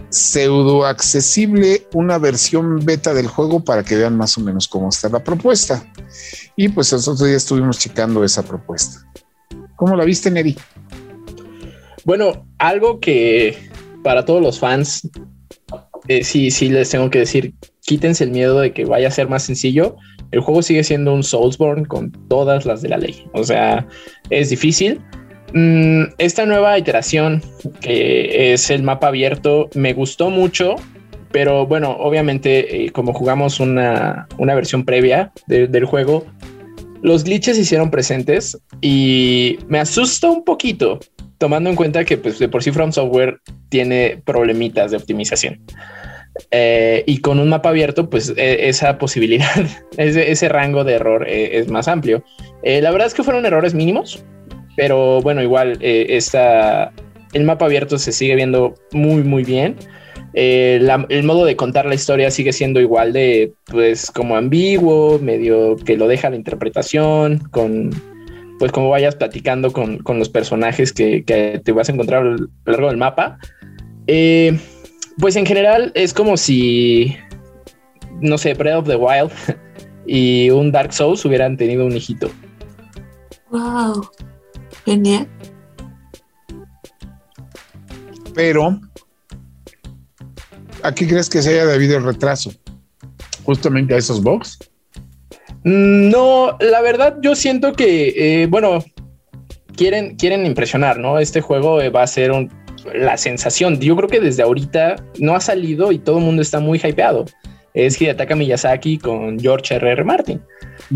pseudo 0.09 0.85
accesible 0.85 1.87
una 1.93 2.17
versión 2.17 2.85
beta 2.85 3.13
del 3.13 3.27
juego 3.27 3.63
para 3.63 3.83
que 3.83 3.95
vean 3.95 4.15
más 4.15 4.37
o 4.37 4.41
menos 4.41 4.67
cómo 4.67 4.89
está 4.89 5.09
la 5.09 5.23
propuesta. 5.23 5.83
Y 6.55 6.69
pues 6.69 6.93
nosotros 6.93 7.27
ya 7.27 7.35
estuvimos 7.35 7.79
checando 7.79 8.23
esa 8.23 8.43
propuesta. 8.43 8.99
¿Cómo 9.75 9.95
la 9.95 10.05
viste, 10.05 10.31
Neri? 10.31 10.55
Bueno, 12.05 12.45
algo 12.59 12.99
que 12.99 13.71
para 14.05 14.23
todos 14.23 14.39
los 14.39 14.59
fans, 14.59 15.09
eh, 16.07 16.23
sí, 16.23 16.51
sí 16.51 16.69
les 16.69 16.91
tengo 16.91 17.09
que 17.09 17.17
decir, 17.19 17.55
quítense 17.81 18.23
el 18.23 18.29
miedo 18.29 18.59
de 18.59 18.71
que 18.71 18.85
vaya 18.85 19.07
a 19.07 19.11
ser 19.11 19.27
más 19.27 19.41
sencillo. 19.41 19.95
El 20.31 20.41
juego 20.41 20.61
sigue 20.61 20.83
siendo 20.83 21.11
un 21.11 21.23
Soulsborne 21.23 21.87
con 21.87 22.11
todas 22.29 22.65
las 22.67 22.83
de 22.83 22.89
la 22.89 22.97
ley. 22.97 23.25
O 23.33 23.43
sea, 23.43 23.87
es 24.29 24.51
difícil. 24.51 25.01
Mm, 25.55 26.03
esta 26.19 26.45
nueva 26.45 26.77
iteración, 26.77 27.41
que 27.81 28.53
es 28.53 28.69
el 28.69 28.83
mapa 28.83 29.07
abierto, 29.07 29.69
me 29.73 29.93
gustó 29.93 30.29
mucho. 30.29 30.75
Pero 31.31 31.65
bueno, 31.65 31.91
obviamente, 31.99 32.85
eh, 32.85 32.91
como 32.91 33.11
jugamos 33.11 33.59
una, 33.59 34.27
una 34.37 34.53
versión 34.53 34.85
previa 34.85 35.31
de- 35.47 35.67
del 35.67 35.85
juego, 35.85 36.25
los 37.01 37.23
glitches 37.23 37.57
hicieron 37.57 37.91
presentes 37.91 38.57
y 38.81 39.57
me 39.67 39.79
asusta 39.79 40.29
un 40.29 40.43
poquito 40.43 40.99
tomando 41.37 41.69
en 41.69 41.75
cuenta 41.75 42.05
que 42.05 42.17
pues 42.17 42.39
de 42.39 42.49
por 42.49 42.63
sí 42.63 42.71
From 42.71 42.91
Software 42.91 43.39
tiene 43.69 44.21
problemitas 44.25 44.91
de 44.91 44.97
optimización. 44.97 45.61
Eh, 46.51 47.03
y 47.07 47.19
con 47.19 47.39
un 47.39 47.49
mapa 47.49 47.69
abierto, 47.69 48.09
pues 48.09 48.33
e- 48.35 48.67
esa 48.67 48.97
posibilidad, 48.97 49.65
ese, 49.97 50.49
rango 50.49 50.83
de 50.83 50.93
error 50.93 51.27
eh, 51.27 51.59
es 51.59 51.69
más 51.69 51.87
amplio. 51.87 52.23
Eh, 52.63 52.81
la 52.81 52.91
verdad 52.91 53.07
es 53.07 53.13
que 53.13 53.23
fueron 53.23 53.45
errores 53.45 53.73
mínimos, 53.73 54.23
pero 54.75 55.21
bueno, 55.21 55.41
igual 55.41 55.77
esta, 55.81 56.91
el 57.33 57.43
mapa 57.43 57.65
abierto 57.65 57.97
se 57.97 58.11
sigue 58.11 58.35
viendo 58.35 58.75
muy, 58.91 59.23
muy 59.23 59.43
bien. 59.43 59.77
Eh, 60.37 60.79
la- 60.81 61.05
el 61.09 61.23
modo 61.23 61.45
de 61.45 61.55
contar 61.55 61.85
la 61.85 61.95
historia 61.95 62.29
sigue 62.29 62.51
siendo 62.51 62.81
igual 62.81 63.13
de, 63.13 63.53
pues, 63.65 64.11
como 64.11 64.35
ambiguo, 64.35 65.17
medio 65.19 65.77
que 65.77 65.95
lo 65.97 66.07
deja 66.07 66.29
la 66.29 66.35
interpretación, 66.35 67.39
con, 67.51 67.91
pues, 68.59 68.71
como 68.73 68.89
vayas 68.89 69.15
platicando 69.15 69.71
con, 69.71 69.99
con 69.99 70.19
los 70.19 70.27
personajes 70.27 70.91
que, 70.91 71.23
que 71.23 71.61
te 71.63 71.71
vas 71.71 71.87
a 71.87 71.93
encontrar 71.93 72.21
a 72.21 72.25
lo 72.25 72.47
largo 72.65 72.87
del 72.89 72.97
mapa. 72.97 73.37
Eh, 74.07 74.59
pues 75.17 75.37
en 75.37 75.45
general 75.45 75.91
es 75.95 76.13
como 76.13 76.35
si, 76.35 77.15
no 78.19 78.37
sé, 78.37 78.53
Breath 78.55 78.79
of 78.79 78.87
the 78.87 78.97
Wild 78.97 79.31
y 80.05 80.49
un 80.49 80.69
Dark 80.71 80.91
Souls 80.91 81.23
hubieran 81.23 81.55
tenido 81.55 81.85
un 81.85 81.95
hijito. 81.95 82.29
Wow. 83.51 84.09
Genial. 84.85 85.27
Pero, 88.33 88.81
¿a 90.87 90.93
qué 90.95 91.07
crees 91.07 91.29
que 91.29 91.41
se 91.41 91.49
haya 91.51 91.65
debido 91.65 91.97
el 91.97 92.03
retraso? 92.03 92.51
Justamente 93.43 93.93
a 93.93 93.97
esos 93.97 94.21
bugs. 94.21 94.57
Mm, 95.63 96.09
No, 96.09 96.57
la 96.59 96.81
verdad 96.81 97.17
yo 97.21 97.35
siento 97.35 97.73
que, 97.73 98.13
eh, 98.43 98.47
bueno, 98.47 98.83
quieren, 99.75 100.15
quieren 100.15 100.45
impresionar, 100.45 100.97
¿no? 100.99 101.19
Este 101.19 101.41
juego 101.41 101.81
eh, 101.81 101.89
va 101.89 102.03
a 102.03 102.07
ser 102.07 102.31
un- 102.31 102.51
la 102.93 103.17
sensación. 103.17 103.79
Yo 103.79 103.95
creo 103.95 104.07
que 104.09 104.19
desde 104.19 104.43
ahorita 104.43 104.95
no 105.19 105.35
ha 105.35 105.39
salido 105.39 105.91
y 105.91 105.97
todo 105.99 106.19
el 106.19 106.23
mundo 106.23 106.41
está 106.41 106.59
muy 106.59 106.77
hypeado. 106.83 107.25
Es 107.73 107.99
Hidetaka 107.99 108.35
Miyazaki 108.35 108.99
con 108.99 109.37
George 109.39 109.75
R.R. 109.75 110.03
Martin. 110.05 110.39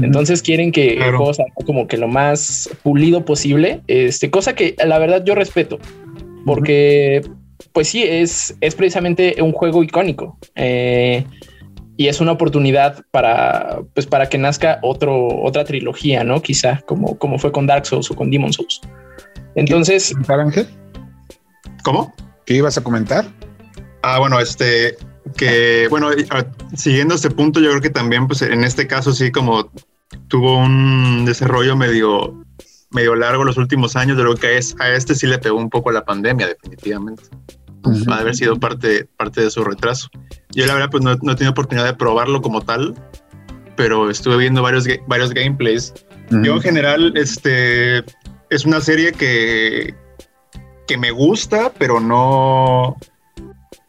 Entonces 0.01 0.41
quieren 0.41 0.71
que 0.71 0.93
el 0.93 1.15
juego 1.15 1.33
salga 1.33 1.51
como 1.65 1.87
que 1.87 1.97
lo 1.97 2.07
más 2.07 2.69
pulido 2.83 3.25
posible, 3.25 3.81
este, 3.87 4.29
cosa 4.29 4.53
que 4.53 4.75
la 4.85 4.97
verdad 4.99 5.23
yo 5.25 5.35
respeto, 5.35 5.77
porque 6.45 7.21
pues 7.73 7.89
sí, 7.89 8.03
es, 8.03 8.55
es 8.61 8.75
precisamente 8.75 9.35
un 9.41 9.51
juego 9.51 9.83
icónico 9.83 10.37
eh, 10.55 11.25
y 11.97 12.07
es 12.07 12.21
una 12.21 12.31
oportunidad 12.31 13.03
para, 13.11 13.81
pues, 13.93 14.07
para 14.07 14.29
que 14.29 14.37
nazca 14.37 14.79
otro, 14.81 15.27
otra 15.41 15.65
trilogía, 15.65 16.23
¿no? 16.23 16.41
Quizá 16.41 16.81
como, 16.85 17.17
como 17.17 17.37
fue 17.37 17.51
con 17.51 17.67
Dark 17.67 17.85
Souls 17.85 18.09
o 18.09 18.15
con 18.15 18.31
Demon 18.31 18.53
Souls. 18.53 18.81
Entonces, 19.55 20.11
¿Comentar, 20.11 20.39
Ángel? 20.39 20.67
¿Cómo? 21.83 22.13
¿Qué 22.45 22.55
ibas 22.55 22.77
a 22.77 22.83
comentar? 22.83 23.25
Ah, 24.01 24.19
bueno, 24.19 24.39
este, 24.39 24.95
que, 25.35 25.87
bueno, 25.89 26.09
ah, 26.29 26.45
siguiendo 26.75 27.15
este 27.15 27.29
punto, 27.29 27.59
yo 27.59 27.69
creo 27.69 27.81
que 27.81 27.89
también, 27.89 28.27
pues 28.27 28.41
en 28.41 28.63
este 28.63 28.87
caso 28.87 29.11
sí, 29.11 29.31
como 29.31 29.69
tuvo 30.27 30.57
un 30.57 31.25
desarrollo 31.25 31.75
medio, 31.75 32.38
medio 32.91 33.15
largo 33.15 33.43
los 33.43 33.57
últimos 33.57 33.95
años, 33.95 34.17
de 34.17 34.23
lo 34.23 34.35
que 34.35 34.57
es, 34.57 34.75
a 34.79 34.89
este 34.89 35.15
sí 35.15 35.27
le 35.27 35.37
pegó 35.37 35.57
un 35.57 35.69
poco 35.69 35.91
la 35.91 36.05
pandemia, 36.05 36.47
definitivamente. 36.47 37.23
Va 38.09 38.17
a 38.17 38.19
haber 38.19 38.35
sido 38.35 38.59
parte, 38.59 39.07
parte 39.17 39.41
de 39.41 39.49
su 39.49 39.63
retraso. 39.63 40.09
Yo 40.51 40.65
la 40.65 40.73
verdad, 40.73 40.89
pues 40.89 41.03
no, 41.03 41.15
no 41.21 41.31
he 41.31 41.35
tenido 41.35 41.51
oportunidad 41.51 41.85
de 41.85 41.93
probarlo 41.93 42.41
como 42.41 42.61
tal, 42.61 42.93
pero 43.75 44.09
estuve 44.09 44.37
viendo 44.37 44.61
varios, 44.61 44.85
varios 45.07 45.33
gameplays 45.33 45.93
yo 46.31 46.55
en 46.55 46.61
general, 46.61 47.13
este, 47.17 48.03
es 48.49 48.65
una 48.65 48.81
serie 48.81 49.11
que, 49.13 49.95
que 50.87 50.97
me 50.97 51.11
gusta, 51.11 51.73
pero 51.77 51.99
no, 51.99 52.95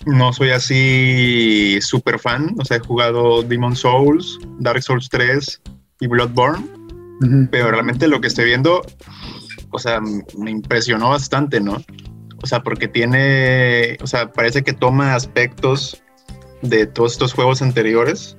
no 0.07 0.33
soy 0.33 0.51
así 0.51 1.79
súper 1.83 2.19
fan. 2.19 2.55
O 2.59 2.65
sea, 2.65 2.79
he 2.79 2.81
jugado 2.81 3.43
Demon 3.43 3.77
Souls, 3.77 4.39
Dark 4.59 4.83
Souls 4.83 5.09
3 5.11 5.61
y 6.01 6.07
Bloodborne, 6.07 6.67
Pero 7.51 7.71
realmente 7.71 8.09
lo 8.09 8.21
que 8.21 8.29
estoy 8.29 8.47
viendo, 8.47 8.83
o 9.71 9.79
sea, 9.79 10.01
me 10.39 10.51
impresionó 10.51 11.11
bastante, 11.11 11.61
¿no? 11.61 11.83
O 12.43 12.47
sea, 12.47 12.63
porque 12.63 12.89
tiene, 12.89 13.99
o 14.03 14.07
sea, 14.07 14.33
parece 14.33 14.63
que 14.63 14.73
toma 14.73 15.15
aspectos 15.15 16.03
de 16.63 16.87
todos 16.87 17.13
estos 17.13 17.35
juegos 17.35 17.61
anteriores 17.61 18.37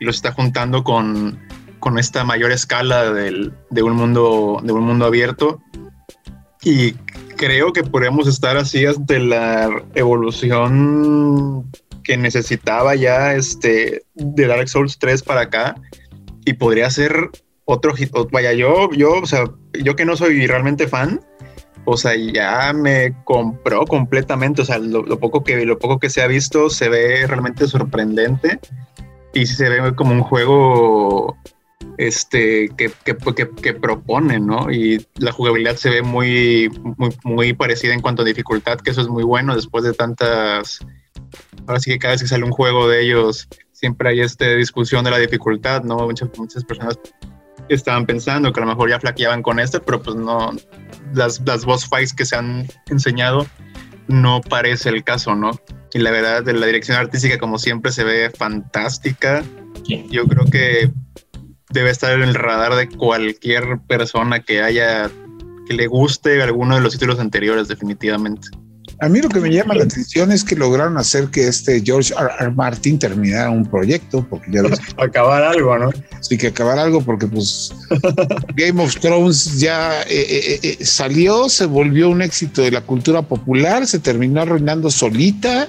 y 0.00 0.04
los 0.04 0.16
está 0.16 0.32
juntando 0.32 0.82
con, 0.82 1.38
con 1.78 1.98
esta 1.98 2.24
mayor 2.24 2.50
escala 2.50 3.12
del- 3.12 3.52
de, 3.70 3.82
un 3.84 3.94
mundo, 3.94 4.60
de 4.64 4.72
un 4.72 4.82
mundo 4.84 5.06
abierto. 5.06 5.60
Y 6.62 6.92
creo 7.36 7.72
que 7.72 7.84
podríamos 7.84 8.26
estar 8.26 8.56
así 8.56 8.84
ante 8.84 9.20
la 9.20 9.70
evolución 9.94 11.70
que 12.02 12.16
necesitaba 12.16 12.96
ya 12.96 13.34
este, 13.34 14.02
de 14.14 14.46
Dark 14.48 14.68
Souls 14.68 14.98
3 14.98 15.22
para 15.22 15.42
acá. 15.42 15.76
Y 16.44 16.54
podría 16.54 16.90
ser 16.90 17.30
otro 17.68 17.94
hit. 17.94 18.10
Vaya, 18.32 18.54
yo, 18.54 18.90
yo, 18.92 19.20
o 19.20 19.26
sea, 19.26 19.44
yo 19.84 19.94
que 19.94 20.06
no 20.06 20.16
soy 20.16 20.46
realmente 20.46 20.88
fan, 20.88 21.20
o 21.84 21.96
sea, 21.98 22.16
ya 22.16 22.72
me 22.72 23.14
compró 23.24 23.84
completamente. 23.84 24.62
O 24.62 24.64
sea, 24.64 24.78
lo, 24.78 25.02
lo 25.02 25.18
poco 25.20 25.44
que 25.44 25.64
lo 25.66 25.78
poco 25.78 25.98
que 25.98 26.08
se 26.08 26.22
ha 26.22 26.26
visto 26.26 26.70
se 26.70 26.88
ve 26.88 27.26
realmente 27.26 27.68
sorprendente 27.68 28.58
y 29.34 29.46
se 29.46 29.68
ve 29.68 29.94
como 29.94 30.12
un 30.12 30.22
juego 30.22 31.36
este 31.98 32.70
que, 32.76 32.90
que, 33.04 33.16
que, 33.36 33.50
que 33.50 33.74
propone, 33.74 34.40
¿no? 34.40 34.70
Y 34.72 35.06
la 35.18 35.32
jugabilidad 35.32 35.76
se 35.76 35.90
ve 35.90 36.02
muy, 36.02 36.70
muy, 36.96 37.10
muy 37.22 37.52
parecida 37.52 37.92
en 37.92 38.00
cuanto 38.00 38.22
a 38.22 38.24
dificultad, 38.24 38.80
que 38.80 38.92
eso 38.92 39.02
es 39.02 39.08
muy 39.08 39.24
bueno 39.24 39.54
después 39.54 39.84
de 39.84 39.92
tantas. 39.92 40.78
Ahora 41.66 41.80
sí 41.80 41.90
que 41.90 41.98
cada 41.98 42.14
vez 42.14 42.22
que 42.22 42.28
sale 42.28 42.44
un 42.44 42.50
juego 42.50 42.88
de 42.88 43.02
ellos, 43.02 43.46
siempre 43.72 44.08
hay 44.08 44.20
esta 44.20 44.46
discusión 44.54 45.04
de 45.04 45.10
la 45.10 45.18
dificultad, 45.18 45.82
¿no? 45.82 45.98
Muchas, 45.98 46.30
muchas 46.38 46.64
personas 46.64 46.98
estaban 47.74 48.06
pensando 48.06 48.52
que 48.52 48.60
a 48.60 48.64
lo 48.64 48.70
mejor 48.70 48.90
ya 48.90 49.00
flaqueaban 49.00 49.42
con 49.42 49.58
este, 49.60 49.80
pero 49.80 50.02
pues 50.02 50.16
no, 50.16 50.52
las, 51.14 51.40
las 51.44 51.64
boss 51.64 51.88
fights 51.88 52.14
que 52.14 52.24
se 52.24 52.36
han 52.36 52.66
enseñado 52.86 53.46
no 54.06 54.40
parece 54.40 54.88
el 54.88 55.04
caso, 55.04 55.34
¿no? 55.34 55.52
y 55.92 55.98
la 55.98 56.10
verdad 56.10 56.42
de 56.42 56.52
la 56.52 56.66
dirección 56.66 56.96
artística 56.96 57.38
como 57.38 57.58
siempre 57.58 57.92
se 57.92 58.04
ve 58.04 58.30
fantástica. 58.30 59.44
Yo 60.10 60.26
creo 60.26 60.44
que 60.44 60.90
debe 61.70 61.90
estar 61.90 62.12
en 62.12 62.22
el 62.22 62.34
radar 62.34 62.74
de 62.74 62.88
cualquier 62.88 63.78
persona 63.86 64.40
que 64.40 64.62
haya 64.62 65.10
que 65.66 65.74
le 65.74 65.86
guste 65.86 66.42
alguno 66.42 66.76
de 66.76 66.80
los 66.80 66.92
títulos 66.92 67.20
anteriores 67.20 67.68
definitivamente. 67.68 68.48
A 69.00 69.08
mí 69.08 69.20
lo 69.20 69.28
que 69.28 69.38
me 69.38 69.50
llama 69.50 69.74
la 69.74 69.84
atención 69.84 70.32
es 70.32 70.42
que 70.42 70.56
lograron 70.56 70.98
hacer 70.98 71.28
que 71.28 71.46
este 71.46 71.80
George 71.84 72.12
R. 72.18 72.30
R. 72.40 72.50
Martin 72.50 72.98
terminara 72.98 73.48
un 73.48 73.64
proyecto, 73.64 74.26
porque 74.28 74.50
ya 74.50 74.62
acabar 75.02 75.44
algo, 75.44 75.78
¿no? 75.78 75.90
Sí, 76.20 76.36
que 76.36 76.48
acabar 76.48 76.78
algo, 76.80 77.00
porque 77.02 77.28
pues 77.28 77.72
Game 78.56 78.82
of 78.82 78.96
Thrones 78.96 79.60
ya 79.60 80.02
eh, 80.02 80.06
eh, 80.10 80.60
eh, 80.62 80.84
salió, 80.84 81.48
se 81.48 81.66
volvió 81.66 82.08
un 82.08 82.22
éxito 82.22 82.62
de 82.62 82.72
la 82.72 82.80
cultura 82.80 83.22
popular, 83.22 83.86
se 83.86 84.00
terminó 84.00 84.42
arruinando 84.42 84.90
solita, 84.90 85.68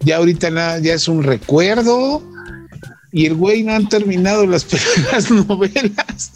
ya 0.00 0.18
ahorita 0.18 0.50
nada, 0.50 0.78
ya 0.78 0.94
es 0.94 1.08
un 1.08 1.24
recuerdo, 1.24 2.22
y 3.10 3.26
el 3.26 3.34
güey 3.34 3.64
no 3.64 3.72
han 3.72 3.88
terminado 3.88 4.46
las, 4.46 4.66
las 5.12 5.32
novelas. 5.32 6.30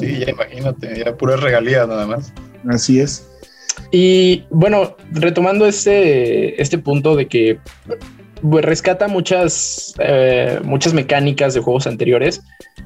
Sí, 0.00 0.20
ya 0.20 0.30
imagínate, 0.30 1.04
ya 1.04 1.14
puras 1.16 1.40
regalías 1.40 1.86
nada 1.86 2.06
más. 2.06 2.32
Así 2.66 2.98
es. 2.98 3.27
Y 3.90 4.44
bueno, 4.50 4.96
retomando 5.12 5.66
este, 5.66 6.60
este 6.60 6.78
punto 6.78 7.16
de 7.16 7.26
que 7.26 7.58
pues, 8.42 8.64
rescata 8.64 9.08
muchas, 9.08 9.94
eh, 9.98 10.60
muchas 10.62 10.94
mecánicas 10.94 11.54
de 11.54 11.60
juegos 11.60 11.86
anteriores, 11.86 12.42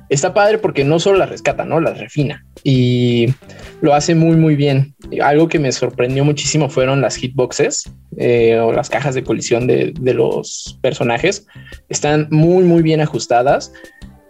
está 0.09 0.35
padre 0.35 0.59
porque 0.59 0.85
no 0.85 0.99
solo 0.99 1.19
las 1.19 1.31
rescata, 1.31 1.65
¿no? 1.65 1.81
Las 1.81 1.99
refina 1.99 2.45
y 2.65 3.35
lo 3.81 3.95
hace 3.95 4.15
muy, 4.15 4.37
muy 4.37 4.57
bien. 4.57 4.95
Algo 5.21 5.49
que 5.49 5.59
me 5.59 5.73
sorprendió 5.73 6.25
muchísimo 6.25 6.69
fueron 6.69 7.01
las 7.01 7.17
hitboxes 7.17 7.91
eh, 8.17 8.59
o 8.59 8.73
las 8.73 8.89
cajas 8.89 9.15
de 9.15 9.25
colisión 9.25 9.67
de, 9.67 9.93
de 9.99 10.15
los 10.15 10.79
personajes. 10.83 11.47
Están 11.89 12.29
muy, 12.31 12.65
muy 12.65 12.83
bien 12.83 13.01
ajustadas 13.01 13.73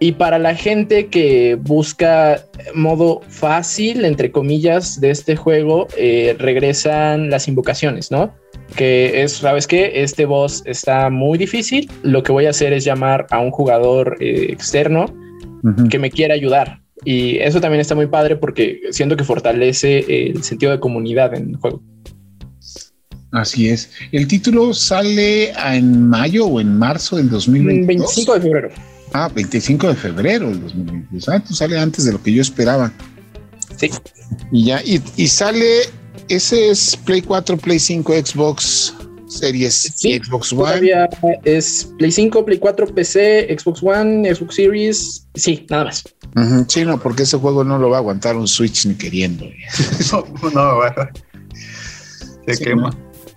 y 0.03 0.11
para 0.11 0.41
la 0.41 0.57
gente 0.57 1.07
que 1.07 1.55
busca 1.55 2.45
modo 2.75 3.21
fácil, 3.29 4.05
entre 4.05 4.33
comillas, 4.33 5.01
de 5.01 5.11
este 5.11 5.37
juego, 5.37 5.87
eh, 5.97 6.35
regresan 6.41 7.31
las 7.31 7.47
invocaciones, 7.47 8.11
¿no? 8.11 8.35
Que 8.75 9.23
es, 9.23 9.35
¿sabes 9.35 9.69
qué? 9.69 10.03
Este 10.03 10.25
boss 10.25 10.65
está 10.67 11.09
muy 11.09 11.39
difícil. 11.39 11.89
Lo 12.03 12.25
que 12.25 12.33
voy 12.33 12.47
a 12.47 12.51
hacer 12.51 12.73
es 12.73 12.85
llamar 12.85 13.29
a 13.31 13.39
un 13.39 13.53
jugador 13.53 14.17
eh, 14.19 14.47
externo 14.51 15.07
que 15.89 16.01
me 16.01 16.11
quiera 16.11 16.35
ayudar. 16.35 16.81
Y 17.05 17.39
eso 17.39 17.61
también 17.61 17.81
está 17.81 17.95
muy 17.95 18.09
padre 18.09 18.35
porque 18.35 18.81
siento 18.91 19.17
que 19.17 19.23
fortalece 19.23 20.05
el 20.09 20.43
sentido 20.43 20.73
de 20.73 20.81
comunidad 20.81 21.33
en 21.35 21.51
el 21.51 21.57
juego. 21.59 21.81
Así 23.31 23.69
es. 23.69 23.93
El 24.11 24.27
título 24.27 24.75
sale 24.75 25.53
en 25.53 26.09
mayo 26.09 26.47
o 26.47 26.61
en 26.61 26.77
marzo 26.77 27.17
del 27.17 27.31
2022. 27.31 27.87
25 27.87 28.35
de 28.35 28.41
febrero. 28.41 28.69
Ah, 29.15 29.31
25 29.35 29.89
de 29.89 29.95
febrero 29.95 30.49
del 30.49 30.63
2022. 30.63 31.29
Ah, 31.29 31.41
tú 31.41 31.55
sale 31.55 31.79
antes 31.79 32.05
de 32.05 32.13
lo 32.13 32.23
que 32.23 32.33
yo 32.33 32.43
esperaba. 32.43 32.93
Sí. 33.77 33.91
Y 34.51 34.67
ya, 34.67 34.83
y, 34.85 35.29
sale, 35.29 35.83
ese 36.29 36.71
es 36.71 36.97
Play 36.97 37.23
4, 37.23 37.57
Play 37.57 37.79
5, 37.79 38.13
Xbox 38.25 38.95
Series 39.27 39.93
sí, 39.97 40.19
Xbox 40.19 40.53
One. 40.53 40.63
Todavía 40.63 41.09
es 41.45 41.93
Play 41.99 42.13
5, 42.13 42.45
Play 42.45 42.59
4, 42.59 42.87
PC, 42.95 43.57
Xbox 43.59 43.83
One, 43.83 44.35
Xbox 44.35 44.55
Series. 44.55 45.27
Sí, 45.35 45.67
nada 45.71 45.85
más. 45.85 46.05
Sí, 46.69 46.85
no, 46.85 46.99
porque 47.01 47.25
ese 47.25 47.37
juego 47.39 47.65
no 47.65 47.79
lo 47.79 47.91
va 47.91 47.97
a 47.97 48.01
aguantar 48.01 48.37
un 48.37 48.49
Switch 48.49 48.87
ni 48.87 48.95
queriendo. 48.95 49.45
no, 50.13 50.51
no, 50.51 50.77
va. 50.79 51.11
Se 52.47 52.63
quema. 52.63 52.91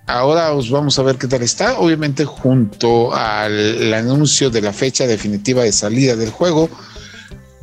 Ahora 0.08 0.54
os 0.54 0.70
vamos 0.70 1.00
a 1.00 1.04
ver 1.04 1.18
qué 1.18 1.28
tal 1.28 1.42
está. 1.42 1.80
Obviamente, 1.80 2.26
junto 2.26 3.14
al 3.14 3.94
anuncio 3.94 4.50
de 4.50 4.62
la 4.62 4.72
fecha 4.72 5.08
definitiva 5.08 5.64
de 5.64 5.72
salida 5.72 6.16
del 6.16 6.30
juego, 6.30 6.70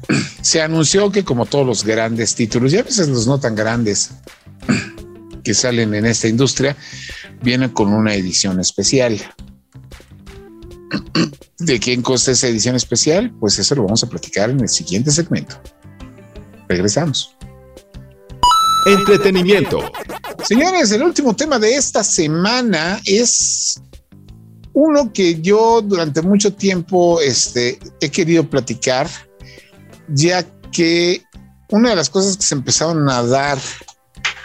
se 0.43 0.61
anunció 0.61 1.12
que, 1.12 1.24
como 1.24 1.47
todos 1.47 1.66
los 1.66 1.84
grandes 1.84 2.34
títulos, 2.34 2.72
y 2.72 2.78
a 2.78 2.82
veces 2.82 3.09
los 3.09 3.26
no 3.28 3.38
tan 3.38 3.55
grandes 3.55 4.11
que 5.45 5.55
salen 5.55 5.95
en 5.95 6.05
esta 6.05 6.26
industria, 6.26 6.76
vienen 7.43 7.70
con 7.70 7.93
una 7.93 8.14
edición 8.14 8.59
especial. 8.59 9.20
¿De 11.59 11.78
quién 11.78 12.03
consta 12.03 12.32
esa 12.32 12.49
edición 12.49 12.74
especial? 12.74 13.32
Pues 13.38 13.57
eso 13.61 13.76
lo 13.76 13.84
vamos 13.84 14.03
a 14.03 14.09
platicar 14.09 14.51
en 14.51 14.59
el 14.59 14.68
siguiente 14.68 15.12
segmento. 15.12 15.61
Regresamos. 16.68 17.36
Entretenimiento. 18.84 19.90
Señores, 20.44 20.90
el 20.92 21.02
último 21.02 21.34
tema 21.36 21.58
de 21.58 21.76
esta 21.76 22.02
semana 22.02 23.00
es 23.04 23.80
uno 24.72 25.12
que 25.12 25.40
yo 25.40 25.82
durante 25.82 26.22
mucho 26.22 26.52
tiempo 26.52 27.20
este, 27.20 27.78
he 28.00 28.10
querido 28.10 28.48
platicar, 28.48 29.08
ya 30.08 30.44
que 30.72 31.22
una 31.70 31.90
de 31.90 31.96
las 31.96 32.10
cosas 32.10 32.36
que 32.36 32.42
se 32.42 32.54
empezaron 32.54 33.08
a 33.08 33.22
dar 33.22 33.58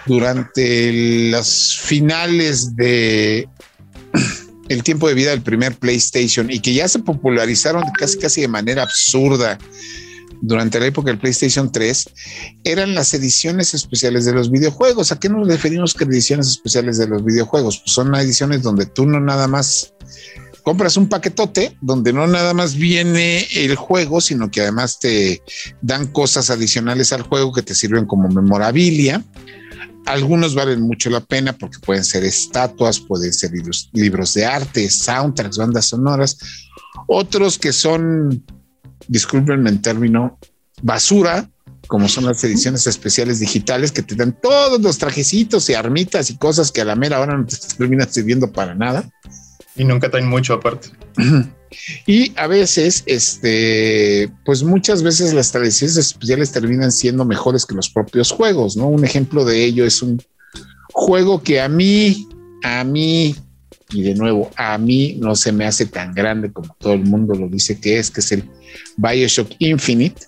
durante 0.06 1.30
las 1.32 1.76
finales 1.76 2.76
de 2.76 3.48
el 4.70 4.84
tiempo 4.84 5.08
de 5.08 5.14
vida 5.14 5.32
del 5.32 5.42
primer 5.42 5.76
PlayStation 5.76 6.52
y 6.52 6.60
que 6.60 6.74
ya 6.74 6.88
se 6.88 7.00
popularizaron 7.00 7.84
casi 7.98 8.18
casi 8.18 8.42
de 8.42 8.48
manera 8.48 8.84
absurda 8.84 9.58
durante 10.42 10.80
la 10.80 10.88
época 10.88 11.10
del 11.10 11.20
PlayStation 11.20 11.72
3 11.72 12.10
eran 12.64 12.96
las 12.96 13.14
ediciones 13.14 13.74
especiales 13.74 14.26
de 14.26 14.34
los 14.34 14.52
videojuegos. 14.52 15.12
¿A 15.12 15.20
qué 15.20 15.30
nos 15.30 15.48
referimos 15.48 15.94
con 15.94 16.12
ediciones 16.12 16.48
especiales 16.48 16.98
de 16.98 17.08
los 17.08 17.24
videojuegos? 17.24 17.80
Pues 17.80 17.92
son 17.92 18.14
ediciones 18.16 18.62
donde 18.62 18.86
tú 18.86 19.06
no 19.06 19.20
nada 19.20 19.48
más 19.48 19.94
compras 20.68 20.98
un 20.98 21.08
paquetote 21.08 21.78
donde 21.80 22.12
no 22.12 22.28
nada 22.28 22.54
más 22.54 22.76
viene 22.76 23.48
el 23.56 23.78
juego, 23.78 24.20
sino 24.20 24.52
que 24.52 24.60
además 24.60 25.00
te 25.00 25.42
dan 25.82 26.08
cosas 26.08 26.50
adicionales 26.50 27.14
al 27.14 27.22
juego 27.22 27.54
que 27.54 27.62
te 27.62 27.74
sirven 27.74 28.06
como 28.06 28.28
memorabilia. 28.28 29.24
Algunos 30.06 30.56
valen 30.56 30.82
mucho 30.82 31.10
la 31.10 31.22
pena 31.22 31.54
porque 31.54 31.80
pueden 31.80 32.04
ser 32.04 32.26
estatuas, 32.26 33.00
pueden 33.00 33.32
ser 33.32 33.52
libros, 33.52 33.90
libros 33.94 34.34
de 34.34 34.46
arte, 34.46 34.90
soundtracks, 34.90 35.58
bandas 35.58 35.86
sonoras. 35.86 36.38
Otros 37.08 37.58
que 37.58 37.72
son 37.72 38.44
discúlpenme 39.08 39.70
el 39.70 39.82
término, 39.82 40.40
basura, 40.82 41.50
como 41.88 42.08
son 42.10 42.26
las 42.26 42.44
ediciones 42.44 42.86
especiales 42.86 43.40
digitales 43.40 43.92
que 43.92 44.04
te 44.04 44.16
dan 44.16 44.38
todos 44.42 44.82
los 44.82 44.98
trajecitos 44.98 45.70
y 45.70 45.74
armitas 45.74 46.30
y 46.30 46.38
cosas 46.38 46.72
que 46.72 46.82
a 46.82 46.86
la 46.86 46.96
mera 46.96 47.20
hora 47.20 47.38
no 47.38 47.46
te 47.46 47.56
terminan 47.78 48.12
sirviendo 48.12 48.52
para 48.52 48.76
nada. 48.76 49.10
Y 49.76 49.84
nunca 49.84 50.10
traen 50.10 50.28
mucho 50.28 50.54
aparte. 50.54 50.90
Y 52.06 52.32
a 52.38 52.48
veces, 52.48 53.04
este, 53.08 54.32
pues 54.46 54.64
muchas 54.64 55.04
veces 55.04 55.34
las 55.34 55.52
tradiciones 55.52 55.98
especiales 55.98 56.52
terminan 56.52 56.94
siendo 56.94 57.26
mejores 57.26 57.66
que 57.66 57.76
los 57.76 57.90
propios 57.90 58.32
juegos, 58.32 58.78
¿no? 58.78 58.88
Un 58.88 59.04
ejemplo 59.04 59.44
de 59.44 59.66
ello 59.66 59.86
es 59.86 60.02
un 60.02 60.22
juego 60.94 61.44
que 61.44 61.60
a 61.60 61.68
mí, 61.68 62.28
a 62.64 62.86
mí 62.86 63.36
y 63.90 64.02
de 64.02 64.16
nuevo, 64.16 64.52
a 64.58 64.78
mí 64.78 65.18
no 65.20 65.36
se 65.36 65.52
me 65.52 65.66
hace 65.66 65.86
tan 65.86 66.14
grande 66.14 66.52
como 66.52 66.76
todo 66.78 66.94
el 66.94 67.04
mundo 67.06 67.34
lo 67.36 67.48
dice 67.48 67.80
que 67.80 68.00
es, 68.00 68.12
que 68.12 68.20
es 68.20 68.32
el 68.34 68.44
Bioshock 68.98 69.50
Infinite. 69.60 70.24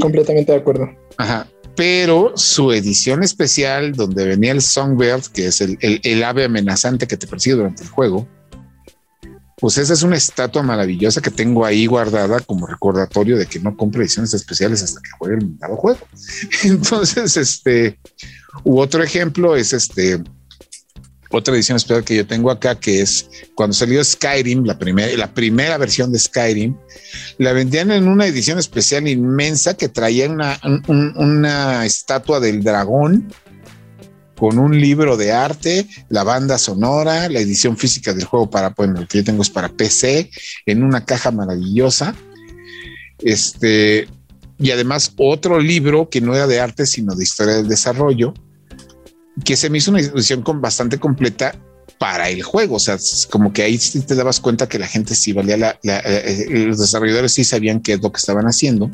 Completamente 0.00 0.52
de 0.52 0.58
acuerdo. 0.58 0.88
Ajá. 1.16 1.48
Pero 1.76 2.32
su 2.36 2.72
edición 2.72 3.22
especial, 3.22 3.92
donde 3.92 4.26
venía 4.26 4.52
el 4.52 4.62
Songbird, 4.62 5.22
que 5.32 5.46
es 5.46 5.60
el, 5.60 5.78
el, 5.80 6.22
ave 6.22 6.44
amenazante 6.44 7.06
que 7.06 7.16
te 7.16 7.26
persigue 7.26 7.56
durante 7.56 7.82
el 7.82 7.88
juego, 7.88 8.28
pues 9.56 9.78
esa 9.78 9.92
es 9.92 10.02
una 10.02 10.16
estatua 10.16 10.62
maravillosa 10.62 11.20
que 11.20 11.30
tengo 11.30 11.64
ahí 11.64 11.86
guardada 11.86 12.40
como 12.40 12.66
recordatorio 12.66 13.36
de 13.36 13.46
que 13.46 13.60
no 13.60 13.76
compre 13.76 14.02
ediciones 14.02 14.32
especiales 14.34 14.82
hasta 14.82 15.00
que 15.00 15.10
juegue 15.18 15.36
el 15.36 15.76
juego. 15.76 15.98
Entonces, 16.64 17.36
este, 17.36 17.98
u 18.64 18.78
otro 18.78 19.02
ejemplo 19.02 19.56
es 19.56 19.72
este 19.72 20.22
otra 21.30 21.54
edición 21.54 21.76
especial 21.76 22.04
que 22.04 22.16
yo 22.16 22.26
tengo 22.26 22.50
acá, 22.50 22.78
que 22.78 23.00
es 23.00 23.30
cuando 23.54 23.74
salió 23.74 24.02
Skyrim, 24.02 24.64
la 24.64 24.78
primera, 24.78 25.16
la 25.16 25.32
primera 25.32 25.78
versión 25.78 26.12
de 26.12 26.18
Skyrim, 26.18 26.76
la 27.38 27.52
vendían 27.52 27.90
en 27.92 28.08
una 28.08 28.26
edición 28.26 28.58
especial 28.58 29.06
inmensa 29.06 29.74
que 29.74 29.88
traía 29.88 30.28
una, 30.28 30.60
una 30.88 31.86
estatua 31.86 32.40
del 32.40 32.62
dragón 32.62 33.32
con 34.40 34.58
un 34.58 34.80
libro 34.80 35.16
de 35.18 35.32
arte, 35.32 35.86
la 36.08 36.24
banda 36.24 36.56
sonora, 36.56 37.28
la 37.28 37.40
edición 37.40 37.76
física 37.76 38.14
del 38.14 38.24
juego 38.24 38.48
para, 38.48 38.70
bueno, 38.70 38.98
el 38.98 39.06
que 39.06 39.18
yo 39.18 39.24
tengo 39.24 39.42
es 39.42 39.50
para 39.50 39.68
PC, 39.68 40.30
en 40.64 40.82
una 40.82 41.04
caja 41.04 41.30
maravillosa. 41.30 42.14
Este, 43.18 44.08
y 44.58 44.70
además 44.70 45.12
otro 45.18 45.60
libro 45.60 46.08
que 46.08 46.22
no 46.22 46.34
era 46.34 46.46
de 46.46 46.58
arte, 46.58 46.86
sino 46.86 47.14
de 47.14 47.22
historia 47.22 47.56
del 47.56 47.68
desarrollo, 47.68 48.32
que 49.44 49.56
se 49.56 49.70
me 49.70 49.78
hizo 49.78 49.90
una 49.90 50.00
edición 50.00 50.42
con 50.42 50.60
bastante 50.60 50.98
completa 50.98 51.54
para 51.98 52.28
el 52.30 52.42
juego. 52.42 52.76
O 52.76 52.80
sea, 52.80 52.98
como 53.30 53.52
que 53.52 53.62
ahí 53.62 53.78
sí 53.78 54.00
te 54.00 54.14
dabas 54.14 54.40
cuenta 54.40 54.68
que 54.68 54.78
la 54.78 54.86
gente 54.86 55.14
sí 55.14 55.32
valía 55.32 55.56
la, 55.56 55.70
eh, 55.82 56.46
eh, 56.48 56.64
los 56.66 56.78
desarrolladores 56.78 57.32
sí 57.32 57.44
sabían 57.44 57.80
qué 57.80 57.94
es 57.94 58.02
lo 58.02 58.10
que 58.10 58.18
estaban 58.18 58.46
haciendo. 58.46 58.90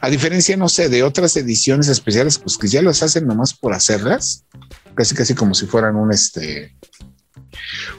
A 0.00 0.10
diferencia, 0.10 0.56
no 0.56 0.68
sé, 0.68 0.88
de 0.88 1.04
otras 1.04 1.36
ediciones 1.36 1.88
especiales, 1.88 2.38
pues 2.38 2.58
que 2.58 2.68
ya 2.68 2.82
las 2.82 3.02
hacen 3.02 3.26
nomás 3.26 3.54
por 3.54 3.72
hacerlas, 3.72 4.44
casi 4.94 5.14
casi 5.14 5.34
como 5.34 5.54
si 5.54 5.66
fueran 5.66 5.96
un 5.96 6.12
este 6.12 6.76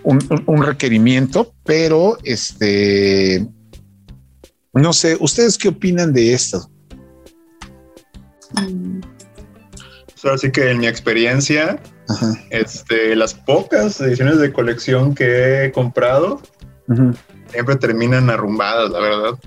un, 0.04 0.64
requerimiento, 0.64 1.54
pero 1.64 2.18
este, 2.24 3.48
no 4.74 4.94
sé, 4.94 5.18
¿ustedes 5.20 5.58
qué 5.58 5.70
opinan 5.70 6.14
de 6.14 6.34
esto? 6.34 6.70
Así 10.32 10.52
que 10.52 10.72
en 10.72 10.80
mi 10.80 10.88
experiencia, 10.88 11.80
este, 12.50 13.16
las 13.16 13.34
pocas 13.34 14.00
ediciones 14.02 14.38
de 14.40 14.54
colección 14.54 15.14
que 15.16 15.66
he 15.66 15.72
comprado 15.72 16.42
siempre 17.50 17.76
terminan 17.76 18.30
arrumbadas, 18.30 18.90
la 18.90 19.00
verdad. 19.00 19.40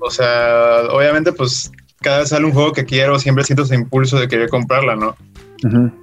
O 0.00 0.10
sea, 0.10 0.82
obviamente, 0.90 1.32
pues 1.32 1.70
cada 2.00 2.18
vez 2.18 2.30
sale 2.30 2.44
un 2.44 2.52
juego 2.52 2.72
que 2.72 2.84
quiero, 2.84 3.18
siempre 3.18 3.44
siento 3.44 3.62
ese 3.62 3.76
impulso 3.76 4.18
de 4.18 4.28
querer 4.28 4.48
comprarla, 4.48 4.96
¿no? 4.96 5.16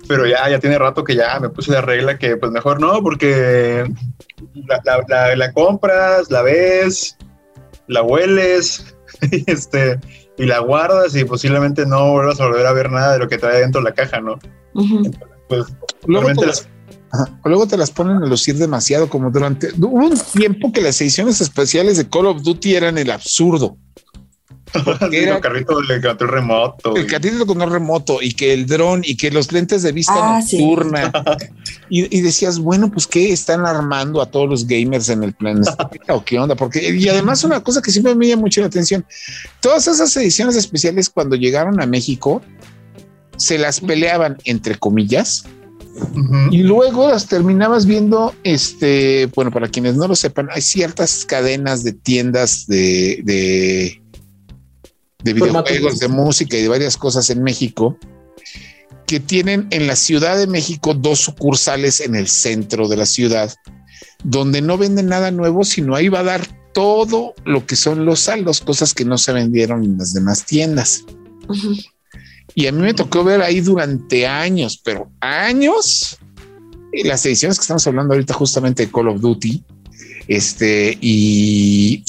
Pero 0.07 0.25
ya, 0.25 0.49
ya 0.49 0.59
tiene 0.59 0.79
rato 0.79 1.03
que 1.03 1.15
ya 1.15 1.37
me 1.39 1.49
puse 1.49 1.71
la 1.71 1.81
regla 1.81 2.17
que 2.17 2.37
pues 2.37 2.51
mejor 2.51 2.79
no, 2.79 3.03
porque 3.03 3.83
la, 4.53 5.51
compras, 5.53 6.31
la 6.31 6.41
ves, 6.41 7.17
la 7.87 8.01
hueles, 8.01 8.95
este, 9.47 9.99
y 10.39 10.45
la 10.45 10.59
guardas 10.59 11.15
y 11.15 11.25
posiblemente 11.25 11.85
no 11.85 12.13
vuelvas 12.13 12.39
a 12.39 12.47
volver 12.47 12.65
a 12.65 12.73
ver 12.73 12.89
nada 12.89 13.13
de 13.13 13.19
lo 13.19 13.27
que 13.27 13.37
trae 13.37 13.59
dentro 13.59 13.81
de 13.81 13.89
la 13.89 13.93
caja, 13.93 14.21
¿no? 14.21 14.39
pues, 15.49 15.65
luego, 16.07 16.29
te 16.33 16.45
las, 16.45 16.67
luego 17.43 17.67
te 17.67 17.75
las 17.75 17.91
ponen 17.91 18.23
a 18.23 18.25
lucir 18.25 18.55
demasiado, 18.55 19.09
como 19.09 19.29
durante... 19.29 19.69
Hubo 19.77 20.07
un 20.07 20.17
tiempo 20.17 20.71
que 20.71 20.81
las 20.81 20.99
ediciones 21.01 21.41
especiales 21.41 21.97
de 21.97 22.07
Call 22.07 22.27
of 22.27 22.41
Duty 22.41 22.73
eran 22.73 22.97
el 22.97 23.11
absurdo. 23.11 23.75
era 25.11 25.35
el 25.35 25.41
carrito 25.41 25.81
de 25.81 26.01
control 26.01 26.29
remoto. 26.29 26.95
El 26.95 27.07
carrito 27.07 27.39
de 27.39 27.45
control 27.45 27.71
remoto 27.71 28.21
y 28.21 28.33
que 28.33 28.53
el 28.53 28.65
dron 28.65 29.01
y 29.03 29.15
que 29.15 29.31
los 29.31 29.51
lentes 29.51 29.83
de 29.83 29.91
vista 29.91 30.13
ah, 30.15 30.39
nocturna. 30.39 31.11
y, 31.89 32.21
decías, 32.21 32.59
bueno, 32.59 32.91
pues 32.91 33.07
qué 33.07 33.31
están 33.31 33.65
armando 33.65 34.21
a 34.21 34.27
todos 34.27 34.49
los 34.49 34.67
gamers 34.67 35.09
en 35.09 35.23
el 35.23 35.33
planeta 35.33 35.89
o 36.09 36.23
qué 36.23 36.39
onda, 36.39 36.55
porque 36.55 36.95
y 36.95 37.07
además 37.09 37.43
una 37.43 37.61
cosa 37.61 37.81
que 37.81 37.91
siempre 37.91 38.15
me 38.15 38.27
llama 38.27 38.43
mucho 38.43 38.61
la 38.61 38.67
atención, 38.67 39.05
todas 39.59 39.87
esas 39.87 40.15
ediciones 40.17 40.55
especiales 40.55 41.09
cuando 41.09 41.35
llegaron 41.35 41.81
a 41.81 41.85
México 41.85 42.41
se 43.37 43.57
las 43.57 43.79
peleaban 43.79 44.37
entre 44.45 44.75
comillas. 44.75 45.45
Y 46.51 46.63
luego 46.63 47.09
las 47.09 47.27
terminabas 47.27 47.85
viendo, 47.85 48.33
este, 48.43 49.25
bueno, 49.35 49.51
para 49.51 49.67
quienes 49.67 49.95
no 49.95 50.07
lo 50.07 50.15
sepan, 50.15 50.47
hay 50.49 50.61
ciertas 50.61 51.25
cadenas 51.25 51.83
de 51.83 51.91
tiendas 51.91 52.67
de 52.67 53.19
de 53.25 54.01
videojuegos, 55.23 55.99
de 55.99 56.07
música 56.07 56.57
y 56.57 56.61
de 56.61 56.67
varias 56.67 56.97
cosas 56.97 57.29
en 57.29 57.43
México, 57.43 57.97
que 59.05 59.19
tienen 59.19 59.67
en 59.71 59.87
la 59.87 59.95
Ciudad 59.95 60.37
de 60.37 60.47
México 60.47 60.93
dos 60.93 61.19
sucursales 61.19 61.99
en 61.99 62.15
el 62.15 62.27
centro 62.27 62.87
de 62.87 62.97
la 62.97 63.05
ciudad, 63.05 63.53
donde 64.23 64.61
no 64.61 64.77
venden 64.77 65.07
nada 65.07 65.31
nuevo, 65.31 65.63
sino 65.63 65.95
ahí 65.95 66.09
va 66.09 66.19
a 66.19 66.23
dar 66.23 66.47
todo 66.73 67.33
lo 67.43 67.65
que 67.65 67.75
son 67.75 68.05
los 68.05 68.21
saldos, 68.21 68.61
cosas 68.61 68.93
que 68.93 69.05
no 69.05 69.17
se 69.17 69.33
vendieron 69.33 69.83
en 69.83 69.97
las 69.97 70.13
demás 70.13 70.45
tiendas. 70.45 71.03
Y 72.53 72.67
a 72.67 72.71
mí 72.71 72.81
me 72.81 72.93
tocó 72.93 73.23
ver 73.23 73.41
ahí 73.41 73.61
durante 73.61 74.27
años, 74.27 74.79
pero 74.83 75.09
años, 75.19 76.17
las 77.03 77.25
ediciones 77.25 77.57
que 77.57 77.63
estamos 77.63 77.85
hablando 77.87 78.13
ahorita 78.13 78.33
justamente 78.33 78.85
de 78.85 78.91
Call 78.91 79.07
of 79.07 79.21
Duty, 79.21 79.63
este, 80.27 80.97
y 81.01 82.03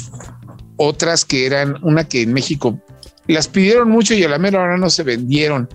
otras 0.76 1.24
que 1.24 1.46
eran 1.46 1.76
una 1.82 2.06
que 2.06 2.22
en 2.22 2.32
México 2.32 2.78
las 3.32 3.48
pidieron 3.48 3.90
mucho 3.90 4.14
y 4.14 4.24
a 4.24 4.28
la 4.28 4.38
mera 4.38 4.62
hora 4.62 4.76
no 4.76 4.90
se 4.90 5.02
vendieron, 5.02 5.68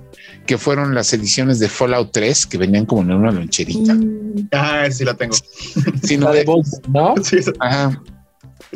que 0.45 0.57
fueron 0.57 0.93
las 0.93 1.13
ediciones 1.13 1.59
de 1.59 1.69
Fallout 1.69 2.11
3 2.11 2.45
que 2.45 2.57
venían 2.57 2.85
como 2.85 3.01
en 3.01 3.11
una 3.11 3.31
loncherita. 3.31 3.93
Mm. 3.93 4.49
Ah, 4.51 4.87
sí 4.91 5.05
la 5.05 5.15
tengo. 5.15 5.35
Sí, 6.03 6.17
no, 6.17 6.31
de, 6.31 6.45
¿no? 6.87 7.15
Sí, 7.23 7.37
Ajá 7.59 8.01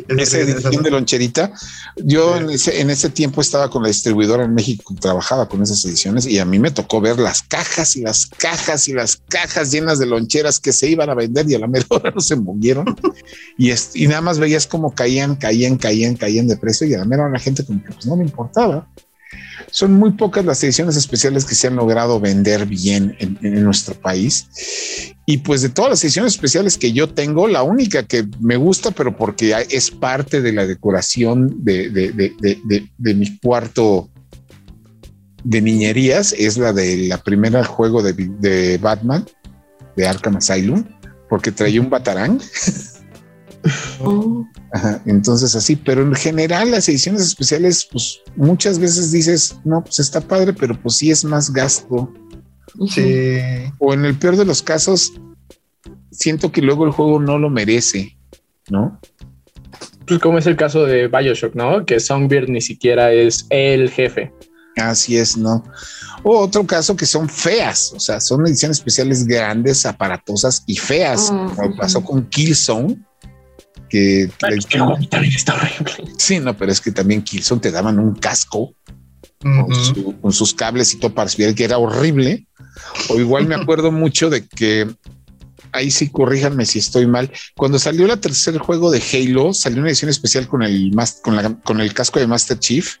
esa 0.08 0.38
edición 0.38 0.82
de 0.82 0.90
loncherita. 0.90 1.52
Yo 1.96 2.36
en, 2.36 2.50
ese, 2.50 2.80
en 2.80 2.90
ese 2.90 3.10
tiempo 3.10 3.40
estaba 3.40 3.70
con 3.70 3.82
la 3.82 3.88
distribuidora 3.88 4.44
en 4.44 4.54
México, 4.54 4.94
trabajaba 5.00 5.48
con 5.48 5.62
esas 5.62 5.84
ediciones 5.84 6.26
y 6.26 6.38
a 6.38 6.44
mí 6.44 6.58
me 6.58 6.70
tocó 6.70 7.00
ver 7.00 7.18
las 7.18 7.42
cajas 7.42 7.96
y 7.96 8.02
las 8.02 8.26
cajas 8.26 8.88
y 8.88 8.92
las 8.92 9.16
cajas 9.28 9.70
llenas 9.70 9.98
de 9.98 10.06
loncheras 10.06 10.60
que 10.60 10.72
se 10.72 10.88
iban 10.88 11.10
a 11.10 11.14
vender 11.14 11.50
y 11.50 11.54
a 11.54 11.58
la 11.58 11.66
mejor 11.66 12.14
no 12.14 12.20
se 12.20 12.36
movieron. 12.36 12.84
y, 13.58 13.70
y 13.94 14.06
nada 14.08 14.20
más 14.20 14.38
veías 14.38 14.66
cómo 14.66 14.94
caían, 14.94 15.36
caían, 15.36 15.76
caían, 15.76 16.16
caían 16.16 16.48
de 16.48 16.56
precio 16.56 16.86
y 16.86 16.94
a 16.94 16.98
la 16.98 17.04
mera 17.04 17.28
la 17.28 17.38
gente 17.38 17.64
como 17.64 17.82
que 17.82 17.92
pues 17.92 18.06
no 18.06 18.16
me 18.16 18.24
importaba. 18.24 18.88
Son 19.70 19.92
muy 19.92 20.12
pocas 20.12 20.44
las 20.44 20.62
ediciones 20.64 20.96
especiales 20.96 21.44
que 21.44 21.54
se 21.54 21.68
han 21.68 21.76
logrado 21.76 22.18
vender 22.18 22.66
bien 22.66 23.16
en, 23.20 23.64
nuestro 23.64 23.94
país. 23.94 24.48
Y 25.30 25.38
pues 25.38 25.62
de 25.62 25.68
todas 25.68 25.92
las 25.92 26.02
ediciones 26.02 26.32
especiales 26.32 26.76
que 26.76 26.92
yo 26.92 27.08
tengo, 27.08 27.46
la 27.46 27.62
única 27.62 28.02
que 28.02 28.26
me 28.40 28.56
gusta, 28.56 28.90
pero 28.90 29.16
porque 29.16 29.54
es 29.70 29.88
parte 29.88 30.42
de 30.42 30.52
la 30.52 30.66
decoración 30.66 31.62
de, 31.64 32.90
mi 32.98 33.38
cuarto 33.38 34.10
de 35.44 35.62
niñerías, 35.62 36.34
es 36.36 36.58
la 36.58 36.72
de 36.72 37.06
la 37.06 37.18
primera 37.18 37.62
juego 37.62 38.02
de, 38.02 38.78
Batman, 38.82 39.24
de 39.94 40.08
Arkham 40.08 40.38
Asylum, 40.38 40.82
porque 41.28 41.52
traía 41.52 41.80
un 41.80 41.90
batarán. 41.90 42.40
Oh. 44.02 44.42
entonces 45.04 45.54
así, 45.54 45.76
pero 45.76 46.00
en 46.00 46.14
general 46.14 46.70
las 46.70 46.88
ediciones 46.88 47.20
especiales, 47.20 47.86
pues 47.92 48.20
muchas 48.34 48.78
veces 48.78 49.12
dices, 49.12 49.56
no, 49.64 49.84
pues 49.84 49.98
está 49.98 50.22
padre, 50.22 50.54
pero 50.54 50.80
pues 50.80 50.96
sí 50.96 51.10
es 51.10 51.26
más 51.26 51.52
gasto. 51.52 52.10
Sí. 52.88 53.38
O 53.78 53.94
en 53.94 54.04
el 54.04 54.16
peor 54.16 54.36
de 54.36 54.44
los 54.44 54.62
casos, 54.62 55.12
siento 56.10 56.52
que 56.52 56.62
luego 56.62 56.84
el 56.84 56.92
juego 56.92 57.20
no 57.20 57.38
lo 57.38 57.50
merece, 57.50 58.16
¿no? 58.68 59.00
Pues 60.06 60.20
como 60.20 60.38
es 60.38 60.46
el 60.46 60.56
caso 60.56 60.84
de 60.84 61.08
Bioshock, 61.08 61.54
¿no? 61.54 61.84
Que 61.84 62.00
Songbird 62.00 62.48
ni 62.48 62.60
siquiera 62.60 63.12
es 63.12 63.46
el 63.50 63.90
jefe. 63.90 64.32
Así 64.76 65.16
es, 65.16 65.36
¿no? 65.36 65.64
O 66.22 66.38
otro 66.38 66.66
caso 66.66 66.96
que 66.96 67.06
son 67.06 67.28
feas, 67.28 67.92
o 67.94 68.00
sea, 68.00 68.20
son 68.20 68.46
ediciones 68.46 68.78
especiales 68.78 69.26
grandes, 69.26 69.86
aparatosas 69.86 70.62
y 70.66 70.76
feas, 70.76 71.32
como 71.56 71.76
pasó 71.76 72.02
con 72.02 72.28
Killzone, 72.28 72.98
que, 73.88 74.30
también 74.38 75.32
está 75.34 75.54
horrible. 75.54 76.12
Sí, 76.18 76.38
no, 76.38 76.56
pero 76.56 76.70
es 76.70 76.80
que 76.80 76.92
también 76.92 77.22
Killzone 77.22 77.60
te 77.60 77.70
daban 77.70 77.98
un 77.98 78.14
casco 78.14 78.74
con, 79.40 80.32
sus 80.32 80.54
cables 80.54 80.92
y 80.94 80.98
todo 80.98 81.14
para 81.14 81.28
subir, 81.28 81.54
que 81.54 81.64
era 81.64 81.78
horrible. 81.78 82.46
O 83.08 83.18
igual 83.18 83.46
me 83.46 83.54
acuerdo 83.54 83.90
mucho 83.90 84.30
de 84.30 84.46
que 84.46 84.88
ahí 85.72 85.90
sí 85.90 86.08
corríjanme 86.10 86.66
si 86.66 86.78
estoy 86.78 87.06
mal. 87.06 87.30
Cuando 87.56 87.78
salió 87.78 88.06
el 88.06 88.20
tercer 88.20 88.58
juego 88.58 88.90
de 88.90 89.02
Halo, 89.12 89.52
salió 89.52 89.80
una 89.80 89.88
edición 89.88 90.10
especial 90.10 90.46
con 90.48 90.62
el 90.62 90.92
con, 91.22 91.54
con 91.64 91.80
el 91.80 91.94
casco 91.94 92.20
de 92.20 92.26
Master 92.26 92.58
Chief. 92.58 92.96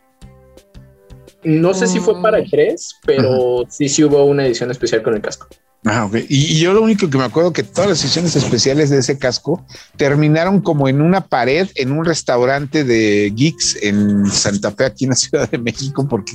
No 1.42 1.72
sé 1.72 1.86
si 1.86 2.00
fue 2.00 2.20
para 2.20 2.38
el 2.38 2.50
3, 2.50 2.96
pero 3.06 3.64
sí, 3.68 3.88
sí 3.88 4.04
hubo 4.04 4.24
una 4.24 4.44
edición 4.44 4.70
especial 4.70 5.02
con 5.02 5.14
el 5.14 5.22
casco. 5.22 5.48
Ah, 5.86 6.10
y, 6.28 6.58
yo 6.58 6.74
lo 6.74 6.82
único 6.82 7.08
que 7.08 7.16
me 7.16 7.24
acuerdo 7.24 7.54
que 7.54 7.62
todas 7.62 7.88
las 7.88 7.98
sesiones 7.98 8.36
especiales 8.36 8.90
de 8.90 8.98
ese 8.98 9.16
casco 9.16 9.64
terminaron 9.96 10.60
como 10.60 10.88
en 10.88 11.00
una 11.00 11.26
pared 11.26 11.68
en 11.74 11.92
un 11.92 12.04
restaurante 12.04 12.84
de 12.84 13.32
geeks 13.34 13.78
en 13.80 14.26
Santa 14.30 14.72
Fe, 14.72 14.84
aquí 14.84 15.04
en 15.04 15.10
la 15.10 15.16
Ciudad 15.16 15.50
de 15.50 15.56
México, 15.56 16.06
porque 16.06 16.34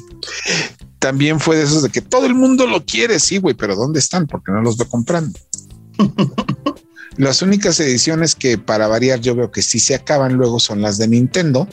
también 0.97 1.39
fue 1.39 1.57
de 1.57 1.63
esos 1.63 1.83
de 1.83 1.89
que 1.89 2.01
todo 2.01 2.25
el 2.25 2.33
mundo 2.33 2.65
lo 2.65 2.83
quiere, 2.85 3.19
sí, 3.19 3.37
güey, 3.37 3.53
pero 3.53 3.75
¿dónde 3.75 3.99
están? 3.99 4.25
Porque 4.25 4.51
no 4.51 4.63
los 4.63 4.77
veo 4.77 4.89
comprando. 4.89 5.37
las 7.17 7.43
únicas 7.43 7.79
ediciones 7.79 8.33
que 8.33 8.57
para 8.57 8.87
variar 8.87 9.19
yo 9.19 9.35
veo 9.35 9.51
que 9.51 9.61
sí 9.61 9.77
se 9.77 9.93
acaban 9.93 10.33
luego 10.33 10.59
son 10.59 10.81
las 10.81 10.97
de 10.97 11.07
Nintendo. 11.07 11.67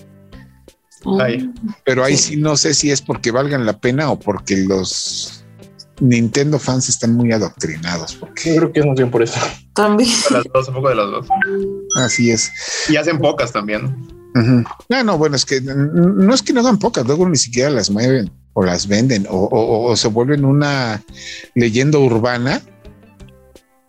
Pero 1.85 2.05
ahí 2.05 2.17
sí 2.17 2.37
no 2.37 2.57
sé 2.57 2.75
si 2.75 2.91
es 2.91 3.01
porque 3.03 3.33
valgan 3.33 3.67
la 3.67 3.81
pena 3.81 4.11
o 4.11 4.21
porque 4.21 4.57
los 4.59 5.42
Nintendo 6.03 6.59
fans 6.59 6.89
están 6.89 7.15
muy 7.15 7.31
adoctrinados. 7.33 8.17
Porque... 8.17 8.55
Yo 8.55 8.57
creo 8.57 8.73
que 8.73 8.81
es 8.81 8.87
más 8.87 8.97
bien 8.97 9.11
por 9.11 9.23
eso. 9.23 9.39
También. 9.73 10.11
las 10.31 10.45
dos, 10.53 10.69
un 10.69 10.75
poco 10.75 10.89
de 10.89 10.97
las 10.97 11.11
dos. 11.11 11.27
Así 11.97 12.31
es. 12.31 12.51
Y 12.89 12.97
hacen 12.97 13.19
pocas 13.21 13.53
también. 13.53 13.97
No, 14.89 15.05
no, 15.05 15.19
bueno, 15.19 15.37
es 15.37 15.45
que 15.45 15.61
no 15.61 16.33
es 16.33 16.43
que 16.43 16.55
no 16.55 16.61
hagan 16.61 16.79
pocas, 16.79 17.07
luego 17.07 17.29
ni 17.29 17.37
siquiera 17.37 17.69
las 17.69 17.91
mueven 17.91 18.31
o 18.55 18.65
las 18.65 18.89
venden 18.89 19.27
o, 19.29 19.95
se 19.95 20.09
vuelven 20.09 20.47
una 20.47 21.03
leyenda 21.55 21.99
urbana 21.99 22.63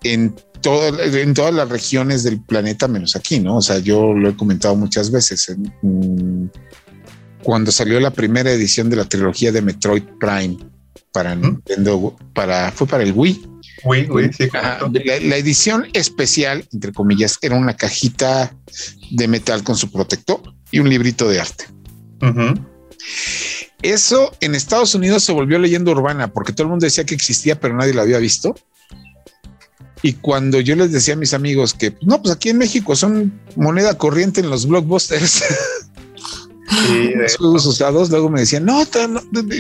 en, 0.04 0.36
todo, 0.60 1.02
en 1.02 1.34
todas 1.34 1.54
las 1.54 1.70
regiones 1.70 2.24
del 2.24 2.42
planeta, 2.42 2.90
menos 2.90 3.16
aquí, 3.16 3.40
¿no? 3.40 3.58
O 3.58 3.62
sea, 3.62 3.80
yo 3.80 4.14
lo 4.14 4.30
he 4.30 4.36
comentado 4.36 4.76
muchas 4.76 5.12
veces. 5.12 5.56
cuando 7.42 7.72
salió 7.72 8.02
la 8.02 8.12
primera 8.12 8.52
edición 8.52 8.90
de 8.90 8.98
la 8.98 9.06
trilogía 9.06 9.54
de 9.54 9.62
Metroid 9.62 10.04
Prime, 10.20 10.58
para 11.14 11.36
Nintendo, 11.36 12.16
para, 12.34 12.72
fue 12.72 12.88
para 12.88 13.04
el 13.04 13.14
Wii. 13.14 13.48
Wii, 13.86 14.10
Wii, 14.10 14.34
sí, 14.34 14.50
la, 14.52 15.38
edición 15.38 15.88
especial, 15.94 16.68
entre 16.74 16.92
comillas, 16.92 17.38
era 17.42 17.56
una 17.56 17.76
cajita 17.76 18.54
de 19.12 19.28
metal 19.28 19.64
con 19.64 19.78
su 19.78 19.92
protector 19.92 20.42
y 20.72 20.80
un 20.80 20.90
librito 20.90 21.30
de 21.30 21.40
arte. 21.40 21.66
Eso 23.82 24.32
en 24.40 24.56
Estados 24.56 24.96
Unidos 24.96 25.24
se 25.24 25.34
volvió 25.34 25.60
leyenda 25.60 25.92
urbana 25.92 26.30
porque 26.30 26.52
todo 26.52 26.64
el 26.64 26.70
mundo 26.72 26.86
decía 26.86 27.06
que 27.06 27.16
existía, 27.16 27.60
pero 27.60 27.76
nadie 27.76 27.94
lo 27.94 28.02
había 28.02 28.18
visto. 28.18 28.56
Y 30.02 30.14
cuando 30.14 30.60
yo 30.60 30.76
les 30.76 30.92
decía 30.92 31.14
a 31.14 31.18
mis 31.18 31.34
amigos 31.34 31.74
que 31.74 31.96
no, 32.02 32.22
pues 32.22 32.34
aquí 32.34 32.50
en 32.50 32.58
México 32.58 32.96
son 32.96 33.40
moneda 33.56 33.98
corriente 33.98 34.42
en 34.42 34.50
los 34.50 34.68
blockbusters. 34.68 35.44
Sí, 36.70 37.12
los 37.16 37.38
juegos 37.38 37.66
usados, 37.66 38.10
luego 38.10 38.30
me 38.30 38.42
decían, 38.42 38.66
no, 38.66 38.82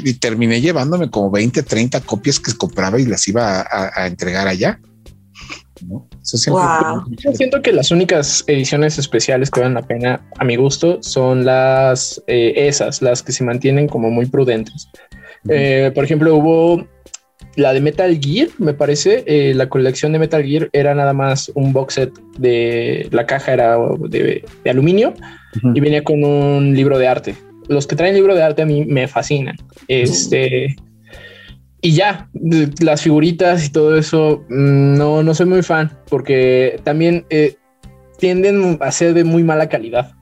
y 0.03 0.13
terminé 0.15 0.61
llevándome 0.61 1.09
como 1.09 1.29
20, 1.31 1.63
30 1.63 2.01
copias 2.01 2.39
que 2.39 2.53
compraba 2.53 2.99
y 2.99 3.05
las 3.05 3.27
iba 3.27 3.65
a, 3.69 4.07
entregar 4.07 4.47
allá. 4.47 4.79
Yo 5.81 7.33
siento 7.33 7.61
que 7.61 7.73
las 7.73 7.91
únicas 7.91 8.45
ediciones 8.47 8.97
especiales 8.97 9.51
que 9.51 9.59
valen 9.59 9.73
la 9.73 9.81
pena, 9.81 10.25
a 10.37 10.45
mi 10.45 10.55
gusto, 10.55 10.99
son 11.01 11.43
las 11.43 12.23
eh, 12.27 12.53
esas, 12.55 13.01
las 13.01 13.21
que 13.21 13.33
se 13.33 13.43
mantienen 13.43 13.87
como 13.87 14.09
muy 14.09 14.25
prudentes. 14.25 14.87
Eh, 15.49 15.91
por 15.93 16.05
ejemplo, 16.05 16.35
hubo 16.35 16.87
la 17.55 17.73
de 17.73 17.81
Metal 17.81 18.19
Gear, 18.19 18.49
me 18.57 18.73
parece, 18.73 19.23
eh, 19.27 19.53
la 19.53 19.69
colección 19.69 20.11
de 20.11 20.19
Metal 20.19 20.43
Gear 20.43 20.69
era 20.73 20.95
nada 20.95 21.13
más 21.13 21.51
un 21.55 21.73
box 21.73 21.93
set 21.95 22.13
de 22.37 23.07
la 23.11 23.25
caja 23.25 23.53
era 23.53 23.77
de, 24.09 24.43
aluminio 24.65 25.13
y 25.73 25.79
venía 25.79 26.03
con 26.03 26.23
un 26.23 26.75
libro 26.75 26.97
de 26.97 27.07
arte. 27.07 27.35
Los 27.67 27.87
que 27.87 27.95
traen 27.95 28.15
libro 28.15 28.35
de 28.35 28.43
arte 28.43 28.63
a 28.63 28.65
mí 28.65 28.85
me 28.85 29.07
fascinan. 29.07 29.55
Este 29.87 30.75
y 31.81 31.93
ya 31.93 32.29
las 32.79 33.01
figuritas 33.01 33.65
y 33.65 33.69
todo 33.69 33.97
eso 33.97 34.45
mm, 34.49 34.97
no, 34.97 35.21
no 35.21 35.35
soy 35.35 35.45
muy 35.45 35.61
fan 35.61 35.91
porque 36.09 36.79
también 36.83 37.25
eh, 37.29 37.57
tienden 38.17 38.77
a 38.81 38.91
ser 38.91 39.13
de 39.13 39.23
muy 39.23 39.43
mala 39.43 39.67
calidad. 39.67 40.13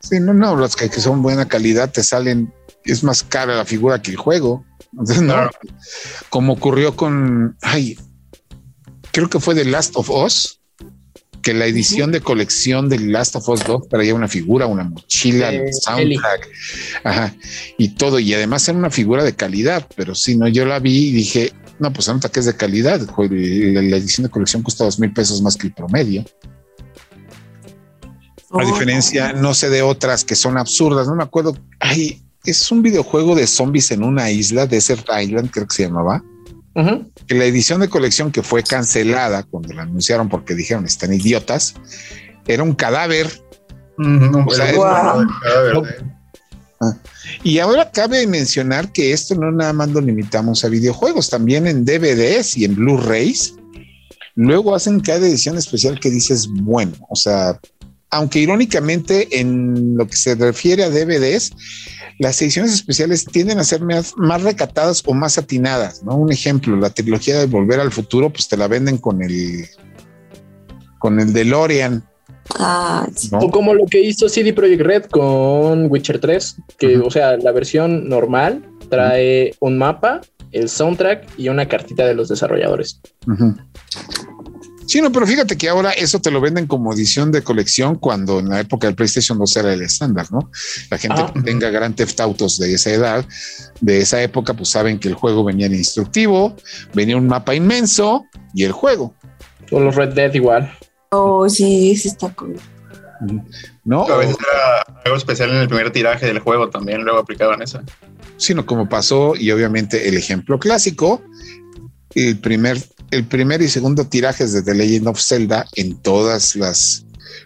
Sí, 0.00 0.20
no, 0.20 0.34
no, 0.34 0.54
los 0.54 0.76
que, 0.76 0.88
que 0.88 1.00
son 1.00 1.22
buena 1.22 1.48
calidad 1.48 1.90
te 1.90 2.02
salen, 2.02 2.52
es 2.84 3.02
más 3.02 3.22
cara 3.22 3.56
la 3.56 3.64
figura 3.64 4.00
que 4.00 4.12
el 4.12 4.16
juego. 4.16 4.64
No, 4.92 5.50
como 6.30 6.54
ocurrió 6.54 6.96
con, 6.96 7.56
ay, 7.62 7.98
creo 9.12 9.28
que 9.28 9.40
fue 9.40 9.54
The 9.54 9.64
Last 9.64 9.96
of 9.96 10.10
Us, 10.10 10.58
que 11.42 11.54
la 11.54 11.66
edición 11.66 12.12
de 12.12 12.20
colección 12.20 12.88
de 12.88 12.98
Last 12.98 13.36
of 13.36 13.48
Us 13.48 13.64
2 13.64 13.88
traía 13.88 14.14
una 14.14 14.28
figura, 14.28 14.66
una 14.66 14.84
mochila, 14.84 15.50
el 15.50 15.72
soundtrack, 15.72 16.48
ajá, 17.04 17.34
y 17.76 17.90
todo, 17.90 18.18
y 18.18 18.34
además 18.34 18.68
era 18.68 18.78
una 18.78 18.90
figura 18.90 19.24
de 19.24 19.34
calidad, 19.34 19.86
pero 19.96 20.14
si 20.14 20.36
no, 20.36 20.48
yo 20.48 20.64
la 20.66 20.78
vi 20.78 21.08
y 21.08 21.12
dije, 21.12 21.52
no, 21.78 21.92
pues 21.92 22.08
nota 22.08 22.28
que 22.28 22.40
es 22.40 22.46
de 22.46 22.56
calidad, 22.56 23.00
la 23.00 23.96
edición 23.96 24.24
de 24.24 24.30
colección 24.30 24.62
cuesta 24.62 24.84
dos 24.84 24.98
mil 24.98 25.12
pesos 25.12 25.40
más 25.42 25.56
que 25.56 25.68
el 25.68 25.74
promedio. 25.74 26.24
A 28.50 28.56
oh. 28.56 28.66
diferencia, 28.66 29.32
no 29.32 29.54
sé 29.54 29.68
de 29.68 29.82
otras 29.82 30.24
que 30.24 30.34
son 30.34 30.58
absurdas, 30.58 31.06
no 31.06 31.14
me 31.14 31.22
acuerdo, 31.22 31.56
ay, 31.80 32.24
es 32.50 32.70
un 32.70 32.82
videojuego 32.82 33.34
de 33.34 33.46
zombies 33.46 33.90
en 33.90 34.02
una 34.02 34.30
isla, 34.30 34.66
Desert 34.66 35.06
Island, 35.20 35.50
creo 35.50 35.66
que 35.66 35.74
se 35.74 35.82
llamaba. 35.84 36.22
Que 37.26 37.34
la 37.34 37.44
edición 37.44 37.80
de 37.80 37.88
colección 37.88 38.30
que 38.30 38.44
fue 38.44 38.62
cancelada 38.62 39.42
cuando 39.42 39.74
la 39.74 39.82
anunciaron 39.82 40.28
porque 40.28 40.54
dijeron 40.54 40.86
están 40.86 41.12
idiotas, 41.12 41.74
era 42.46 42.62
un 42.62 42.72
cadáver. 42.72 43.28
Y 47.42 47.58
ahora 47.58 47.90
cabe 47.90 48.26
mencionar 48.28 48.92
que 48.92 49.12
esto 49.12 49.34
no 49.34 49.50
nada 49.50 49.72
más 49.72 49.88
lo 49.88 50.00
limitamos 50.00 50.64
a 50.64 50.68
videojuegos, 50.68 51.28
también 51.28 51.66
en 51.66 51.84
DVDs 51.84 52.56
y 52.56 52.64
en 52.64 52.76
Blu-rays. 52.76 53.54
Luego 54.36 54.74
hacen 54.74 55.00
cada 55.00 55.26
edición 55.26 55.58
especial 55.58 55.98
que 55.98 56.10
dices, 56.10 56.46
bueno, 56.48 56.92
o 57.10 57.16
sea, 57.16 57.58
aunque 58.10 58.38
irónicamente 58.38 59.40
en 59.40 59.96
lo 59.96 60.06
que 60.06 60.16
se 60.16 60.36
refiere 60.36 60.84
a 60.84 60.90
DVDs, 60.90 61.50
las 62.18 62.40
ediciones 62.42 62.72
especiales 62.72 63.24
tienden 63.24 63.58
a 63.58 63.64
ser 63.64 63.80
más, 63.82 64.14
recatadas 64.42 65.02
o 65.06 65.14
más 65.14 65.38
atinadas, 65.38 66.02
¿no? 66.02 66.16
Un 66.16 66.32
ejemplo, 66.32 66.76
la 66.76 66.90
trilogía 66.90 67.38
de 67.38 67.46
Volver 67.46 67.80
al 67.80 67.92
Futuro, 67.92 68.30
pues 68.30 68.48
te 68.48 68.56
la 68.56 68.68
venden 68.68 68.98
con 68.98 69.22
el 69.22 69.66
con 70.98 71.20
el 71.20 71.32
DeLorean. 71.32 72.04
Ah, 72.58 73.06
O 73.32 73.50
como 73.50 73.72
lo 73.74 73.86
que 73.86 74.00
hizo 74.00 74.28
CD 74.28 74.52
Projekt 74.52 74.82
Red 74.82 75.04
con 75.04 75.90
Witcher 75.90 76.18
3, 76.18 76.56
que, 76.78 76.98
o 76.98 77.10
sea, 77.10 77.36
la 77.36 77.52
versión 77.52 78.08
normal 78.08 78.64
trae 78.88 79.54
un 79.60 79.78
mapa, 79.78 80.22
el 80.50 80.68
soundtrack 80.68 81.28
y 81.38 81.50
una 81.50 81.68
cartita 81.68 82.06
de 82.06 82.14
los 82.14 82.28
desarrolladores. 82.28 83.00
Sí, 84.88 85.02
no, 85.02 85.12
pero 85.12 85.26
fíjate 85.26 85.58
que 85.58 85.68
ahora 85.68 85.90
eso 85.90 86.18
te 86.18 86.30
lo 86.30 86.40
venden 86.40 86.66
como 86.66 86.94
edición 86.94 87.30
de 87.30 87.42
colección 87.42 87.96
cuando 87.96 88.38
en 88.38 88.48
la 88.48 88.60
época 88.60 88.86
del 88.86 88.96
PlayStation 88.96 89.38
2 89.38 89.56
era 89.58 89.74
el 89.74 89.82
estándar, 89.82 90.32
¿no? 90.32 90.50
La 90.90 90.96
gente 90.96 91.22
que 91.34 91.42
tenga 91.42 91.68
Grand 91.68 91.94
Theft 91.94 92.18
Autos 92.20 92.58
de 92.58 92.72
esa 92.72 92.90
edad, 92.90 93.26
de 93.82 94.00
esa 94.00 94.22
época, 94.22 94.54
pues 94.54 94.70
saben 94.70 94.98
que 94.98 95.08
el 95.08 95.14
juego 95.14 95.44
venía 95.44 95.66
en 95.66 95.74
instructivo, 95.74 96.56
venía 96.94 97.18
un 97.18 97.26
mapa 97.26 97.54
inmenso 97.54 98.24
y 98.54 98.64
el 98.64 98.72
juego. 98.72 99.14
O 99.70 99.78
los 99.78 99.94
Red 99.94 100.14
Dead 100.14 100.32
igual. 100.32 100.72
Oh, 101.10 101.46
sí, 101.50 101.94
sí 101.94 102.08
está 102.08 102.30
cool. 102.30 102.58
No. 103.84 104.08
A 104.08 104.16
veces 104.16 104.38
era 104.40 105.00
algo 105.04 105.18
especial 105.18 105.50
en 105.50 105.56
el 105.56 105.68
primer 105.68 105.92
tiraje 105.92 106.24
del 106.24 106.38
juego 106.38 106.70
también, 106.70 107.02
luego 107.02 107.18
aplicaban 107.18 107.60
eso. 107.60 107.82
Sino 108.38 108.64
como 108.64 108.88
pasó, 108.88 109.34
y 109.36 109.50
obviamente 109.50 110.08
el 110.08 110.16
ejemplo 110.16 110.58
clásico, 110.58 111.22
el 112.14 112.38
primer 112.38 112.82
el 113.10 113.26
primer 113.26 113.62
y 113.62 113.68
segundo 113.68 114.06
tirajes 114.06 114.52
de 114.52 114.62
The 114.62 114.74
Legend 114.74 115.08
of 115.08 115.20
Zelda 115.20 115.66
en 115.74 115.96
todas 115.96 116.56
las 116.56 117.04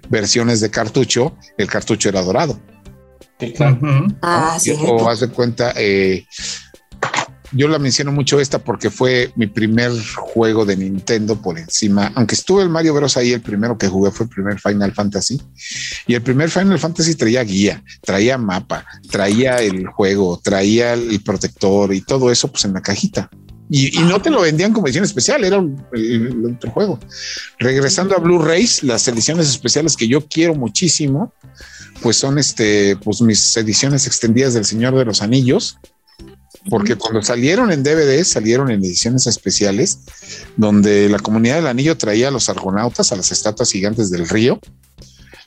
versiones 0.08 0.60
de 0.60 0.70
cartucho, 0.70 1.36
el 1.56 1.68
cartucho 1.68 2.08
era 2.08 2.22
dorado. 2.22 2.60
Ah, 4.22 4.56
sí. 4.60 4.72
O 4.86 5.08
haz 5.08 5.20
de 5.20 5.28
cuenta, 5.28 5.72
eh, 5.76 6.24
yo 7.52 7.68
la 7.68 7.78
menciono 7.78 8.12
mucho 8.12 8.40
esta 8.40 8.58
porque 8.58 8.90
fue 8.90 9.32
mi 9.36 9.46
primer 9.46 9.92
juego 10.14 10.64
de 10.64 10.76
Nintendo 10.76 11.40
por 11.40 11.58
encima, 11.58 12.12
aunque 12.14 12.34
estuve 12.34 12.62
el 12.62 12.68
Mario 12.68 12.94
Bros 12.94 13.16
ahí, 13.16 13.32
el 13.32 13.42
primero 13.42 13.76
que 13.76 13.88
jugué 13.88 14.10
fue 14.10 14.24
el 14.24 14.30
primer 14.30 14.58
Final 14.58 14.92
Fantasy 14.92 15.40
y 16.06 16.14
el 16.14 16.22
primer 16.22 16.50
Final 16.50 16.78
Fantasy 16.78 17.14
traía 17.14 17.42
guía, 17.44 17.82
traía 18.00 18.38
mapa, 18.38 18.86
traía 19.10 19.56
el 19.60 19.86
juego, 19.86 20.40
traía 20.42 20.94
el 20.94 21.22
protector 21.22 21.92
y 21.92 22.00
todo 22.00 22.30
eso 22.30 22.48
pues 22.48 22.64
en 22.64 22.74
la 22.74 22.80
cajita. 22.80 23.28
Y, 23.74 23.90
no 24.00 24.20
te 24.20 24.28
lo 24.28 24.42
vendían 24.42 24.74
como 24.74 24.86
edición 24.86 25.04
especial, 25.04 25.42
era 25.44 25.56
el, 25.56 26.44
otro 26.44 26.70
juego. 26.72 27.00
Regresando 27.58 28.14
a 28.14 28.18
Blu-rays, 28.18 28.82
las 28.82 29.08
ediciones 29.08 29.48
especiales 29.48 29.96
que 29.96 30.06
yo 30.06 30.26
quiero 30.26 30.54
muchísimo, 30.54 31.32
pues 32.02 32.18
son 32.18 32.38
este, 32.38 32.96
pues 32.96 33.22
mis 33.22 33.56
ediciones 33.56 34.06
extendidas 34.06 34.52
del 34.52 34.66
Señor 34.66 34.94
de 34.94 35.06
los 35.06 35.22
Anillos, 35.22 35.78
porque 36.68 36.96
cuando 36.96 37.22
salieron 37.22 37.72
en 37.72 37.82
DVD, 37.82 38.22
salieron 38.24 38.70
en 38.70 38.84
ediciones 38.84 39.26
especiales, 39.26 40.00
donde 40.58 41.08
la 41.08 41.18
comunidad 41.18 41.56
del 41.56 41.66
anillo 41.66 41.96
traía 41.96 42.28
a 42.28 42.30
los 42.30 42.50
argonautas, 42.50 43.10
a 43.10 43.16
las 43.16 43.32
estatuas 43.32 43.72
gigantes 43.72 44.10
del 44.10 44.28
río. 44.28 44.60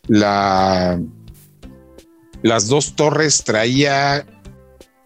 La, 0.08 1.00
las 2.42 2.68
dos 2.70 2.96
torres 2.96 3.44
traía 3.44 4.26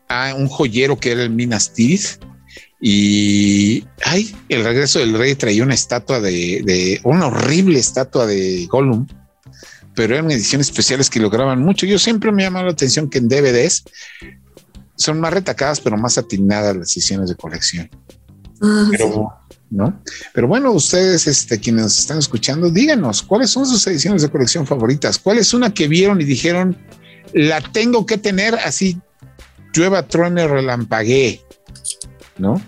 a 0.08 0.34
un 0.36 0.48
joyero 0.48 0.98
que 0.98 1.12
era 1.12 1.24
el 1.24 1.32
Minas 1.32 1.74
Tirith 1.74 2.29
y 2.82 3.86
ay, 4.06 4.34
el 4.48 4.64
regreso 4.64 5.00
del 5.00 5.18
rey 5.18 5.36
traía 5.36 5.64
una 5.64 5.74
estatua 5.74 6.22
de, 6.22 7.00
una 7.04 7.28
horrible 7.28 7.78
estatua 7.78 8.26
de 8.26 8.68
Gollum, 8.68 9.06
pero 9.96 10.16
eran 10.16 10.32
ediciones 10.32 10.68
especiales 10.68 11.10
que 11.10 11.20
lograban 11.20 11.60
mucho. 11.60 11.86
Yo 11.86 12.00
siempre 12.00 12.32
me 12.32 12.44
llamado 12.44 12.66
la 12.66 12.72
atención 12.72 13.10
que 13.10 13.18
en 13.18 13.28
DVDs 13.28 13.84
son 14.96 15.20
más 15.20 15.34
retacadas, 15.34 15.82
pero 15.82 15.98
más 15.98 16.18
atinadas 16.18 16.76
las 16.76 16.96
ediciones 16.96 17.30
de 17.30 17.36
colección. 17.36 17.90
Ah, 18.62 18.88
pero, 18.92 19.30
¿no? 19.70 20.02
Pero 20.34 20.48
bueno, 20.48 20.72
ustedes, 20.72 21.28
este, 21.28 21.60
quienes 21.60 21.84
nos 21.84 22.00
están 22.00 22.20
escuchando, 22.20 22.70
díganos 22.70 23.24
cuáles 23.24 23.50
son 23.50 23.66
sus 23.66 23.86
ediciones 23.88 24.22
de 24.22 24.30
colección 24.30 24.66
favoritas. 24.66 25.20
¿Cuál 25.20 25.38
es 25.38 25.54
una 25.54 25.74
que 25.74 25.90
vieron 25.90 26.22
y 26.22 26.24
dijeron 26.24 26.78
la 27.34 27.60
tengo 27.60 28.06
que 28.06 28.18
tener 28.18 28.56
así? 28.56 28.98
Llueva, 29.74 30.08
truene, 30.08 30.48
relampaguee 30.48 31.42
¿no? 32.40 32.62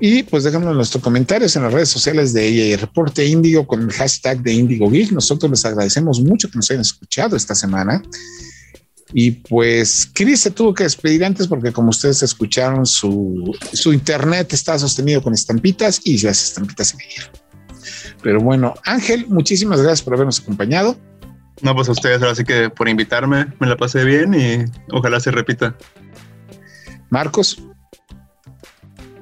Y 0.00 0.24
pues 0.24 0.44
déjanos 0.44 0.74
nuestros 0.74 1.02
comentarios 1.02 1.54
en 1.56 1.62
las 1.62 1.72
redes 1.72 1.88
sociales 1.88 2.32
de 2.32 2.46
ella 2.46 2.64
y 2.64 2.76
Reporte 2.76 3.24
Índigo 3.26 3.66
con 3.66 3.82
el 3.82 3.92
hashtag 3.92 4.42
de 4.42 4.52
Índigo 4.52 4.90
Geek. 4.90 5.12
Nosotros 5.12 5.50
les 5.50 5.64
agradecemos 5.64 6.20
mucho 6.20 6.50
que 6.50 6.56
nos 6.56 6.70
hayan 6.70 6.80
escuchado 6.80 7.36
esta 7.36 7.54
semana. 7.54 8.02
Y 9.12 9.30
pues 9.30 10.10
Chris 10.12 10.40
se 10.40 10.50
tuvo 10.50 10.74
que 10.74 10.82
despedir 10.82 11.24
antes 11.24 11.46
porque 11.46 11.72
como 11.72 11.90
ustedes 11.90 12.22
escucharon, 12.24 12.84
su, 12.84 13.56
su 13.72 13.92
internet 13.92 14.52
está 14.52 14.76
sostenido 14.78 15.22
con 15.22 15.32
estampitas 15.32 16.00
y 16.02 16.20
las 16.22 16.42
estampitas 16.42 16.88
se 16.88 16.96
cayeron. 16.96 17.30
Pero 18.22 18.40
bueno, 18.40 18.74
Ángel, 18.84 19.26
muchísimas 19.28 19.80
gracias 19.80 20.02
por 20.02 20.14
habernos 20.14 20.40
acompañado. 20.40 20.96
No, 21.62 21.74
pues 21.74 21.88
a 21.88 21.92
ustedes, 21.92 22.20
ahora 22.20 22.34
sí 22.34 22.42
que 22.42 22.70
por 22.70 22.88
invitarme, 22.88 23.46
me 23.60 23.68
la 23.68 23.76
pasé 23.76 24.04
bien 24.04 24.34
y 24.34 24.64
ojalá 24.90 25.20
se 25.20 25.30
repita. 25.30 25.76
Marcos. 27.10 27.62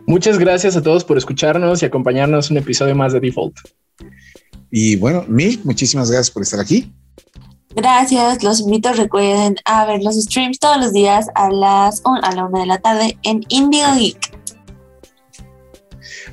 Muchas 0.06 0.38
gracias 0.38 0.76
a 0.76 0.82
todos 0.82 1.04
por 1.04 1.16
escucharnos 1.16 1.82
y 1.82 1.86
acompañarnos 1.86 2.50
un 2.50 2.58
episodio 2.58 2.94
más 2.94 3.12
de 3.12 3.20
Default. 3.20 3.56
Y 4.70 4.96
bueno, 4.96 5.24
Mil, 5.28 5.60
muchísimas 5.64 6.10
gracias 6.10 6.30
por 6.30 6.42
estar 6.42 6.60
aquí. 6.60 6.92
Gracias, 7.74 8.42
los 8.42 8.60
invito, 8.60 8.92
recuerden 8.92 9.56
a 9.64 9.86
ver 9.86 10.02
los 10.02 10.16
streams 10.16 10.58
todos 10.58 10.78
los 10.78 10.92
días 10.92 11.26
a 11.34 11.50
las 11.50 12.02
a 12.04 12.34
la 12.34 12.44
una 12.44 12.60
de 12.60 12.66
la 12.66 12.78
tarde 12.78 13.16
en 13.22 13.42
Indigo 13.48 13.94
Geek. 13.96 14.32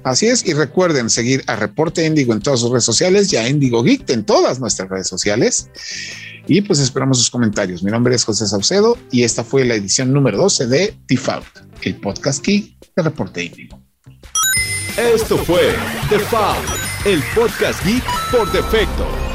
Así 0.03 0.27
es, 0.27 0.45
y 0.45 0.53
recuerden 0.53 1.09
seguir 1.09 1.43
a 1.47 1.55
Reporte 1.55 2.05
Indigo 2.05 2.33
en 2.33 2.41
todas 2.41 2.61
sus 2.61 2.71
redes 2.71 2.85
sociales 2.85 3.31
y 3.31 3.37
a 3.37 3.47
Indigo 3.47 3.83
Geek 3.83 4.09
en 4.09 4.25
todas 4.25 4.59
nuestras 4.59 4.89
redes 4.89 5.07
sociales. 5.07 5.69
Y 6.47 6.61
pues 6.61 6.79
esperamos 6.79 7.19
sus 7.19 7.29
comentarios. 7.29 7.83
Mi 7.83 7.91
nombre 7.91 8.15
es 8.15 8.23
José 8.23 8.47
Saucedo 8.47 8.97
y 9.11 9.23
esta 9.23 9.43
fue 9.43 9.65
la 9.65 9.75
edición 9.75 10.11
número 10.11 10.37
12 10.37 10.67
de 10.67 10.93
Default, 11.07 11.45
el 11.83 11.95
podcast 11.97 12.43
Key 12.43 12.78
el 12.99 13.05
reporte 13.05 13.43
hípico. 13.43 13.79
Esto 14.97 15.37
fue 15.37 15.73
The 16.09 16.19
Foul, 16.19 16.65
el 17.05 17.23
podcast 17.33 17.83
geek 17.85 18.03
por 18.31 18.51
defecto. 18.51 19.28